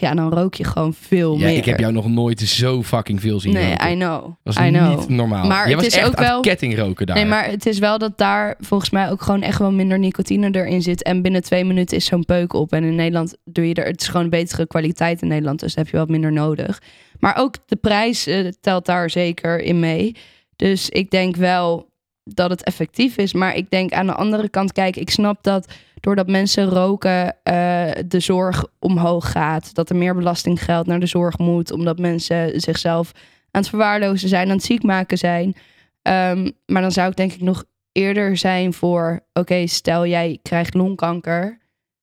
Ja, 0.00 0.14
dan 0.14 0.32
rook 0.32 0.54
je 0.54 0.64
gewoon 0.64 0.94
veel 1.00 1.38
Ja, 1.38 1.46
meer. 1.46 1.56
ik 1.56 1.64
heb 1.64 1.78
jou 1.78 1.92
nog 1.92 2.08
nooit 2.08 2.40
zo 2.40 2.82
fucking 2.82 3.20
veel 3.20 3.40
zien 3.40 3.52
Nee, 3.52 3.68
roken. 3.70 3.90
I 3.90 3.94
know. 3.94 4.22
Dat 4.22 4.54
was 4.54 4.56
I 4.66 4.68
know. 4.70 4.98
niet 4.98 5.08
normaal. 5.08 5.46
Maar 5.46 5.56
Jij 5.62 5.66
het 5.66 5.74
was 5.76 5.86
is 5.86 5.94
echt 5.96 6.06
ook 6.06 6.18
wel- 6.18 6.36
het 6.36 6.46
kettingroken 6.46 7.06
daar. 7.06 7.16
Nee, 7.16 7.24
maar 7.26 7.44
het 7.50 7.66
is 7.70 7.78
wel 7.78 7.98
dat 7.98 8.18
daar 8.18 8.54
volgens 8.58 8.90
mij 8.90 9.10
ook 9.10 9.22
gewoon 9.22 9.42
echt 9.42 9.58
wel 9.58 9.72
minder 9.72 9.98
nicotine 9.98 10.50
erin 10.50 10.82
zit. 10.82 11.02
En 11.02 11.22
binnen 11.22 11.42
twee 11.42 11.64
minuten 11.64 11.96
is 11.96 12.04
zo'n 12.04 12.24
peuk 12.24 12.52
op. 12.52 12.72
En 12.72 12.84
in 12.84 12.94
Nederland 12.94 13.36
doe 13.44 13.68
je 13.68 13.74
er... 13.74 13.86
Het 13.86 14.00
is 14.00 14.08
gewoon 14.08 14.28
betere 14.28 14.66
kwaliteit 14.66 15.22
in 15.22 15.28
Nederland. 15.28 15.60
Dus 15.60 15.74
heb 15.74 15.88
je 15.88 15.96
wat 15.96 16.08
minder 16.08 16.32
nodig. 16.32 16.82
Maar 17.18 17.36
ook 17.36 17.54
de 17.66 17.76
prijs 17.76 18.26
eh, 18.26 18.48
telt 18.60 18.86
daar 18.86 19.10
zeker 19.10 19.60
in 19.60 19.80
mee. 19.80 20.16
Dus 20.56 20.88
ik 20.88 21.10
denk 21.10 21.36
wel 21.36 21.88
dat 22.24 22.50
het 22.50 22.64
effectief 22.64 23.16
is. 23.16 23.32
Maar 23.32 23.56
ik 23.56 23.70
denk 23.70 23.92
aan 23.92 24.06
de 24.06 24.14
andere 24.14 24.48
kant... 24.48 24.72
Kijk, 24.72 24.96
ik 24.96 25.10
snap 25.10 25.42
dat 25.42 25.72
doordat 26.00 26.28
mensen 26.28 26.68
roken... 26.68 27.36
eh, 27.42 27.90
de 28.06 28.20
zorg 28.20 28.64
omhoog 28.78 29.30
gaat. 29.30 29.74
Dat 29.74 29.90
er 29.90 29.96
meer 29.96 30.14
belastinggeld 30.14 30.86
naar 30.86 31.00
de 31.00 31.06
zorg 31.06 31.38
moet. 31.38 31.72
Omdat 31.72 31.98
mensen 31.98 32.60
zichzelf 32.60 33.12
aan 33.50 33.60
het 33.60 33.68
verwaarlozen 33.68 34.28
zijn. 34.28 34.48
Aan 34.48 34.56
het 34.56 34.64
ziek 34.64 34.82
maken 34.82 35.18
zijn. 35.18 35.54
Ehm, 36.02 36.50
maar 36.66 36.82
dan 36.82 36.92
zou 36.92 37.10
ik 37.10 37.16
denk 37.16 37.32
ik 37.32 37.40
nog 37.40 37.64
eerder 37.92 38.36
zijn 38.36 38.72
voor... 38.72 39.20
Oké, 39.32 39.66
stel 39.66 40.06
jij 40.06 40.38
krijgt 40.42 40.74
longkanker... 40.74 41.58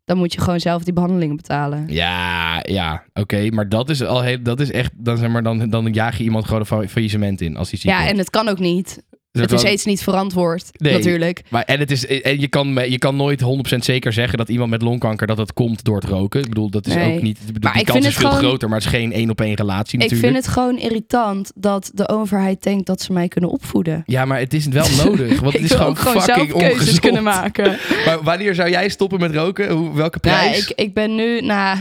dan 0.05 0.17
moet 0.17 0.33
je 0.33 0.41
gewoon 0.41 0.59
zelf 0.59 0.83
die 0.83 0.93
behandelingen 0.93 1.35
betalen. 1.35 1.85
Ja, 1.87 2.59
ja, 2.67 3.03
oké. 3.13 3.49
maar 3.49 3.69
dat 3.69 3.89
is 3.89 4.03
al 4.03 4.21
heel, 4.21 4.43
dat 4.43 4.59
is 4.59 4.71
echt, 4.71 4.91
dan, 4.95 5.17
zeg 5.17 5.29
maar, 5.29 5.43
dan, 5.43 5.69
dan 5.69 5.93
jaag 5.93 6.17
je 6.17 6.23
iemand 6.23 6.45
gewoon 6.45 6.59
een 6.59 6.65
fa- 6.65 6.87
faillissement 6.87 7.41
in 7.41 7.57
als 7.57 7.69
hij 7.69 7.79
ziek 7.79 7.89
Ja, 7.91 7.97
wordt. 7.97 8.11
en 8.11 8.17
het 8.17 8.29
kan 8.29 8.47
ook 8.47 8.59
niet. 8.59 9.03
Het 9.41 9.51
is 9.51 9.59
steeds 9.59 9.85
niet 9.85 10.03
verantwoord, 10.03 10.69
Nee. 10.77 10.93
natuurlijk. 10.93 11.41
Maar, 11.49 11.63
en 11.63 11.79
het 11.79 11.91
is, 11.91 12.07
en 12.07 12.39
je, 12.39 12.47
kan, 12.47 12.67
je 12.89 12.97
kan 12.97 13.15
nooit 13.15 13.41
100% 13.73 13.77
zeker 13.77 14.13
zeggen 14.13 14.37
dat 14.37 14.49
iemand 14.49 14.69
met 14.69 14.81
longkanker 14.81 15.27
dat 15.27 15.37
het 15.37 15.53
komt 15.53 15.83
door 15.83 15.95
het 15.95 16.05
roken. 16.09 16.39
Ik 16.41 16.47
bedoel, 16.49 16.69
dat 16.69 16.87
is 16.87 16.93
Nee. 16.93 17.15
ook 17.15 17.21
niet. 17.21 17.37
Ik 17.37 17.45
bedoel, 17.45 17.61
Maar 17.61 17.71
die 17.71 17.81
ik 17.81 17.87
kans 17.87 17.97
vind 17.99 18.09
is 18.09 18.13
het 18.13 18.21
veel 18.23 18.29
gewoon- 18.35 18.49
groter, 18.49 18.69
maar 18.69 18.77
het 18.77 18.87
is 18.87 18.93
geen 18.93 19.13
één 19.13 19.29
op 19.29 19.41
één 19.41 19.53
relatie 19.55 19.93
Ik 19.99 20.09
natuurlijk. 20.09 20.33
vind 20.33 20.45
het 20.45 20.53
gewoon 20.53 20.77
irritant 20.77 21.51
dat 21.55 21.91
de 21.93 22.09
overheid 22.09 22.63
denkt 22.63 22.85
dat 22.85 23.01
ze 23.01 23.13
mij 23.13 23.27
kunnen 23.27 23.49
opvoeden. 23.49 24.03
Ja, 24.05 24.25
maar 24.25 24.39
het 24.39 24.53
is 24.53 24.65
wel 24.67 24.87
nodig. 25.05 25.39
Want 25.39 25.53
het 25.53 25.63
ik 25.63 25.69
is 25.69 25.75
gewoon 25.75 25.97
fucking 25.97 26.23
zelf 26.23 26.51
keuzes 26.51 26.99
kunnen 26.99 27.23
maken. 27.23 27.77
Maar 28.05 28.23
wanneer 28.23 28.55
zou 28.55 28.69
jij 28.69 28.89
stoppen 28.89 29.19
met 29.19 29.35
roken? 29.35 29.69
Hoe, 29.71 29.93
welke 29.95 30.17
Nou, 30.21 30.37
prijs? 30.37 30.67
ik, 30.69 30.79
ik 30.79 30.93
ben 30.93 31.15
nu, 31.15 31.41
nou, 31.41 31.77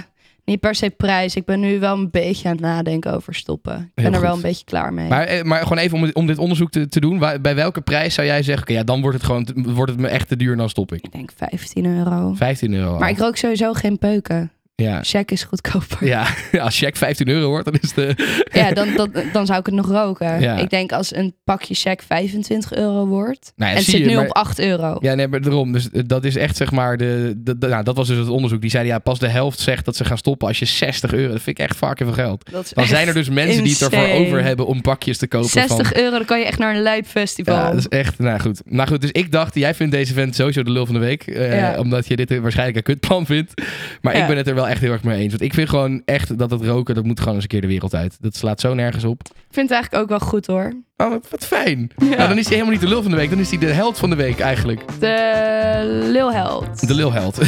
niet 0.46 0.60
per 0.60 0.74
se 0.74 0.90
prijs. 0.90 1.36
Ik 1.36 1.44
ben 1.44 1.60
nu 1.60 1.78
wel 1.78 1.96
een 1.96 2.10
beetje 2.10 2.48
aan 2.48 2.54
het 2.54 2.64
nadenken 2.64 3.14
over 3.14 3.34
stoppen. 3.34 3.74
Ik 3.74 3.90
ben 3.94 4.04
Heel 4.04 4.14
er 4.14 4.20
wel 4.20 4.34
een 4.34 4.40
beetje 4.40 4.64
klaar 4.64 4.92
mee. 4.92 5.08
Maar, 5.08 5.24
eh, 5.24 5.42
maar 5.42 5.62
gewoon 5.62 5.78
even 5.78 5.98
om, 5.98 6.10
om 6.12 6.26
dit 6.26 6.38
onderzoek 6.38 6.70
te, 6.70 6.88
te 6.88 7.00
doen. 7.00 7.18
Waar- 7.18 7.40
bij 7.40 7.54
welke 7.54 7.80
prijs 7.80 8.14
zou 8.14 8.26
jij 8.26 8.42
zeggen, 8.42 8.74
ja, 8.74 8.82
dan 8.82 9.00
wordt 9.00 9.16
het 9.16 9.26
gewoon 9.26 9.46
wordt 9.74 9.90
het 9.92 10.00
me 10.00 10.08
echt 10.08 10.28
te 10.28 10.36
duur 10.36 10.52
en 10.52 10.58
dan 10.58 10.68
stop 10.68 10.92
ik. 10.92 11.04
ik 11.04 11.12
denk 11.12 11.30
15 11.36 11.86
euro. 11.86 12.34
15 12.34 12.74
euro. 12.74 12.98
Maar 12.98 13.08
ik 13.10 13.18
rook 13.18 13.36
sowieso 13.36 13.72
geen 13.72 13.98
peuken. 13.98 14.50
Ja. 14.82 15.02
Check 15.02 15.30
is 15.30 15.42
goedkoper. 15.42 16.06
Ja, 16.06 16.26
als 16.60 16.78
check 16.78 16.96
15 16.96 17.28
euro 17.28 17.48
wordt, 17.48 17.64
dan 17.64 17.74
is 17.80 17.92
de... 17.92 18.14
Ja, 18.52 18.70
dan, 18.72 18.88
dan, 18.96 19.10
dan 19.32 19.46
zou 19.46 19.58
ik 19.58 19.66
het 19.66 19.74
nog 19.74 19.86
roken. 19.90 20.40
Ja. 20.40 20.56
Ik 20.56 20.70
denk 20.70 20.92
als 20.92 21.14
een 21.14 21.34
pakje 21.44 21.74
check 21.74 22.02
25 22.02 22.72
euro 22.74 23.06
wordt. 23.06 23.52
Nou 23.56 23.70
ja, 23.70 23.76
en 23.76 23.82
het 23.82 23.90
zit 23.90 24.00
je, 24.00 24.06
nu 24.06 24.14
maar- 24.14 24.24
op 24.24 24.32
8 24.36 24.58
euro. 24.58 24.96
Ja, 25.00 25.14
nee, 25.14 25.28
maar 25.28 25.40
daarom. 25.40 25.72
Dus 25.72 25.90
eh, 25.90 26.02
dat 26.06 26.24
is 26.24 26.36
echt 26.36 26.56
zeg 26.56 26.70
maar 26.70 26.96
de, 26.96 27.34
de, 27.36 27.58
de- 27.58 27.66
nou, 27.68 27.84
dat 27.84 27.96
was 27.96 28.08
dus 28.08 28.18
het 28.18 28.28
onderzoek. 28.28 28.60
Die 28.60 28.70
zeiden 28.70 28.92
ja, 28.92 28.98
pas 28.98 29.18
de 29.18 29.28
helft 29.28 29.58
zegt 29.58 29.84
dat 29.84 29.96
ze 29.96 30.04
gaan 30.04 30.18
stoppen 30.18 30.48
als 30.48 30.58
je 30.58 30.64
60 30.64 31.12
euro. 31.12 31.32
Dat 31.32 31.42
vind 31.42 31.58
ik 31.58 31.64
echt 31.68 31.76
fucking 31.76 32.14
veel 32.14 32.24
geld. 32.24 32.50
Dat 32.50 32.64
is 32.64 32.70
Dan 32.70 32.86
zijn 32.86 33.08
er 33.08 33.14
dus 33.14 33.28
mensen 33.28 33.62
die 33.64 33.72
het 33.78 33.92
ervoor 33.92 34.08
over 34.26 34.42
hebben 34.42 34.66
om 34.66 34.80
pakjes 34.80 35.18
te 35.18 35.26
kopen 35.26 35.48
60 35.48 35.88
van. 35.88 35.96
euro, 36.02 36.10
dan 36.16 36.24
kan 36.24 36.38
je 36.38 36.44
echt 36.44 36.58
naar 36.58 36.74
een 36.74 36.82
lijpfestival. 36.82 37.54
Ja, 37.54 37.70
dat 37.70 37.78
is 37.78 37.88
echt. 37.88 38.18
Nou 38.18 38.40
goed. 38.40 38.60
Nou 38.64 38.88
goed, 38.88 39.00
dus 39.00 39.10
ik 39.12 39.32
dacht, 39.32 39.54
jij 39.54 39.74
vindt 39.74 39.92
deze 39.92 40.12
vent 40.12 40.34
sowieso 40.34 40.62
de 40.62 40.70
lul 40.70 40.86
van 40.86 40.94
de 40.94 41.00
week. 41.00 41.26
eh, 41.26 41.58
Ja. 41.58 41.78
Omdat 41.78 42.06
je 42.08 42.16
dit 42.16 42.38
waarschijnlijk 42.38 42.76
een 42.76 42.82
kutplan 42.82 43.26
vindt. 43.26 43.62
Maar 44.00 44.14
ik 44.16 44.26
ben 44.26 44.36
het 44.36 44.46
er 44.48 44.54
wel 44.54 44.65
echt 44.68 44.80
heel 44.80 44.92
erg 44.92 45.04
mee 45.04 45.20
eens. 45.20 45.30
Want 45.30 45.42
ik 45.42 45.54
vind 45.54 45.68
gewoon 45.68 46.02
echt 46.04 46.38
dat 46.38 46.50
het 46.50 46.62
roken, 46.62 46.94
dat 46.94 47.04
moet 47.04 47.18
gewoon 47.18 47.34
eens 47.34 47.42
een 47.42 47.48
keer 47.48 47.60
de 47.60 47.66
wereld 47.66 47.94
uit. 47.94 48.16
Dat 48.20 48.36
slaat 48.36 48.60
zo 48.60 48.74
nergens 48.74 49.04
op. 49.04 49.20
Ik 49.24 49.32
vind 49.50 49.68
het 49.68 49.78
eigenlijk 49.78 50.02
ook 50.02 50.08
wel 50.18 50.28
goed 50.28 50.46
hoor. 50.46 50.72
Oh, 50.98 51.08
wat, 51.10 51.26
wat 51.30 51.46
fijn. 51.46 51.90
Nou, 51.96 52.16
dan 52.16 52.38
is 52.38 52.44
hij 52.44 52.52
helemaal 52.52 52.70
niet 52.72 52.80
de 52.80 52.88
lul 52.88 53.02
van 53.02 53.10
de 53.10 53.16
week. 53.16 53.30
Dan 53.30 53.38
is 53.38 53.50
hij 53.50 53.58
de 53.58 53.66
held 53.66 53.98
van 53.98 54.10
de 54.10 54.16
week 54.16 54.40
eigenlijk. 54.40 54.80
De 55.00 55.80
lulheld. 56.12 56.88
De 56.88 56.94
lulheld. 56.94 57.38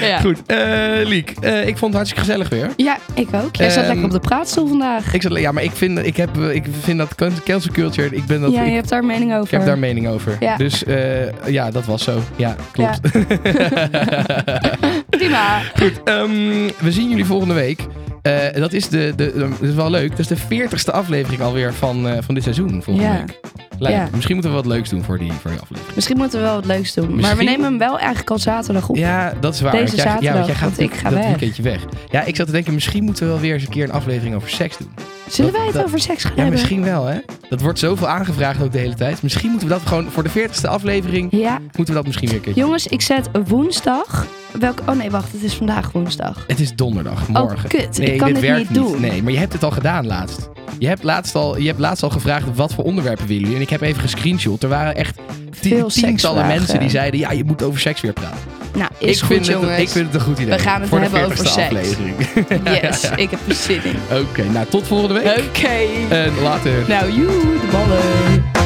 Ja. 0.00 0.18
Goed, 0.20 0.42
eh 0.46 0.58
Liek, 1.04 1.30
eh, 1.40 1.60
ik 1.66 1.76
vond 1.78 1.80
het 1.80 1.94
hartstikke 1.94 2.20
gezellig 2.24 2.48
weer. 2.48 2.70
ja, 2.76 2.96
ik 3.14 3.28
ook. 3.34 3.56
Jij 3.56 3.68
zat 3.70 3.78
Ehm, 3.78 3.86
lekker 3.86 4.04
op 4.04 4.10
de 4.10 4.28
praatstoel 4.28 4.66
vandaag. 4.66 5.14
Ik, 5.14 5.22
zat- 5.22 5.38
ja, 5.38 5.52
maar 5.52 5.62
ik 5.62 5.70
vind, 5.70 5.98
ik 6.06 6.16
heb, 6.16 6.36
ik 6.38 6.64
vind 6.82 6.98
dat 6.98 7.14
can- 7.14 7.42
cancel 7.44 7.72
culture, 7.72 8.08
ik, 8.16 8.26
ben 8.26 8.40
dat, 8.40 8.52
ja, 8.52 8.62
je 8.62 8.68
ik, 8.68 8.74
hebt 8.74 8.88
daar 8.88 9.04
mening 9.04 9.32
over. 9.32 9.44
ik 9.44 9.50
heb 9.50 9.64
daar 9.64 9.78
mening 9.78 10.08
over. 10.08 10.36
Ja. 10.40 10.56
Dus 10.56 10.84
eh, 10.84 11.46
ja, 11.46 11.70
dat 11.70 11.84
was 11.84 12.02
zo. 12.04 12.18
Ja, 12.36 12.56
klopt. 12.72 13.00
Prima. 15.10 15.60
Goed, 15.78 16.02
ehm, 16.04 16.68
we 16.78 16.92
zien 16.92 17.08
jullie 17.08 17.24
volgende 17.24 17.54
week. 17.54 17.80
Eh, 18.22 18.54
dat, 18.54 18.72
is 18.72 18.88
de, 18.88 19.12
de, 19.16 19.32
dat 19.60 19.68
is 19.68 19.74
wel 19.74 19.90
leuk. 19.90 20.10
Dat 20.10 20.18
is 20.18 20.26
de 20.26 20.36
veertigste 20.36 20.92
aflevering 20.92 21.40
alweer 21.42 21.74
van, 21.74 22.08
eh, 22.08 22.16
van 22.20 22.34
dit 22.34 22.42
seizoen, 22.42 22.82
volgende 22.82 23.02
Ja. 23.10 23.18
week. 23.18 23.40
Ja. 23.90 24.08
Misschien 24.12 24.34
moeten 24.34 24.50
we 24.52 24.56
wat 24.56 24.66
leuks 24.66 24.88
doen 24.88 25.04
voor 25.04 25.18
die, 25.18 25.32
voor 25.32 25.50
die 25.50 25.60
aflevering. 25.60 25.94
Misschien 25.94 26.16
moeten 26.16 26.38
we 26.38 26.44
wel 26.44 26.54
wat 26.54 26.64
leuks 26.64 26.94
doen. 26.94 27.20
Maar 27.20 27.36
we 27.36 27.42
nemen 27.44 27.64
hem 27.64 27.78
wel 27.78 27.98
eigenlijk 27.98 28.30
al 28.30 28.38
zaterdag 28.38 28.88
op. 28.88 28.96
Ja, 28.96 29.32
dat 29.40 29.54
is 29.54 29.60
waar. 29.60 29.72
Deze 29.72 29.96
jij, 29.96 30.04
ja, 30.04 30.10
zaterdag, 30.10 30.34
want 30.34 30.46
jij 30.46 30.54
gaat 30.54 30.76
want 30.76 30.80
ik 30.92 30.94
ga 30.98 31.10
dat 31.10 31.18
weg. 31.18 31.26
weekendje 31.28 31.62
weg. 31.62 31.82
Ja, 32.10 32.22
ik 32.24 32.36
zat 32.36 32.46
te 32.46 32.52
denken, 32.52 32.74
misschien 32.74 33.04
moeten 33.04 33.24
we 33.26 33.30
wel 33.32 33.40
weer 33.40 33.52
eens 33.54 33.62
een 33.62 33.68
keer 33.68 33.84
een 33.84 33.92
aflevering 33.92 34.34
over 34.34 34.48
seks 34.50 34.76
doen. 34.78 34.90
Zullen 35.28 35.50
dat- 35.50 35.56
wij 35.60 35.66
het 35.70 35.76
dat- 35.76 35.84
over 35.86 35.98
seks 35.98 36.22
gaan 36.22 36.32
Ja, 36.36 36.36
hebben? 36.42 36.54
misschien 36.58 36.84
wel, 36.84 37.04
hè? 37.06 37.18
Dat 37.48 37.60
wordt 37.60 37.78
zoveel 37.78 38.08
aangevraagd 38.08 38.62
ook 38.62 38.72
de 38.72 38.78
hele 38.78 38.94
tijd. 38.94 39.22
Misschien 39.22 39.50
moeten 39.50 39.68
we 39.68 39.74
dat 39.74 39.86
gewoon 39.86 40.10
voor 40.10 40.22
de 40.22 40.28
veertigste 40.28 40.68
aflevering... 40.68 41.28
Ja. 41.30 41.58
moeten 41.60 41.86
we 41.86 41.92
dat 41.92 42.06
misschien 42.06 42.28
weer 42.28 42.36
een 42.36 42.42
keertje 42.42 42.60
Jongens, 42.60 42.86
ik 42.86 43.00
zet 43.00 43.28
woensdag... 43.46 44.26
Welke... 44.58 44.82
Oh 44.86 44.96
nee, 44.96 45.10
wacht. 45.10 45.32
Het 45.32 45.42
is 45.42 45.54
vandaag 45.54 45.92
woensdag. 45.92 46.44
Het 46.46 46.60
is 46.60 46.74
donderdag, 46.74 47.28
morgen. 47.28 47.56
Oh, 47.56 47.64
kut. 47.64 47.98
Nee, 47.98 48.12
ik 48.12 48.18
kan 48.18 48.26
dit 48.26 48.40
dit 48.40 48.50
werkt 48.50 48.70
niet 48.70 48.78
doen. 48.78 49.00
Nee, 49.00 49.22
maar 49.22 49.32
je 49.32 49.38
hebt 49.38 49.52
het 49.52 49.62
al 49.62 49.70
gedaan 49.70 50.06
laatst. 50.06 50.48
Je 50.78 50.86
hebt 50.86 51.02
laatst 51.02 51.34
al, 51.34 51.58
je 51.58 51.66
hebt 51.66 51.78
laatst 51.78 52.02
al 52.02 52.10
gevraagd 52.10 52.46
wat 52.54 52.74
voor 52.74 52.84
onderwerpen 52.84 53.26
willen 53.26 53.42
jullie. 53.42 53.56
En 53.56 53.62
ik 53.62 53.70
heb 53.70 53.80
even 53.80 54.00
gescreenshot. 54.00 54.62
Er 54.62 54.68
waren 54.68 54.96
echt 54.96 55.18
Veel 55.50 55.88
tientallen 55.88 56.46
mensen 56.46 56.80
die 56.80 56.90
zeiden... 56.90 57.20
ja, 57.20 57.32
je 57.32 57.44
moet 57.44 57.62
over 57.62 57.80
seks 57.80 58.00
weer 58.00 58.12
praten. 58.12 58.38
Nou, 58.74 58.90
is 58.98 59.16
ik, 59.16 59.24
goed, 59.24 59.34
vind 59.34 59.46
jongens. 59.46 59.70
Het, 59.70 59.80
ik 59.80 59.88
vind 59.88 60.06
het 60.06 60.14
een 60.14 60.20
goed 60.20 60.38
idee. 60.38 60.56
We 60.56 60.62
gaan 60.62 60.80
het 60.80 60.88
voor 60.90 60.98
de 60.98 61.04
hebben 61.04 61.24
over 61.24 61.38
40ste 61.38 61.50
seks. 61.50 61.66
aflevering. 61.66 62.14
Yes, 62.82 63.10
ik 63.24 63.30
heb 63.30 63.40
er 63.48 63.54
zin 63.54 63.84
in. 63.84 64.18
Oké, 64.18 64.44
nou 64.44 64.66
tot 64.66 64.86
volgende 64.86 65.14
week. 65.14 65.38
Oké. 65.38 66.14
En 66.14 66.40
later. 66.42 66.88
Nou, 66.88 67.12
joe, 67.12 67.26
de 67.26 67.68
ballen. 67.72 68.57